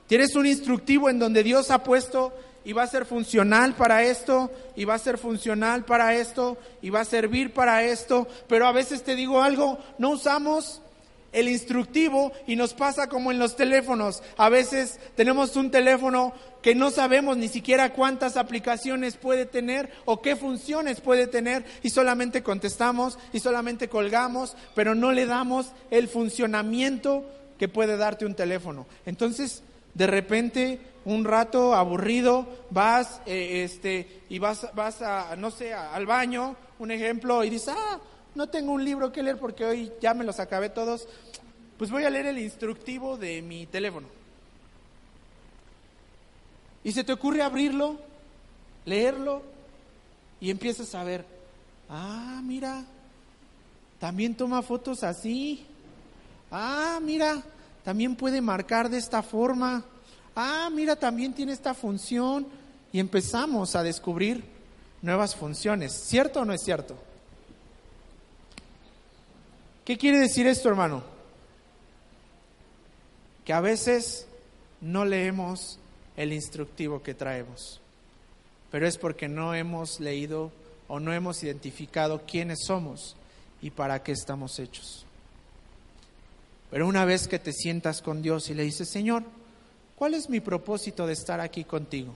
Tienes 0.06 0.36
un 0.36 0.46
instructivo 0.46 1.10
en 1.10 1.18
donde 1.18 1.42
Dios 1.42 1.72
ha 1.72 1.84
puesto 1.84 2.32
y 2.64 2.74
va 2.74 2.84
a 2.84 2.88
ser 2.88 3.08
funcional 3.08 3.74
para 3.74 4.04
esto, 4.04 4.52
y 4.76 4.86
va 4.86 4.94
a 4.94 5.00
ser 5.00 5.18
funcional 5.18 5.86
para 5.86 6.14
esto, 6.14 6.56
y 6.84 6.92
va 6.92 7.00
a 7.00 7.06
servir 7.06 7.52
para 7.52 7.82
esto, 7.82 8.28
pero 8.48 8.68
a 8.68 8.72
veces 8.74 9.02
te 9.02 9.16
digo 9.16 9.42
algo, 9.42 9.80
no 9.98 10.12
usamos 10.12 10.84
el 11.32 11.48
instructivo 11.48 12.32
y 12.48 12.56
nos 12.56 12.74
pasa 12.74 13.08
como 13.08 13.32
en 13.32 13.40
los 13.40 13.56
teléfonos. 13.56 14.24
A 14.38 14.50
veces 14.50 15.00
tenemos 15.16 15.56
un 15.56 15.72
teléfono 15.72 16.34
que 16.62 16.76
no 16.76 16.92
sabemos 16.92 17.38
ni 17.38 17.48
siquiera 17.48 17.94
cuántas 17.94 18.38
aplicaciones 18.38 19.18
puede 19.18 19.46
tener 19.46 19.92
o 20.06 20.22
qué 20.22 20.36
funciones 20.36 21.02
puede 21.02 21.28
tener 21.28 21.66
y 21.84 21.90
solamente 21.90 22.44
contestamos 22.44 23.18
y 23.32 23.40
solamente 23.40 23.90
colgamos, 23.90 24.56
pero 24.76 24.96
no 24.96 25.12
le 25.12 25.26
damos 25.26 25.72
el 25.92 26.08
funcionamiento 26.08 27.26
que 27.58 27.68
puede 27.68 27.98
darte 27.98 28.26
un 28.26 28.36
teléfono. 28.36 28.88
Entonces, 29.06 29.64
de 29.94 30.08
repente, 30.08 30.80
un 31.06 31.26
rato 31.26 31.76
aburrido, 31.76 32.48
vas 32.70 33.22
eh, 33.26 33.64
este, 33.64 34.22
y 34.30 34.40
vas, 34.40 34.68
vas 34.74 35.02
a, 35.02 35.36
no 35.36 35.52
sé, 35.52 35.74
al 35.74 36.06
baño, 36.06 36.56
un 36.80 36.92
ejemplo, 36.92 37.44
y 37.44 37.50
dices, 37.50 37.74
ah, 37.78 38.00
no 38.36 38.48
tengo 38.48 38.72
un 38.72 38.84
libro 38.84 39.12
que 39.12 39.24
leer 39.24 39.38
porque 39.38 39.66
hoy 39.66 39.92
ya 40.02 40.14
me 40.14 40.24
los 40.24 40.40
acabé 40.40 40.70
todos, 40.70 41.08
pues 41.78 41.92
voy 41.92 42.04
a 42.04 42.10
leer 42.10 42.28
el 42.28 42.40
instructivo 42.40 43.18
de 43.18 43.42
mi 43.42 43.66
teléfono. 43.66 44.08
Y 46.84 46.92
se 46.92 47.04
te 47.04 47.14
ocurre 47.14 47.42
abrirlo, 47.42 47.98
leerlo 48.86 49.44
y 50.40 50.50
empiezas 50.50 50.96
a 50.96 51.04
ver, 51.04 51.26
ah, 51.90 52.42
mira, 52.44 52.86
también 54.00 54.36
toma 54.36 54.62
fotos 54.62 55.04
así. 55.04 55.66
Ah, 56.52 57.00
mira, 57.02 57.44
también 57.84 58.16
puede 58.16 58.42
marcar 58.42 58.90
de 58.90 58.98
esta 58.98 59.22
forma. 59.22 59.84
Ah, 60.36 60.70
mira, 60.72 60.96
también 60.96 61.34
tiene 61.34 61.52
esta 61.52 61.74
función. 61.74 62.48
Y 62.92 63.00
empezamos 63.00 63.76
a 63.76 63.84
descubrir 63.84 64.44
nuevas 65.02 65.36
funciones. 65.36 65.94
¿Cierto 65.94 66.42
o 66.42 66.46
no 66.46 66.54
es 66.54 66.62
cierto? 66.64 66.96
¿Qué 69.90 69.98
quiere 69.98 70.20
decir 70.20 70.46
esto, 70.46 70.70
hermano? 70.70 71.02
Que 73.44 73.54
a 73.54 73.60
veces 73.60 74.28
no 74.82 75.04
leemos 75.04 75.80
el 76.16 76.32
instructivo 76.32 77.02
que 77.02 77.16
traemos, 77.16 77.82
pero 78.70 78.88
es 78.88 79.00
porque 79.00 79.28
no 79.28 79.56
hemos 79.56 80.00
leído 80.00 80.52
o 80.88 81.00
no 81.00 81.12
hemos 81.12 81.42
identificado 81.42 82.22
quiénes 82.28 82.60
somos 82.68 83.16
y 83.64 83.72
para 83.72 84.04
qué 84.04 84.12
estamos 84.12 84.60
hechos. 84.60 85.08
Pero 86.70 86.88
una 86.88 87.04
vez 87.04 87.28
que 87.28 87.40
te 87.40 87.52
sientas 87.52 88.04
con 88.04 88.22
Dios 88.22 88.52
y 88.52 88.54
le 88.54 88.66
dices, 88.66 88.92
Señor, 88.92 89.24
¿cuál 89.96 90.14
es 90.14 90.30
mi 90.30 90.40
propósito 90.40 91.08
de 91.08 91.14
estar 91.14 91.40
aquí 91.40 91.64
contigo? 91.64 92.14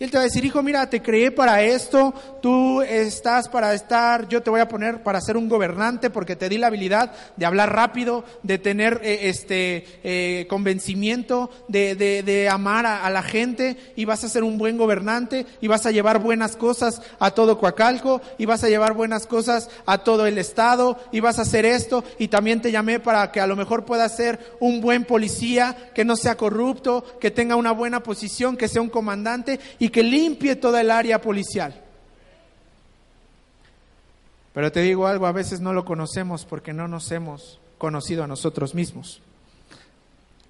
Y 0.00 0.04
él 0.04 0.12
te 0.12 0.16
va 0.16 0.22
a 0.22 0.26
decir, 0.26 0.44
hijo, 0.44 0.62
mira, 0.62 0.88
te 0.88 1.02
creé 1.02 1.32
para 1.32 1.60
esto, 1.60 2.14
tú 2.40 2.82
estás 2.82 3.48
para 3.48 3.74
estar, 3.74 4.28
yo 4.28 4.40
te 4.42 4.50
voy 4.50 4.60
a 4.60 4.68
poner 4.68 5.02
para 5.02 5.20
ser 5.20 5.36
un 5.36 5.48
gobernante 5.48 6.08
porque 6.08 6.36
te 6.36 6.48
di 6.48 6.56
la 6.56 6.68
habilidad 6.68 7.12
de 7.36 7.46
hablar 7.46 7.74
rápido, 7.74 8.24
de 8.44 8.58
tener 8.58 9.00
eh, 9.02 9.28
este 9.28 9.84
eh, 10.04 10.46
convencimiento, 10.48 11.50
de, 11.66 11.96
de, 11.96 12.48
amar 12.48 12.86
a, 12.86 13.04
a, 13.04 13.10
la 13.10 13.24
gente 13.24 13.76
y 13.96 14.04
vas 14.04 14.22
a 14.22 14.28
ser 14.28 14.44
un 14.44 14.56
buen 14.56 14.78
gobernante 14.78 15.46
y 15.60 15.66
vas 15.66 15.84
a 15.84 15.90
llevar 15.90 16.20
buenas 16.20 16.54
cosas 16.54 17.02
a 17.18 17.32
todo 17.32 17.58
Coacalco 17.58 18.22
y 18.38 18.46
vas 18.46 18.62
a 18.62 18.68
llevar 18.68 18.94
buenas 18.94 19.26
cosas 19.26 19.68
a 19.84 19.98
todo 19.98 20.26
el 20.26 20.38
estado 20.38 20.96
y 21.10 21.18
vas 21.18 21.40
a 21.40 21.42
hacer 21.42 21.66
esto. 21.66 22.04
Y 22.18 22.28
también 22.28 22.62
te 22.62 22.70
llamé 22.70 23.00
para 23.00 23.32
que 23.32 23.40
a 23.40 23.48
lo 23.48 23.56
mejor 23.56 23.84
puedas 23.84 24.16
ser 24.16 24.38
un 24.60 24.80
buen 24.80 25.04
policía, 25.04 25.90
que 25.92 26.04
no 26.04 26.14
sea 26.14 26.36
corrupto, 26.36 27.04
que 27.18 27.32
tenga 27.32 27.56
una 27.56 27.72
buena 27.72 28.04
posición, 28.04 28.56
que 28.56 28.68
sea 28.68 28.80
un 28.80 28.90
comandante 28.90 29.58
y 29.80 29.87
que 29.90 30.02
limpie 30.02 30.56
toda 30.56 30.80
el 30.80 30.90
área 30.90 31.20
policial. 31.20 31.84
Pero 34.52 34.72
te 34.72 34.80
digo 34.80 35.06
algo, 35.06 35.26
a 35.26 35.32
veces 35.32 35.60
no 35.60 35.72
lo 35.72 35.84
conocemos 35.84 36.44
porque 36.44 36.72
no 36.72 36.88
nos 36.88 37.10
hemos 37.12 37.60
conocido 37.78 38.24
a 38.24 38.26
nosotros 38.26 38.74
mismos, 38.74 39.20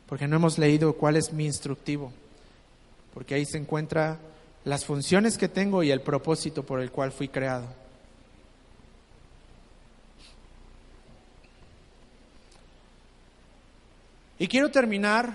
porque 0.09 0.27
no 0.27 0.37
hemos 0.37 0.57
leído 0.59 0.95
cuál 0.95 1.17
es 1.17 1.33
mi 1.33 1.45
instructivo, 1.45 2.11
porque 3.13 3.35
ahí 3.35 3.45
se 3.45 3.59
encuentra 3.59 4.19
las 4.65 4.85
funciones 4.85 5.37
que 5.37 5.49
tengo 5.49 5.83
y 5.83 5.91
el 5.91 6.01
propósito 6.01 6.63
por 6.63 6.81
el 6.81 6.91
cual 6.91 7.13
fui 7.13 7.29
creado. 7.29 7.67
Y 14.39 14.47
quiero 14.47 14.71
terminar 14.71 15.35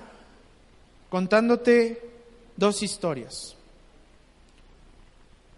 contándote 1.09 2.01
dos 2.55 2.81
historias. 2.81 3.55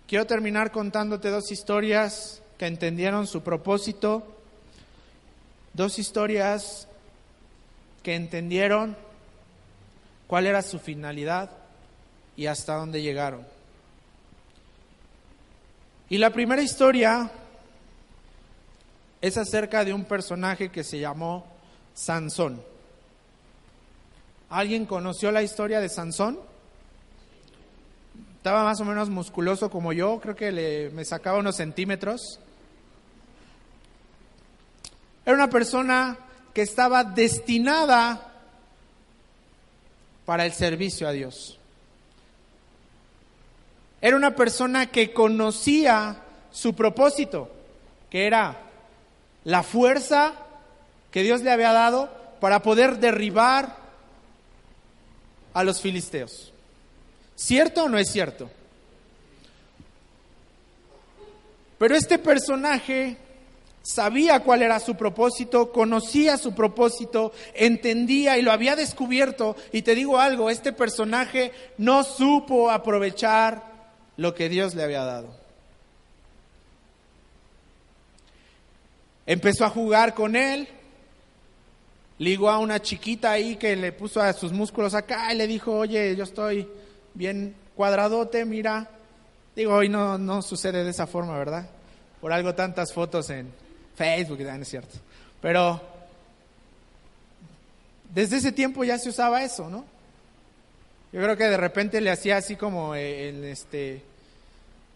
Quiero 0.08 0.28
terminar 0.28 0.72
contándote 0.72 1.30
dos 1.30 1.52
historias 1.52 2.42
que 2.60 2.68
entendieron 2.68 3.26
su 3.26 3.42
propósito, 3.42 4.24
dos 5.74 5.98
historias 5.98 6.88
que 8.04 8.14
entendieron 8.14 8.96
cuál 10.28 10.46
era 10.46 10.62
su 10.62 10.78
finalidad 10.78 11.50
y 12.36 12.46
hasta 12.46 12.76
dónde 12.76 13.02
llegaron. 13.02 13.48
Y 16.08 16.20
la 16.20 16.30
primera 16.30 16.62
historia 16.62 17.32
es 19.22 19.38
acerca 19.38 19.84
de 19.84 19.92
un 19.92 20.06
personaje 20.06 20.70
que 20.70 20.84
se 20.84 21.00
llamó 21.00 21.48
Sansón. 21.96 22.62
¿Alguien 24.50 24.86
conoció 24.86 25.32
la 25.32 25.42
historia 25.42 25.80
de 25.80 25.90
Sansón? 25.90 26.40
Estaba 28.46 28.64
más 28.64 28.80
o 28.80 28.86
menos 28.86 29.10
musculoso 29.10 29.72
como 29.72 29.92
yo, 29.92 30.20
creo 30.22 30.36
que 30.36 30.52
le, 30.52 30.92
me 30.92 31.04
sacaba 31.04 31.40
unos 31.40 31.56
centímetros. 31.56 32.40
Era 35.26 35.36
una 35.36 35.50
persona 35.50 36.16
que 36.54 36.62
estaba 36.62 37.04
destinada 37.04 38.36
para 40.28 40.46
el 40.46 40.54
servicio 40.54 41.08
a 41.08 41.12
Dios. 41.12 41.58
Era 44.00 44.16
una 44.16 44.36
persona 44.36 44.92
que 44.92 45.12
conocía 45.12 46.22
su 46.52 46.76
propósito, 46.76 47.50
que 48.12 48.28
era 48.28 48.62
la 49.44 49.64
fuerza 49.64 50.36
que 51.10 51.24
Dios 51.24 51.42
le 51.42 51.50
había 51.50 51.74
dado 51.74 52.12
para 52.40 52.62
poder 52.62 53.00
derribar 53.00 53.76
a 55.56 55.64
los 55.64 55.82
filisteos. 55.82 56.52
¿Cierto 57.36 57.84
o 57.84 57.90
no 57.90 57.98
es 57.98 58.10
cierto? 58.10 58.50
Pero 61.78 61.96
este 61.96 62.18
personaje 62.18 63.18
sabía 63.82 64.40
cuál 64.40 64.64
era 64.64 64.80
su 64.80 64.96
propósito, 64.96 65.72
conocía 65.72 66.38
su 66.38 66.56
propósito, 66.56 67.34
entendía 67.54 68.38
y 68.38 68.42
lo 68.42 68.52
había 68.52 68.76
descubierto. 68.76 69.56
Y 69.72 69.84
te 69.84 69.94
digo 69.94 70.18
algo, 70.18 70.50
este 70.50 70.74
personaje 70.74 71.52
no 71.78 72.04
supo 72.04 72.72
aprovechar 72.72 73.62
lo 74.18 74.34
que 74.34 74.50
Dios 74.50 74.74
le 74.74 74.84
había 74.84 75.04
dado. 75.04 75.36
Empezó 79.28 79.66
a 79.66 79.70
jugar 79.70 80.14
con 80.14 80.36
él, 80.36 80.68
ligó 82.20 82.50
a 82.50 82.60
una 82.60 82.82
chiquita 82.82 83.32
ahí 83.32 83.56
que 83.56 83.76
le 83.76 83.92
puso 83.92 84.22
a 84.22 84.34
sus 84.34 84.52
músculos 84.52 84.94
acá 84.94 85.34
y 85.34 85.38
le 85.38 85.48
dijo, 85.48 85.74
oye, 85.74 86.16
yo 86.16 86.24
estoy 86.24 86.68
bien 87.16 87.56
cuadradote, 87.76 88.46
mira. 88.46 88.90
Digo, 89.56 89.74
hoy 89.74 89.90
no, 89.90 90.18
no 90.18 90.42
sucede 90.42 90.84
de 90.84 90.92
esa 90.92 91.08
forma, 91.08 91.38
¿verdad? 91.38 91.68
Por 92.22 92.32
algo 92.32 92.54
tantas 92.54 92.94
fotos 92.94 93.30
en 93.30 93.52
Facebook, 93.96 94.40
no 94.40 94.54
es 94.54 94.68
cierto. 94.68 94.98
Pero 95.42 95.82
desde 98.14 98.38
ese 98.38 98.52
tiempo 98.52 98.84
ya 98.84 98.98
se 98.98 99.10
usaba 99.10 99.44
eso, 99.44 99.70
¿no? 99.70 99.86
Yo 101.12 101.22
creo 101.22 101.38
que 101.38 101.46
de 101.46 101.58
repente 101.58 102.02
le 102.02 102.12
hacía 102.12 102.38
así 102.38 102.58
como 102.58 102.94
el, 102.94 103.46
este, 103.46 104.02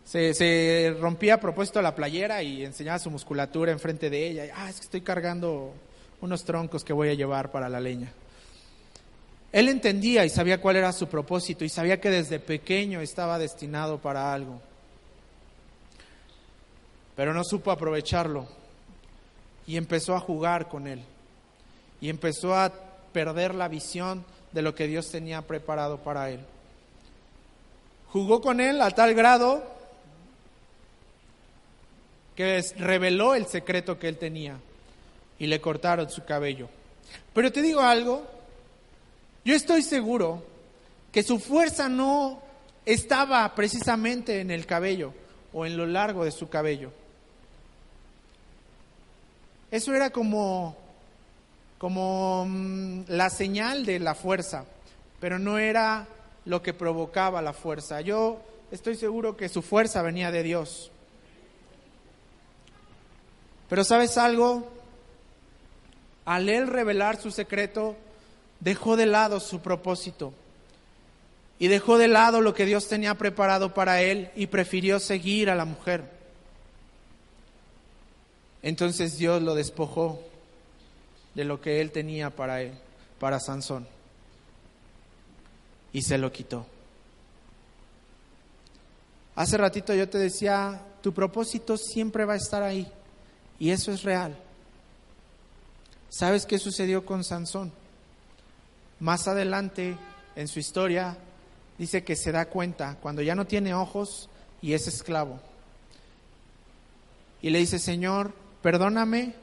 se, 0.04 0.34
se, 0.34 0.96
rompía 1.00 1.36
a 1.36 1.40
propósito 1.40 1.82
la 1.82 1.96
playera 1.96 2.44
y 2.44 2.66
enseñaba 2.66 3.00
su 3.00 3.10
musculatura 3.10 3.72
enfrente 3.72 4.10
de 4.10 4.28
ella. 4.28 4.54
Ah, 4.54 4.70
es 4.70 4.78
que 4.78 4.84
estoy 4.84 5.02
cargando 5.02 5.74
unos 6.20 6.44
troncos 6.44 6.84
que 6.84 6.92
voy 6.92 7.10
a 7.10 7.14
llevar 7.14 7.52
para 7.52 7.70
la 7.70 7.80
leña. 7.80 8.12
Él 9.52 9.68
entendía 9.68 10.26
y 10.26 10.30
sabía 10.30 10.62
cuál 10.62 10.76
era 10.76 10.94
su 10.94 11.08
propósito 11.08 11.66
y 11.66 11.70
sabía 11.70 12.00
que 12.00 12.12
desde 12.12 12.40
pequeño 12.40 13.02
estaba 13.02 13.40
destinado 13.40 13.98
para 13.98 14.32
algo. 14.34 14.62
Pero 17.16 17.34
no 17.34 17.44
supo 17.44 17.72
aprovecharlo 17.72 18.48
y 19.66 19.78
empezó 19.78 20.16
a 20.16 20.20
jugar 20.20 20.68
con 20.68 20.88
él. 20.88 21.04
Y 22.00 22.10
empezó 22.10 22.56
a 22.56 22.72
perder 23.12 23.56
la 23.56 23.68
visión 23.68 24.24
de 24.52 24.62
lo 24.62 24.74
que 24.74 24.88
Dios 24.88 25.10
tenía 25.10 25.42
preparado 25.42 25.98
para 25.98 26.30
él. 26.30 26.40
Jugó 28.12 28.42
con 28.42 28.60
él 28.60 28.82
a 28.82 28.92
tal 28.92 29.14
grado 29.14 29.64
que 32.36 32.64
reveló 32.78 33.36
el 33.36 33.48
secreto 33.48 34.00
que 34.00 34.08
él 34.08 34.18
tenía 34.18 34.58
y 35.38 35.48
le 35.48 35.60
cortaron 35.60 36.10
su 36.10 36.24
cabello. 36.24 36.70
Pero 37.34 37.52
te 37.52 37.62
digo 37.62 37.82
algo, 37.82 38.26
yo 39.50 39.56
estoy 39.56 39.82
seguro 39.82 40.44
que 41.12 41.24
su 41.24 41.40
fuerza 41.40 41.90
no 41.90 42.40
estaba 42.86 43.56
precisamente 43.56 44.42
en 44.42 44.52
el 44.52 44.68
cabello 44.68 45.12
o 45.52 45.66
en 45.66 45.76
lo 45.76 45.88
largo 45.88 46.24
de 46.24 46.30
su 46.30 46.50
cabello. 46.50 46.92
Eso 49.72 49.96
era 49.96 50.12
como, 50.12 50.78
como 51.80 52.46
mm, 52.48 53.06
la 53.08 53.32
señal 53.32 53.88
de 53.88 53.98
la 53.98 54.14
fuerza, 54.14 54.66
pero 55.20 55.40
no 55.40 55.58
era 55.58 56.08
lo 56.46 56.62
que 56.62 56.76
provocaba 56.76 57.42
la 57.42 57.54
fuerza. 57.54 58.02
Yo 58.02 58.44
estoy 58.70 58.98
seguro 58.98 59.36
que 59.36 59.50
su 59.50 59.64
fuerza 59.64 60.04
venía 60.04 60.30
de 60.30 60.44
Dios. 60.44 60.92
Pero 63.68 63.84
sabes 63.84 64.16
algo, 64.20 64.72
al 66.26 66.50
él 66.50 66.68
revelar 66.68 67.20
su 67.20 67.32
secreto, 67.32 67.96
dejó 68.60 68.98
de 68.98 69.06
lado 69.06 69.40
su 69.40 69.60
propósito 69.62 70.34
y 71.60 71.68
dejó 71.68 71.98
de 71.98 72.08
lado 72.08 72.42
lo 72.42 72.54
que 72.54 72.66
Dios 72.66 72.88
tenía 72.88 73.16
preparado 73.16 73.74
para 73.74 74.02
él 74.02 74.32
y 74.36 74.48
prefirió 74.48 75.00
seguir 75.00 75.50
a 75.50 75.56
la 75.56 75.66
mujer. 75.66 76.10
Entonces 78.62 79.18
Dios 79.18 79.42
lo 79.42 79.56
despojó 79.56 80.22
de 81.36 81.44
lo 81.44 81.62
que 81.62 81.82
él 81.82 81.92
tenía 81.92 82.30
para 82.30 82.62
él, 82.62 82.74
para 83.20 83.40
Sansón, 83.40 83.88
y 85.94 86.02
se 86.02 86.18
lo 86.18 86.32
quitó. 86.32 86.66
Hace 89.36 89.58
ratito 89.58 89.94
yo 89.94 90.10
te 90.10 90.18
decía, 90.18 90.82
tu 91.02 91.14
propósito 91.14 91.78
siempre 91.78 92.26
va 92.26 92.34
a 92.34 92.38
estar 92.38 92.64
ahí, 92.64 92.92
y 93.58 93.70
eso 93.70 93.92
es 93.92 94.04
real. 94.04 94.38
¿Sabes 96.10 96.46
qué 96.46 96.58
sucedió 96.58 97.06
con 97.06 97.24
Sansón? 97.24 97.72
Más 99.00 99.28
adelante 99.28 99.96
en 100.36 100.48
su 100.48 100.60
historia 100.60 101.18
dice 101.78 102.04
que 102.04 102.16
se 102.16 102.32
da 102.32 102.46
cuenta 102.46 102.98
cuando 103.02 103.22
ya 103.22 103.36
no 103.36 103.46
tiene 103.46 103.74
ojos 103.74 104.30
y 104.62 104.74
es 104.74 104.88
esclavo. 104.88 105.40
Y 107.42 107.50
le 107.50 107.60
dice, 107.60 107.80
Señor, 107.80 108.34
perdóname 108.62 109.34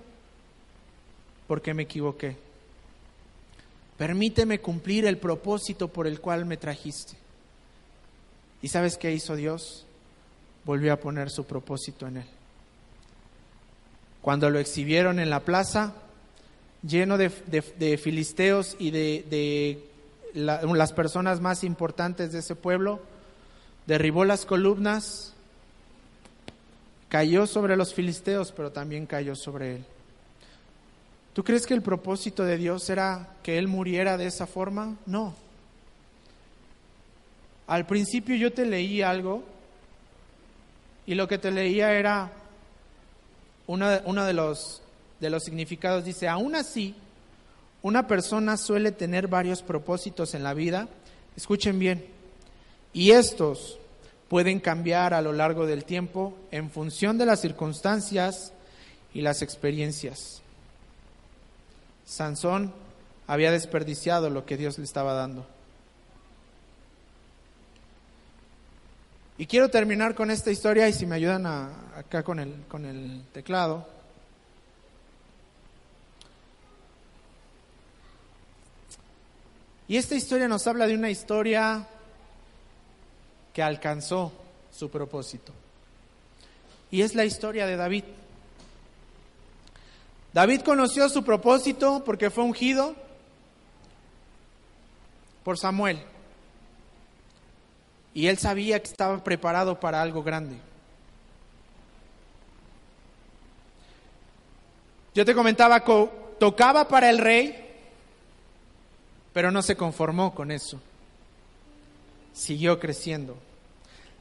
porque 1.47 1.73
me 1.73 1.85
equivoqué. 1.85 2.37
Permíteme 3.97 4.61
cumplir 4.61 5.07
el 5.07 5.17
propósito 5.17 5.89
por 5.89 6.07
el 6.07 6.21
cual 6.21 6.45
me 6.45 6.59
trajiste. 6.59 7.17
¿Y 8.61 8.69
sabes 8.69 8.99
qué 8.99 9.13
hizo 9.13 9.37
Dios? 9.37 9.87
Volvió 10.65 10.93
a 10.93 10.99
poner 10.99 11.31
su 11.31 11.45
propósito 11.45 12.07
en 12.07 12.19
él. 12.19 12.27
Cuando 14.21 14.51
lo 14.51 14.59
exhibieron 14.59 15.19
en 15.21 15.31
la 15.31 15.41
plaza, 15.41 15.95
lleno 16.87 17.19
de, 17.19 17.31
filisteos 17.99 18.77
y 18.79 18.91
de, 18.91 19.83
las 20.35 20.93
personas 20.93 21.41
más 21.41 21.65
importantes 21.65 22.33
de 22.33 22.41
ese 22.41 22.55
pueblo, 22.55 23.01
derribó 23.87 24.25
las 24.25 24.45
columnas, 24.45 25.35
cayó 27.09 27.47
sobre 27.47 27.77
los 27.77 27.95
filisteos, 27.95 28.53
pero 28.53 28.71
también 28.73 29.07
cayó 29.07 29.35
sobre 29.35 29.77
él. 29.77 29.85
¿Tú 31.33 31.45
crees 31.45 31.67
que 31.67 31.75
el 31.75 31.83
propósito 31.83 32.45
de 32.45 32.57
Dios 32.57 32.89
era 32.89 33.37
que 33.43 33.59
él 33.59 33.69
muriera 33.69 34.17
de 34.17 34.27
esa 34.27 34.47
forma? 34.47 34.97
No. 35.05 35.35
Al 37.67 37.87
principio 37.87 38.37
yo 38.37 38.53
te 38.53 38.65
leí 38.65 39.03
algo 39.03 39.43
y 41.05 41.15
lo 41.15 41.29
que 41.29 41.39
te 41.39 41.51
leía 41.51 41.93
era 41.93 42.33
uno 43.67 44.25
de 44.25 44.33
los 44.33 44.83
de 45.21 45.31
los 45.31 45.45
significados 45.45 46.05
dice, 46.05 46.29
aún 46.29 46.55
así, 46.55 46.95
una 47.83 48.07
persona 48.07 48.57
suele 48.57 48.93
tener 48.93 49.29
varios 49.29 49.63
propósitos 49.63 50.35
en 50.35 50.43
la 50.43 50.55
vida, 50.55 50.89
escuchen 51.37 51.79
bien, 51.79 52.07
y 52.93 53.11
estos 53.11 53.79
pueden 54.29 54.61
cambiar 54.61 55.15
a 55.15 55.23
lo 55.23 55.33
largo 55.33 55.67
del 55.67 55.85
tiempo 55.85 56.37
en 56.51 56.71
función 56.71 57.19
de 57.19 57.27
las 57.27 57.41
circunstancias 57.41 58.53
y 59.15 59.21
las 59.21 59.43
experiencias. 59.43 60.43
Sansón 62.05 62.73
había 63.27 63.51
desperdiciado 63.51 64.31
lo 64.31 64.45
que 64.45 64.57
Dios 64.57 64.79
le 64.79 64.85
estaba 64.85 65.15
dando. 65.15 65.47
Y 69.39 69.47
quiero 69.47 69.69
terminar 69.69 70.15
con 70.15 70.31
esta 70.31 70.51
historia 70.51 70.89
y 70.89 70.93
si 70.93 71.05
me 71.05 71.17
ayudan 71.17 71.47
acá 71.47 72.23
con 72.23 72.39
el, 72.39 72.55
con 72.69 72.87
el 72.87 73.23
teclado. 73.33 73.87
Y 79.89 79.97
esta 79.97 80.15
historia 80.15 80.49
nos 80.49 80.67
habla 80.67 80.87
de 80.87 80.95
una 80.95 81.11
historia 81.11 81.87
que 83.53 83.63
alcanzó 83.63 84.33
su 84.71 84.91
propósito. 84.91 85.53
Y 86.91 87.03
es 87.03 87.15
la 87.15 87.25
historia 87.25 87.67
de 87.67 87.77
David. 87.77 88.05
David 90.33 90.61
conoció 90.63 91.09
su 91.09 91.25
propósito 91.25 92.03
porque 92.05 92.31
fue 92.31 92.45
ungido 92.45 92.95
por 95.43 95.59
Samuel. 95.59 96.03
Y 98.13 98.27
él 98.27 98.39
sabía 98.39 98.83
que 98.83 98.91
estaba 98.91 99.23
preparado 99.23 99.79
para 99.79 100.03
algo 100.03 100.23
grande. 100.23 100.59
Yo 105.15 105.25
te 105.25 105.35
comentaba, 105.35 105.83
tocaba 106.39 106.89
para 106.89 107.09
el 107.09 107.19
rey, 107.19 107.66
pero 109.37 109.51
no 109.51 109.61
se 109.61 109.77
conformó 109.77 110.35
con 110.35 110.51
eso. 110.51 110.81
Siguió 112.33 112.81
creciendo. 112.81 113.37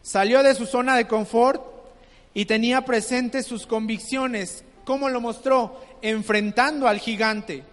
Salió 0.02 0.44
de 0.44 0.54
su 0.54 0.66
zona 0.66 0.98
de 0.98 1.08
confort 1.08 1.62
y 2.34 2.44
tenía 2.44 2.84
presentes 2.84 3.46
sus 3.46 3.66
convicciones. 3.66 4.66
¿Cómo 4.84 5.08
lo 5.08 5.22
mostró? 5.22 5.80
Enfrentando 6.02 6.90
al 6.90 7.00
gigante. 7.00 7.64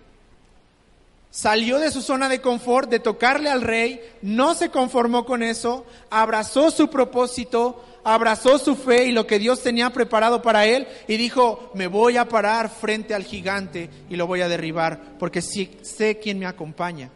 Salió 1.32 1.80
de 1.80 1.90
su 1.90 2.00
zona 2.00 2.28
de 2.28 2.40
confort, 2.40 2.88
de 2.88 3.00
tocarle 3.00 3.50
al 3.50 3.62
rey, 3.62 4.00
no 4.22 4.54
se 4.54 4.70
conformó 4.70 5.24
con 5.24 5.42
eso, 5.42 5.84
abrazó 6.10 6.70
su 6.70 6.90
propósito, 6.90 7.84
abrazó 8.04 8.56
su 8.60 8.76
fe 8.76 9.06
y 9.06 9.10
lo 9.10 9.26
que 9.26 9.40
Dios 9.40 9.64
tenía 9.64 9.90
preparado 9.90 10.42
para 10.42 10.64
él 10.66 10.86
y 11.08 11.16
dijo, 11.16 11.72
me 11.74 11.88
voy 11.88 12.18
a 12.18 12.28
parar 12.28 12.70
frente 12.70 13.16
al 13.16 13.24
gigante 13.24 13.90
y 14.08 14.14
lo 14.14 14.28
voy 14.28 14.42
a 14.42 14.48
derribar 14.48 15.18
porque 15.18 15.42
sé 15.42 16.20
quién 16.22 16.38
me 16.38 16.46
acompaña 16.46 17.10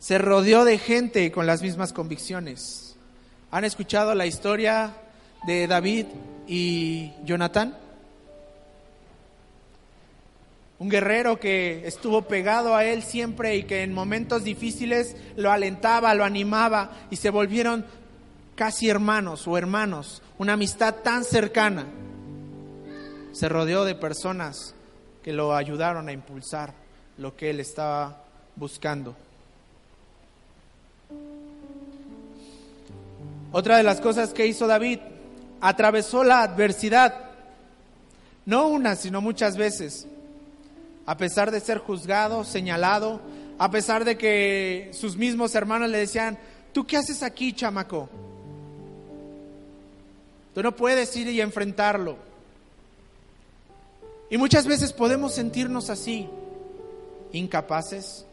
se 0.00 0.16
rodeó 0.16 0.64
de 0.64 0.78
gente 0.78 1.30
con 1.30 1.46
las 1.46 1.62
mismas 1.62 1.92
convicciones. 1.92 2.96
¿Han 3.50 3.64
escuchado 3.64 4.14
la 4.14 4.26
historia 4.26 4.94
de 5.46 5.66
David 5.66 6.06
y 6.48 7.12
Jonatán? 7.24 7.76
Un 10.78 10.88
guerrero 10.88 11.38
que 11.38 11.86
estuvo 11.86 12.22
pegado 12.22 12.74
a 12.74 12.86
él 12.86 13.02
siempre 13.02 13.56
y 13.56 13.64
que 13.64 13.82
en 13.82 13.92
momentos 13.92 14.42
difíciles 14.42 15.14
lo 15.36 15.52
alentaba, 15.52 16.14
lo 16.14 16.24
animaba 16.24 16.92
y 17.10 17.16
se 17.16 17.28
volvieron 17.28 17.84
casi 18.54 18.88
hermanos 18.88 19.46
o 19.46 19.58
hermanos, 19.58 20.22
una 20.38 20.54
amistad 20.54 20.94
tan 21.04 21.24
cercana. 21.24 21.84
Se 23.32 23.50
rodeó 23.50 23.84
de 23.84 23.94
personas 23.94 24.74
que 25.22 25.34
lo 25.34 25.54
ayudaron 25.54 26.08
a 26.08 26.12
impulsar 26.12 26.72
lo 27.18 27.36
que 27.36 27.50
él 27.50 27.60
estaba 27.60 28.24
buscando. 28.56 29.14
Otra 33.52 33.76
de 33.76 33.82
las 33.82 34.00
cosas 34.00 34.32
que 34.32 34.46
hizo 34.46 34.66
David, 34.66 35.00
atravesó 35.60 36.24
la 36.24 36.42
adversidad, 36.42 37.14
no 38.46 38.68
una, 38.68 38.96
sino 38.96 39.20
muchas 39.20 39.56
veces, 39.56 40.06
a 41.06 41.16
pesar 41.16 41.50
de 41.50 41.60
ser 41.60 41.78
juzgado, 41.78 42.44
señalado, 42.44 43.20
a 43.58 43.70
pesar 43.70 44.04
de 44.04 44.16
que 44.16 44.90
sus 44.92 45.16
mismos 45.16 45.54
hermanos 45.54 45.90
le 45.90 45.98
decían, 45.98 46.38
¿tú 46.72 46.86
qué 46.86 46.96
haces 46.96 47.22
aquí, 47.22 47.52
chamaco? 47.52 48.08
Tú 50.54 50.62
no 50.62 50.74
puedes 50.74 51.14
ir 51.16 51.28
y 51.28 51.40
enfrentarlo. 51.40 52.16
Y 54.30 54.38
muchas 54.38 54.66
veces 54.66 54.92
podemos 54.92 55.34
sentirnos 55.34 55.90
así, 55.90 56.28
incapaces. 57.32 58.24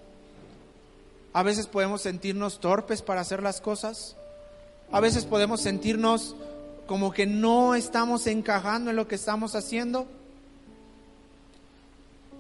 A 1.34 1.44
veces 1.44 1.68
podemos 1.68 2.02
sentirnos 2.02 2.60
torpes 2.60 3.02
para 3.02 3.22
hacer 3.22 3.44
las 3.44 3.62
cosas. 3.62 4.16
A 4.92 5.00
veces 5.00 5.26
podemos 5.26 5.62
sentirnos 5.62 6.36
como 6.88 7.12
que 7.12 7.26
no 7.26 7.76
estamos 7.76 8.26
encajando 8.28 8.90
en 8.90 8.96
lo 8.96 9.08
que 9.08 9.16
estamos 9.16 9.56
haciendo. 9.56 10.08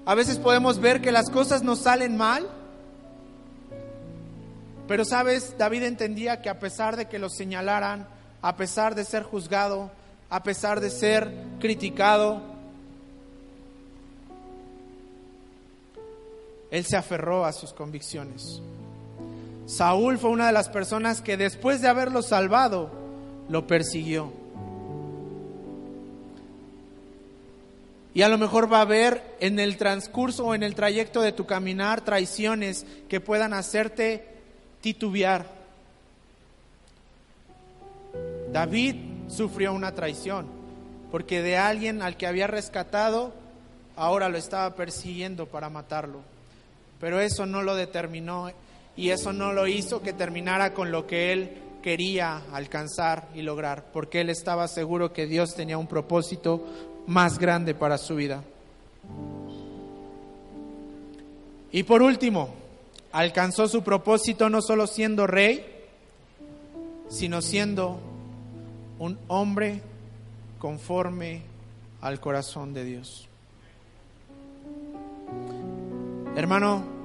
A 0.05 0.15
veces 0.15 0.37
podemos 0.37 0.79
ver 0.79 1.01
que 1.01 1.11
las 1.11 1.29
cosas 1.29 1.63
nos 1.63 1.79
salen 1.79 2.15
mal. 2.15 2.47
Pero 4.87 5.03
sabes, 5.03 5.55
David 5.57 5.83
entendía 5.83 6.41
que 6.41 6.49
a 6.49 6.59
pesar 6.59 6.95
de 6.95 7.07
que 7.07 7.19
lo 7.19 7.29
señalaran, 7.29 8.07
a 8.41 8.55
pesar 8.55 8.95
de 8.95 9.03
ser 9.03 9.23
juzgado, 9.23 9.91
a 10.29 10.43
pesar 10.43 10.79
de 10.79 10.89
ser 10.89 11.29
criticado, 11.59 12.41
él 16.71 16.85
se 16.85 16.95
aferró 16.95 17.43
a 17.43 17.51
sus 17.51 17.73
convicciones. 17.73 18.61
Saúl 19.67 20.17
fue 20.17 20.29
una 20.29 20.47
de 20.47 20.53
las 20.53 20.69
personas 20.69 21.21
que 21.21 21.35
después 21.35 21.81
de 21.81 21.89
haberlo 21.89 22.21
salvado, 22.21 22.89
lo 23.49 23.67
persiguió. 23.67 24.31
Y 28.13 28.21
a 28.21 28.29
lo 28.29 28.37
mejor 28.37 28.71
va 28.71 28.79
a 28.79 28.81
haber 28.81 29.35
en 29.41 29.59
el 29.59 29.77
transcurso 29.77 30.45
o 30.45 30.55
en 30.55 30.63
el 30.63 30.73
trayecto 30.73 31.21
de 31.21 31.33
tu 31.33 31.45
caminar 31.45 32.01
traiciones 32.01 32.85
que 33.09 33.19
puedan 33.19 33.53
hacerte 33.53 34.27
titubear. 34.81 35.45
David 38.51 38.95
sufrió 39.27 39.73
una 39.73 39.93
traición 39.93 40.47
porque 41.11 41.41
de 41.41 41.57
alguien 41.57 42.01
al 42.01 42.15
que 42.15 42.25
había 42.25 42.47
rescatado 42.47 43.33
ahora 43.97 44.29
lo 44.29 44.37
estaba 44.37 44.75
persiguiendo 44.75 45.45
para 45.45 45.69
matarlo. 45.69 46.21
Pero 46.99 47.19
eso 47.19 47.45
no 47.45 47.61
lo 47.61 47.75
determinó 47.75 48.49
y 48.97 49.11
eso 49.11 49.31
no 49.31 49.53
lo 49.53 49.67
hizo 49.67 50.01
que 50.01 50.11
terminara 50.11 50.73
con 50.73 50.91
lo 50.91 51.05
que 51.05 51.31
él 51.31 51.51
quería 51.83 52.41
alcanzar 52.51 53.29
y 53.35 53.43
lograr, 53.43 53.91
porque 53.93 54.21
él 54.21 54.29
estaba 54.29 54.67
seguro 54.67 55.13
que 55.13 55.27
Dios 55.27 55.55
tenía 55.55 55.77
un 55.77 55.87
propósito 55.87 56.65
más 57.05 57.37
grande 57.37 57.75
para 57.75 57.97
su 57.99 58.15
vida. 58.15 58.43
Y 61.71 61.83
por 61.83 62.01
último, 62.01 62.49
alcanzó 63.11 63.67
su 63.67 63.83
propósito 63.83 64.49
no 64.49 64.61
solo 64.61 64.87
siendo 64.87 65.27
rey, 65.27 65.63
sino 67.07 67.41
siendo 67.41 67.99
un 68.97 69.19
hombre 69.27 69.81
conforme 70.57 71.43
al 72.01 72.19
corazón 72.19 72.73
de 72.73 72.83
Dios. 72.83 73.29
Hermano, 76.35 76.96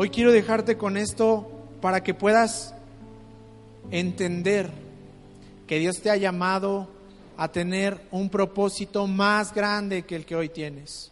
hoy 0.00 0.10
quiero 0.10 0.30
dejarte 0.30 0.76
con 0.76 0.96
esto 0.96 1.50
para 1.80 2.04
que 2.04 2.14
puedas 2.14 2.72
entender 3.90 4.70
que 5.66 5.80
Dios 5.80 6.00
te 6.00 6.08
ha 6.08 6.16
llamado 6.16 6.88
a 7.36 7.48
tener 7.48 8.00
un 8.12 8.30
propósito 8.30 9.08
más 9.08 9.52
grande 9.52 10.04
que 10.04 10.14
el 10.14 10.24
que 10.24 10.36
hoy 10.36 10.50
tienes, 10.50 11.10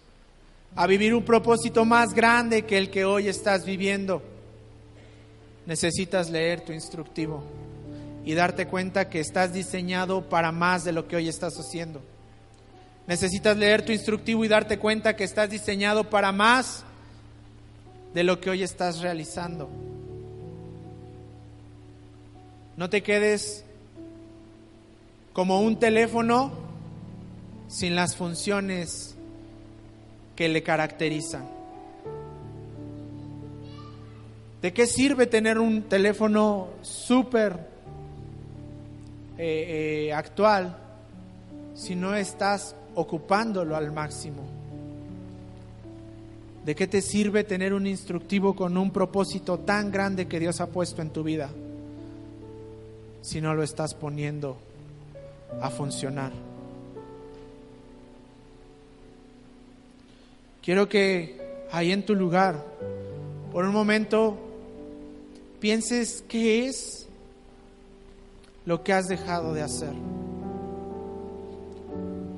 a 0.76 0.87
vivir 0.87 1.14
un 1.14 1.24
propósito 1.24 1.84
más 1.84 2.14
grande 2.14 2.64
que 2.64 2.78
el 2.78 2.89
que 2.89 3.05
hoy 3.05 3.26
estás 3.26 3.66
viviendo. 3.66 4.22
Necesitas 5.66 6.30
leer 6.30 6.61
tu 6.61 6.72
instructivo 6.72 7.43
y 8.24 8.34
darte 8.34 8.68
cuenta 8.68 9.09
que 9.09 9.18
estás 9.18 9.53
diseñado 9.53 10.28
para 10.28 10.53
más 10.53 10.84
de 10.84 10.93
lo 10.93 11.09
que 11.09 11.16
hoy 11.16 11.28
estás 11.28 11.55
haciendo. 11.55 12.03
Necesitas 13.09 13.57
leer 13.57 13.84
tu 13.84 13.91
instructivo 13.91 14.45
y 14.45 14.49
darte 14.49 14.78
cuenta 14.78 15.16
que 15.16 15.24
estás 15.24 15.51
diseñado 15.51 16.09
para 16.09 16.30
más 16.30 16.86
de 18.17 18.25
lo 18.25 18.41
que 18.41 18.49
hoy 18.49 18.62
estás 18.62 19.03
realizando. 19.03 19.69
No 22.79 22.89
te 22.89 23.03
quedes 23.03 23.62
como 25.35 25.61
un 25.61 25.79
teléfono 25.79 26.51
sin 27.69 27.95
las 27.95 28.17
funciones 28.17 29.14
que 30.35 30.49
le 30.49 30.62
caracterizan. 30.62 31.47
¿De 34.62 34.73
qué 34.73 34.87
sirve 34.87 35.27
tener 35.27 35.59
un 35.59 35.83
teléfono 35.83 36.69
súper 36.81 37.69
eh, 39.37 40.07
eh, 40.07 40.12
actual 40.14 40.75
si 41.75 41.95
no 41.95 42.14
estás 42.14 42.75
ocupándolo 42.95 43.77
al 43.77 43.93
máximo? 43.93 44.56
¿De 46.67 46.75
qué 46.75 46.87
te 46.87 47.01
sirve 47.01 47.45
tener 47.45 47.73
un 47.73 47.87
instructivo 47.87 48.55
con 48.55 48.77
un 48.77 48.91
propósito 48.91 49.61
tan 49.61 49.91
grande 49.91 50.27
que 50.27 50.41
Dios 50.41 50.61
ha 50.61 50.67
puesto 50.67 51.01
en 51.01 51.11
tu 51.11 51.23
vida 51.23 51.49
si 53.27 53.41
no 53.41 53.55
lo 53.55 53.64
estás 53.64 53.95
poniendo 53.95 54.57
a 55.61 55.71
funcionar. 55.71 56.33
Quiero 60.62 60.89
que 60.89 61.67
ahí 61.73 61.91
en 61.91 62.05
tu 62.05 62.14
lugar, 62.14 62.64
por 63.53 63.64
un 63.64 63.73
momento, 63.73 64.37
pienses 65.61 66.25
qué 66.29 66.67
es 66.67 67.09
lo 68.64 68.85
que 68.85 68.93
has 68.93 69.09
dejado 69.09 69.55
de 69.55 69.62
hacer. 69.62 69.93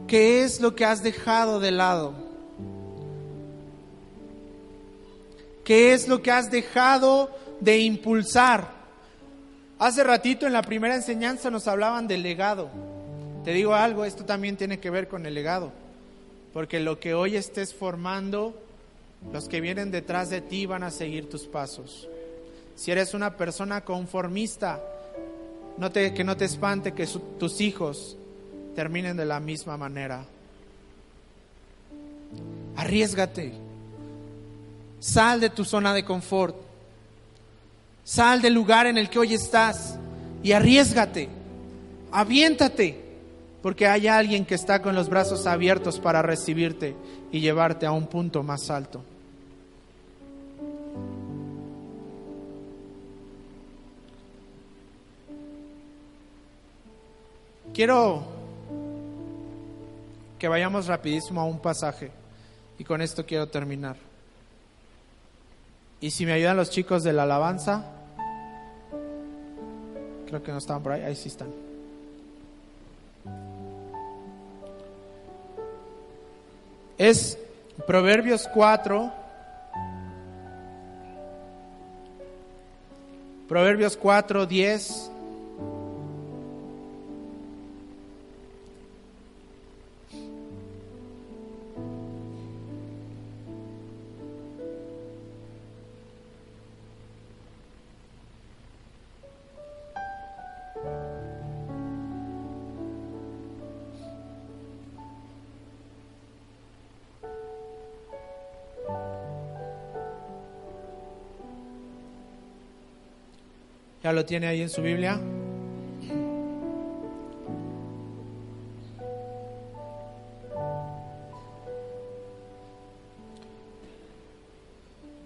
¿Qué 0.06 0.42
es 0.42 0.60
lo 0.60 0.74
que 0.74 0.86
has 0.86 1.02
dejado 1.02 1.60
de 1.60 1.70
lado? 1.70 2.27
¿Qué 5.68 5.92
es 5.92 6.08
lo 6.08 6.22
que 6.22 6.30
has 6.30 6.50
dejado 6.50 7.30
de 7.60 7.80
impulsar? 7.80 8.72
Hace 9.78 10.02
ratito 10.02 10.46
en 10.46 10.54
la 10.54 10.62
primera 10.62 10.94
enseñanza 10.94 11.50
nos 11.50 11.68
hablaban 11.68 12.08
del 12.08 12.22
legado. 12.22 12.70
Te 13.44 13.52
digo 13.52 13.74
algo, 13.74 14.06
esto 14.06 14.24
también 14.24 14.56
tiene 14.56 14.80
que 14.80 14.88
ver 14.88 15.08
con 15.08 15.26
el 15.26 15.34
legado, 15.34 15.70
porque 16.54 16.80
lo 16.80 16.98
que 16.98 17.12
hoy 17.12 17.36
estés 17.36 17.74
formando, 17.74 18.58
los 19.30 19.46
que 19.46 19.60
vienen 19.60 19.90
detrás 19.90 20.30
de 20.30 20.40
ti 20.40 20.64
van 20.64 20.84
a 20.84 20.90
seguir 20.90 21.28
tus 21.28 21.44
pasos. 21.44 22.08
Si 22.74 22.90
eres 22.90 23.12
una 23.12 23.36
persona 23.36 23.82
conformista, 23.82 24.82
que 25.92 26.24
no 26.24 26.36
te 26.38 26.44
espante 26.46 26.94
que 26.94 27.06
tus 27.38 27.60
hijos 27.60 28.16
terminen 28.74 29.18
de 29.18 29.26
la 29.26 29.38
misma 29.38 29.76
manera. 29.76 30.24
Arriesgate. 32.74 33.67
Sal 35.00 35.40
de 35.40 35.50
tu 35.50 35.64
zona 35.64 35.94
de 35.94 36.04
confort. 36.04 36.56
Sal 38.04 38.40
del 38.40 38.54
lugar 38.54 38.86
en 38.86 38.98
el 38.98 39.08
que 39.10 39.18
hoy 39.18 39.34
estás 39.34 39.98
y 40.42 40.52
arriesgate. 40.52 41.28
Aviéntate 42.10 43.04
porque 43.62 43.86
hay 43.86 44.06
alguien 44.06 44.44
que 44.44 44.54
está 44.54 44.80
con 44.80 44.94
los 44.94 45.08
brazos 45.08 45.46
abiertos 45.46 45.98
para 45.98 46.22
recibirte 46.22 46.94
y 47.30 47.40
llevarte 47.40 47.86
a 47.86 47.92
un 47.92 48.06
punto 48.06 48.42
más 48.42 48.70
alto. 48.70 49.02
Quiero 57.74 58.24
que 60.38 60.48
vayamos 60.48 60.86
rapidísimo 60.86 61.40
a 61.40 61.44
un 61.44 61.60
pasaje 61.60 62.10
y 62.78 62.84
con 62.84 63.02
esto 63.02 63.24
quiero 63.24 63.48
terminar. 63.48 64.07
Y 66.00 66.10
si 66.10 66.26
me 66.26 66.32
ayudan 66.32 66.56
los 66.56 66.70
chicos 66.70 67.02
de 67.02 67.12
la 67.12 67.24
alabanza, 67.24 67.84
creo 70.26 70.42
que 70.42 70.52
no 70.52 70.58
estaban 70.58 70.82
por 70.82 70.92
ahí, 70.92 71.02
ahí 71.02 71.16
sí 71.16 71.28
están. 71.28 71.68
es 76.98 77.38
Proverbios 77.86 78.48
4. 78.52 79.12
Proverbios 83.48 83.96
4, 83.96 84.44
10. 84.44 85.10
¿Ya 114.08 114.14
lo 114.14 114.24
tiene 114.24 114.46
ahí 114.46 114.62
en 114.62 114.70
su 114.70 114.80
Biblia? 114.80 115.20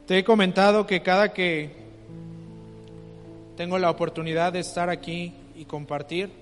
Te 0.08 0.18
he 0.18 0.24
comentado 0.24 0.84
que 0.84 1.00
cada 1.00 1.32
que 1.32 1.70
tengo 3.56 3.78
la 3.78 3.88
oportunidad 3.88 4.52
de 4.52 4.58
estar 4.58 4.90
aquí 4.90 5.32
y 5.54 5.64
compartir, 5.64 6.32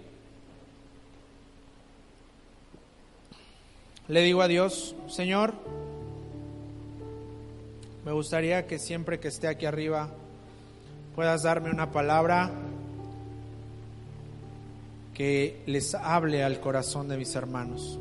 le 4.09 4.23
digo 4.23 4.41
a 4.41 4.49
Dios, 4.49 4.97
Señor, 5.09 5.53
me 8.07 8.13
gustaría 8.13 8.67
que 8.67 8.79
siempre 8.79 9.21
que 9.21 9.29
esté 9.29 9.47
aquí 9.47 9.67
arriba 9.67 10.09
puedas 11.21 11.43
darme 11.43 11.69
una 11.69 11.93
palabra 11.93 12.51
que 15.13 15.63
les 15.67 15.95
hable 15.95 16.43
al 16.43 16.61
corazón 16.61 17.09
de 17.09 17.19
mis 17.19 17.35
hermanos. 17.35 17.99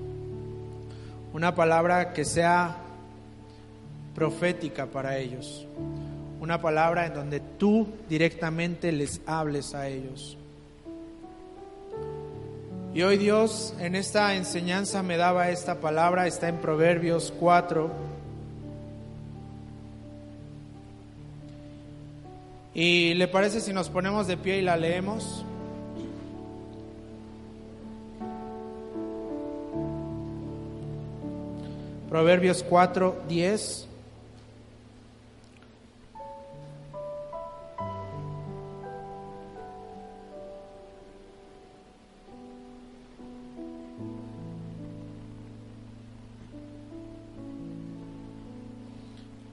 Una 1.33 1.53
palabra 1.53 2.13
que 2.13 2.23
sea 2.23 2.77
profética 4.15 4.85
para 4.85 5.17
ellos. 5.17 5.67
una 6.39 6.61
palabra 6.61 7.07
en 7.07 7.13
donde 7.13 7.41
tú 7.41 7.89
directamente 8.07 8.93
les 8.93 9.19
hables 9.25 9.75
a 9.75 9.89
ellos. 9.89 10.37
Y 12.93 13.01
hoy 13.01 13.17
Dios 13.17 13.73
en 13.81 13.95
esta 13.95 14.33
enseñanza 14.33 15.03
me 15.03 15.17
daba 15.17 15.49
esta 15.49 15.81
palabra, 15.81 16.25
está 16.25 16.47
en 16.47 16.59
Proverbios 16.59 17.33
4. 17.37 18.08
¿Y 22.81 23.13
le 23.15 23.27
parece 23.27 23.59
si 23.59 23.73
nos 23.73 23.89
ponemos 23.89 24.25
de 24.25 24.37
pie 24.37 24.59
y 24.59 24.61
la 24.61 24.77
leemos? 24.77 25.43
Proverbios 32.07 32.63
4, 32.63 33.23
10. 33.27 33.85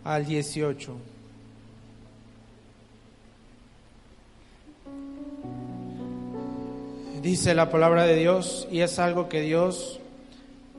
al 0.05 0.25
18. 0.25 1.16
Dice 7.27 7.57
la 7.57 7.71
palabra 7.71 8.07
de 8.07 8.15
Dios 8.15 8.69
y 8.71 8.83
es 8.83 9.01
algo 9.01 9.29
que 9.29 9.41
Dios 9.41 9.99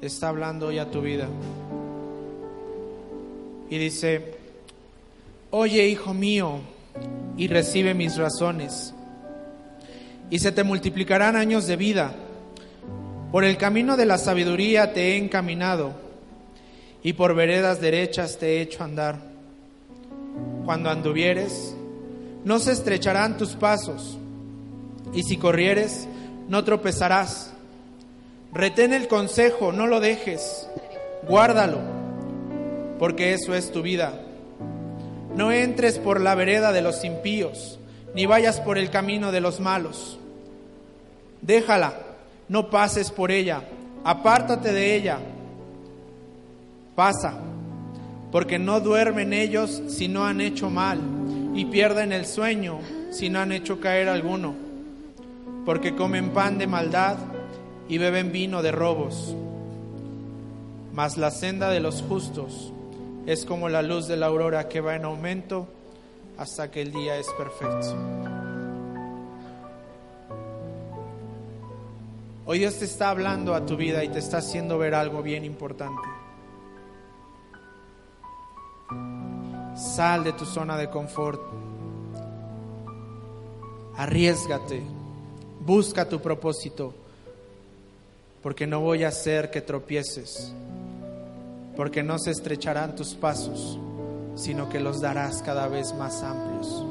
está 0.02 0.30
hablando 0.30 0.68
hoy 0.68 0.80
a 0.80 0.90
tu 0.90 1.02
vida. 1.02 1.28
Y 3.70 3.78
dice, 3.78 4.34
oye 5.50 5.90
hijo 5.90 6.14
mío, 6.14 6.62
y 7.36 7.50
recibe 7.50 7.94
mis 7.94 8.16
razones, 8.16 8.94
y 10.30 10.40
se 10.40 10.54
te 10.54 10.64
multiplicarán 10.64 11.36
años 11.36 11.68
de 11.68 11.76
vida. 11.76 12.16
Por 13.30 13.44
el 13.44 13.58
camino 13.58 13.98
de 13.98 14.06
la 14.06 14.18
sabiduría 14.18 14.94
te 14.94 15.02
he 15.12 15.18
encaminado, 15.18 15.92
y 17.04 17.12
por 17.12 17.36
veredas 17.36 17.82
derechas 17.82 18.38
te 18.38 18.56
he 18.56 18.62
hecho 18.62 18.86
andar. 18.86 19.20
Cuando 20.64 20.90
anduvieres, 20.90 21.76
no 22.46 22.58
se 22.60 22.72
estrecharán 22.72 23.36
tus 23.36 23.58
pasos, 23.58 24.18
y 25.14 25.24
si 25.24 25.36
corrieres, 25.36 26.08
no 26.48 26.64
tropezarás. 26.64 27.54
Retén 28.54 28.94
el 28.94 29.08
consejo, 29.08 29.72
no 29.72 29.88
lo 29.88 30.00
dejes, 30.00 30.68
guárdalo, 31.28 31.80
porque 32.98 33.34
eso 33.34 33.54
es 33.54 33.72
tu 33.72 33.82
vida. 33.82 34.22
No 35.36 35.52
entres 35.52 36.00
por 36.00 36.22
la 36.22 36.34
vereda 36.36 36.72
de 36.72 36.82
los 36.82 37.04
impíos, 37.04 37.80
ni 38.16 38.26
vayas 38.26 38.60
por 38.60 38.78
el 38.78 38.90
camino 38.90 39.32
de 39.32 39.42
los 39.42 39.60
malos. 39.60 40.18
Déjala, 41.42 41.94
no 42.48 42.70
pases 42.70 43.12
por 43.12 43.32
ella, 43.32 43.62
apártate 44.04 44.72
de 44.72 44.96
ella. 44.96 45.20
Pasa, 46.96 47.38
porque 48.32 48.58
no 48.58 48.80
duermen 48.80 49.34
ellos 49.34 49.84
si 49.88 50.08
no 50.08 50.26
han 50.26 50.42
hecho 50.42 50.70
mal, 50.70 51.00
y 51.54 51.66
pierden 51.66 52.12
el 52.12 52.26
sueño 52.26 52.80
si 53.12 53.30
no 53.30 53.40
han 53.40 53.52
hecho 53.52 53.80
caer 53.80 54.10
alguno, 54.10 54.67
porque 55.68 55.96
comen 55.96 56.30
pan 56.30 56.58
de 56.58 56.66
maldad 56.66 57.18
y 57.90 57.98
beben 57.98 58.32
vino 58.32 58.62
de 58.62 58.72
robos. 58.72 59.36
Mas 60.94 61.18
la 61.18 61.30
senda 61.30 61.70
de 61.70 61.82
los 61.82 62.02
justos 62.04 62.72
es 63.26 63.44
como 63.44 63.68
la 63.68 63.82
luz 63.82 64.08
de 64.08 64.16
la 64.16 64.28
aurora 64.28 64.70
que 64.70 64.80
va 64.80 64.96
en 64.96 65.04
aumento 65.04 65.68
hasta 66.38 66.72
que 66.72 66.82
el 66.82 66.94
día 66.94 67.18
es 67.18 67.28
perfecto. 67.38 67.98
Hoy 72.46 72.60
Dios 72.60 72.80
te 72.80 72.86
está 72.86 73.10
hablando 73.10 73.54
a 73.54 73.66
tu 73.66 73.76
vida 73.76 74.06
y 74.06 74.08
te 74.08 74.20
está 74.20 74.38
haciendo 74.38 74.78
ver 74.78 74.96
algo 74.96 75.22
bien 75.22 75.44
importante. 75.44 76.08
Sal 79.76 80.24
de 80.24 80.32
tu 80.32 80.46
zona 80.46 80.78
de 80.78 80.90
confort. 80.90 81.42
Arriesgate. 83.98 84.97
Busca 85.68 86.08
tu 86.08 86.22
propósito 86.22 86.94
porque 88.42 88.66
no 88.66 88.80
voy 88.80 89.04
a 89.04 89.10
hacer 89.10 89.52
que 89.52 89.60
tropieces, 89.60 90.54
porque 91.76 92.02
no 92.04 92.18
se 92.20 92.32
estrecharán 92.32 92.96
tus 92.96 93.16
pasos, 93.16 93.78
sino 94.36 94.70
que 94.70 94.80
los 94.80 95.02
darás 95.02 95.42
cada 95.42 95.68
vez 95.68 95.94
más 95.94 96.24
amplios. 96.24 96.86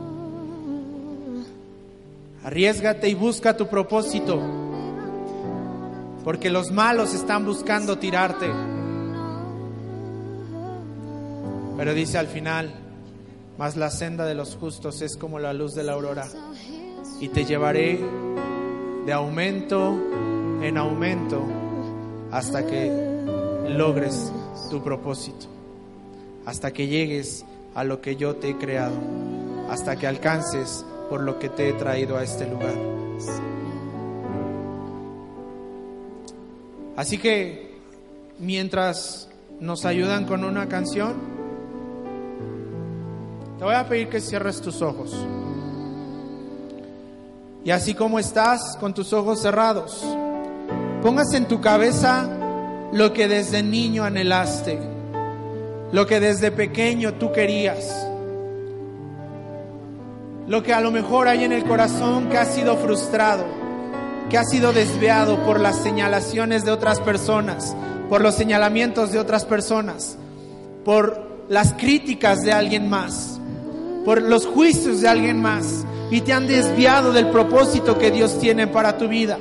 Arriesgate 2.45 3.09
y 3.09 3.15
busca 3.15 3.57
tu 3.57 3.67
propósito, 3.67 4.43
porque 6.23 6.51
los 6.51 6.71
malos 6.71 7.15
están 7.15 7.47
buscando 7.47 7.97
tirarte. 7.97 8.51
Pero 11.79 11.95
dice 11.95 12.19
al 12.19 12.27
final, 12.27 12.75
mas 13.57 13.75
la 13.75 13.91
senda 13.91 14.27
de 14.27 14.35
los 14.35 14.55
justos 14.55 15.01
es 15.01 15.17
como 15.17 15.39
la 15.39 15.55
luz 15.55 15.75
de 15.75 15.83
la 15.83 15.93
aurora, 15.95 16.29
y 17.23 17.29
te 17.29 17.47
llevaré 17.47 18.05
de 19.07 19.13
aumento 19.13 19.97
en 20.63 20.77
aumento 20.77 21.41
hasta 22.33 22.67
que 22.67 22.91
logres 23.69 24.33
tu 24.69 24.83
propósito, 24.83 25.47
hasta 26.45 26.73
que 26.73 26.89
llegues 26.89 27.45
a 27.77 27.85
lo 27.85 28.01
que 28.01 28.17
yo 28.17 28.35
te 28.37 28.51
he 28.51 28.57
creado, 28.57 28.97
hasta 29.71 29.95
que 29.97 30.09
alcances 30.09 30.85
por 31.09 31.23
lo 31.23 31.39
que 31.39 31.49
te 31.49 31.69
he 31.69 31.73
traído 31.75 32.17
a 32.17 32.25
este 32.25 32.49
lugar. 32.49 32.75
Así 36.97 37.19
que 37.19 37.79
mientras 38.41 39.29
nos 39.61 39.85
ayudan 39.85 40.25
con 40.25 40.43
una 40.43 40.69
canción, 40.69 41.15
te 43.59 43.65
voy 43.65 43.75
a 43.75 43.89
pedir 43.89 44.09
que 44.09 44.21
cierres 44.21 44.61
tus 44.61 44.83
ojos. 44.83 45.15
Y 47.67 47.73
así 47.73 47.95
como 47.95 48.21
estás 48.21 48.77
con 48.77 48.95
tus 48.95 49.13
ojos 49.13 49.43
cerrados, 49.43 50.01
pongas 51.03 51.35
en 51.35 51.49
tu 51.49 51.61
cabeza 51.61 52.31
lo 52.93 53.13
que 53.13 53.27
desde 53.27 53.61
niño 53.65 54.05
anhelaste, 54.05 54.79
lo 55.91 56.07
que 56.07 56.21
desde 56.21 56.53
pequeño 56.53 57.15
tú 57.15 57.33
querías, 57.33 58.07
lo 60.47 60.63
que 60.63 60.73
a 60.73 60.81
lo 60.81 60.93
mejor 60.93 61.27
hay 61.27 61.43
en 61.43 61.51
el 61.51 61.65
corazón 61.65 62.29
que 62.29 62.39
ha 62.39 62.45
sido 62.45 62.77
frustrado, 62.77 63.45
que 64.31 64.39
ha 64.39 64.45
sido 64.45 64.73
desviado 64.73 65.45
por 65.45 65.59
las 65.59 65.75
señalaciones 65.83 66.65
de 66.65 66.71
otras 66.71 67.01
personas, 67.01 67.75
por 68.09 68.21
los 68.21 68.37
señalamientos 68.37 69.11
de 69.11 69.19
otras 69.19 69.45
personas, 69.45 70.17
por 70.85 71.21
las 71.49 71.73
críticas 71.73 72.43
de 72.43 72.53
alguien 72.53 72.89
más, 72.89 73.41
por 74.05 74.23
los 74.23 74.47
juicios 74.47 75.01
de 75.01 75.09
alguien 75.09 75.43
más, 75.43 75.85
y 76.11 76.21
te 76.21 76.33
han 76.33 76.47
desviado 76.47 77.13
del 77.13 77.29
propósito 77.29 77.99
que 77.99 78.11
Dios 78.11 78.39
tiene 78.39 78.67
para 78.67 78.97
tu 78.97 79.09
vida. 79.09 79.39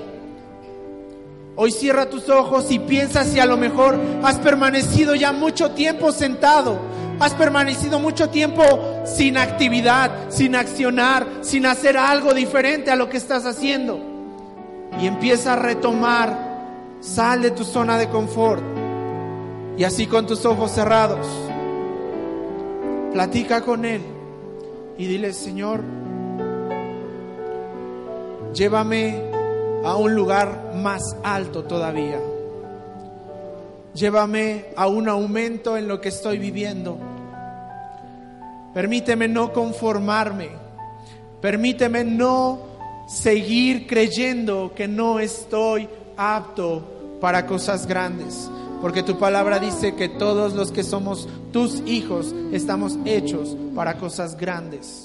Hoy 1.57 1.71
cierra 1.71 2.09
tus 2.09 2.29
ojos 2.29 2.69
y 2.69 2.79
piensa 2.79 3.23
si 3.23 3.39
a 3.39 3.45
lo 3.45 3.55
mejor 3.55 3.97
has 4.23 4.39
permanecido 4.39 5.15
ya 5.15 5.31
mucho 5.31 5.71
tiempo 5.71 6.11
sentado, 6.11 6.77
has 7.19 7.33
permanecido 7.33 7.99
mucho 7.99 8.29
tiempo 8.29 8.63
sin 9.05 9.37
actividad, 9.37 10.11
sin 10.29 10.55
accionar, 10.55 11.25
sin 11.41 11.65
hacer 11.65 11.97
algo 11.97 12.33
diferente 12.33 12.91
a 12.91 12.97
lo 12.97 13.09
que 13.09 13.17
estás 13.17 13.45
haciendo. 13.45 13.99
Y 14.99 15.07
empieza 15.07 15.53
a 15.53 15.55
retomar, 15.57 16.97
sal 16.99 17.41
de 17.41 17.51
tu 17.51 17.63
zona 17.63 17.97
de 17.97 18.09
confort. 18.09 18.63
Y 19.77 19.83
así 19.83 20.07
con 20.07 20.25
tus 20.25 20.45
ojos 20.45 20.71
cerrados, 20.71 21.27
platica 23.13 23.61
con 23.61 23.85
Él 23.85 24.01
y 24.97 25.05
dile, 25.05 25.33
Señor, 25.33 25.81
llévame 28.55 29.21
a 29.83 29.95
un 29.97 30.15
lugar 30.15 30.73
más 30.75 31.15
alto 31.23 31.63
todavía. 31.65 32.19
Llévame 33.93 34.65
a 34.75 34.87
un 34.87 35.07
aumento 35.07 35.77
en 35.77 35.87
lo 35.87 36.01
que 36.01 36.09
estoy 36.09 36.39
viviendo. 36.39 36.97
Permíteme 38.73 39.27
no 39.27 39.53
conformarme. 39.53 40.49
Permíteme 41.41 42.03
no 42.03 42.59
seguir 43.07 43.85
creyendo 43.85 44.73
que 44.73 44.87
no 44.87 45.19
estoy 45.19 45.87
apto 46.17 47.17
para 47.21 47.45
cosas 47.45 47.85
grandes. 47.85 48.49
Porque 48.81 49.03
tu 49.03 49.17
palabra 49.17 49.59
dice 49.59 49.95
que 49.95 50.09
todos 50.09 50.53
los 50.53 50.71
que 50.71 50.83
somos 50.83 51.29
tus 51.51 51.81
hijos 51.85 52.33
estamos 52.51 52.97
hechos 53.05 53.55
para 53.75 53.97
cosas 53.97 54.35
grandes. 54.35 55.04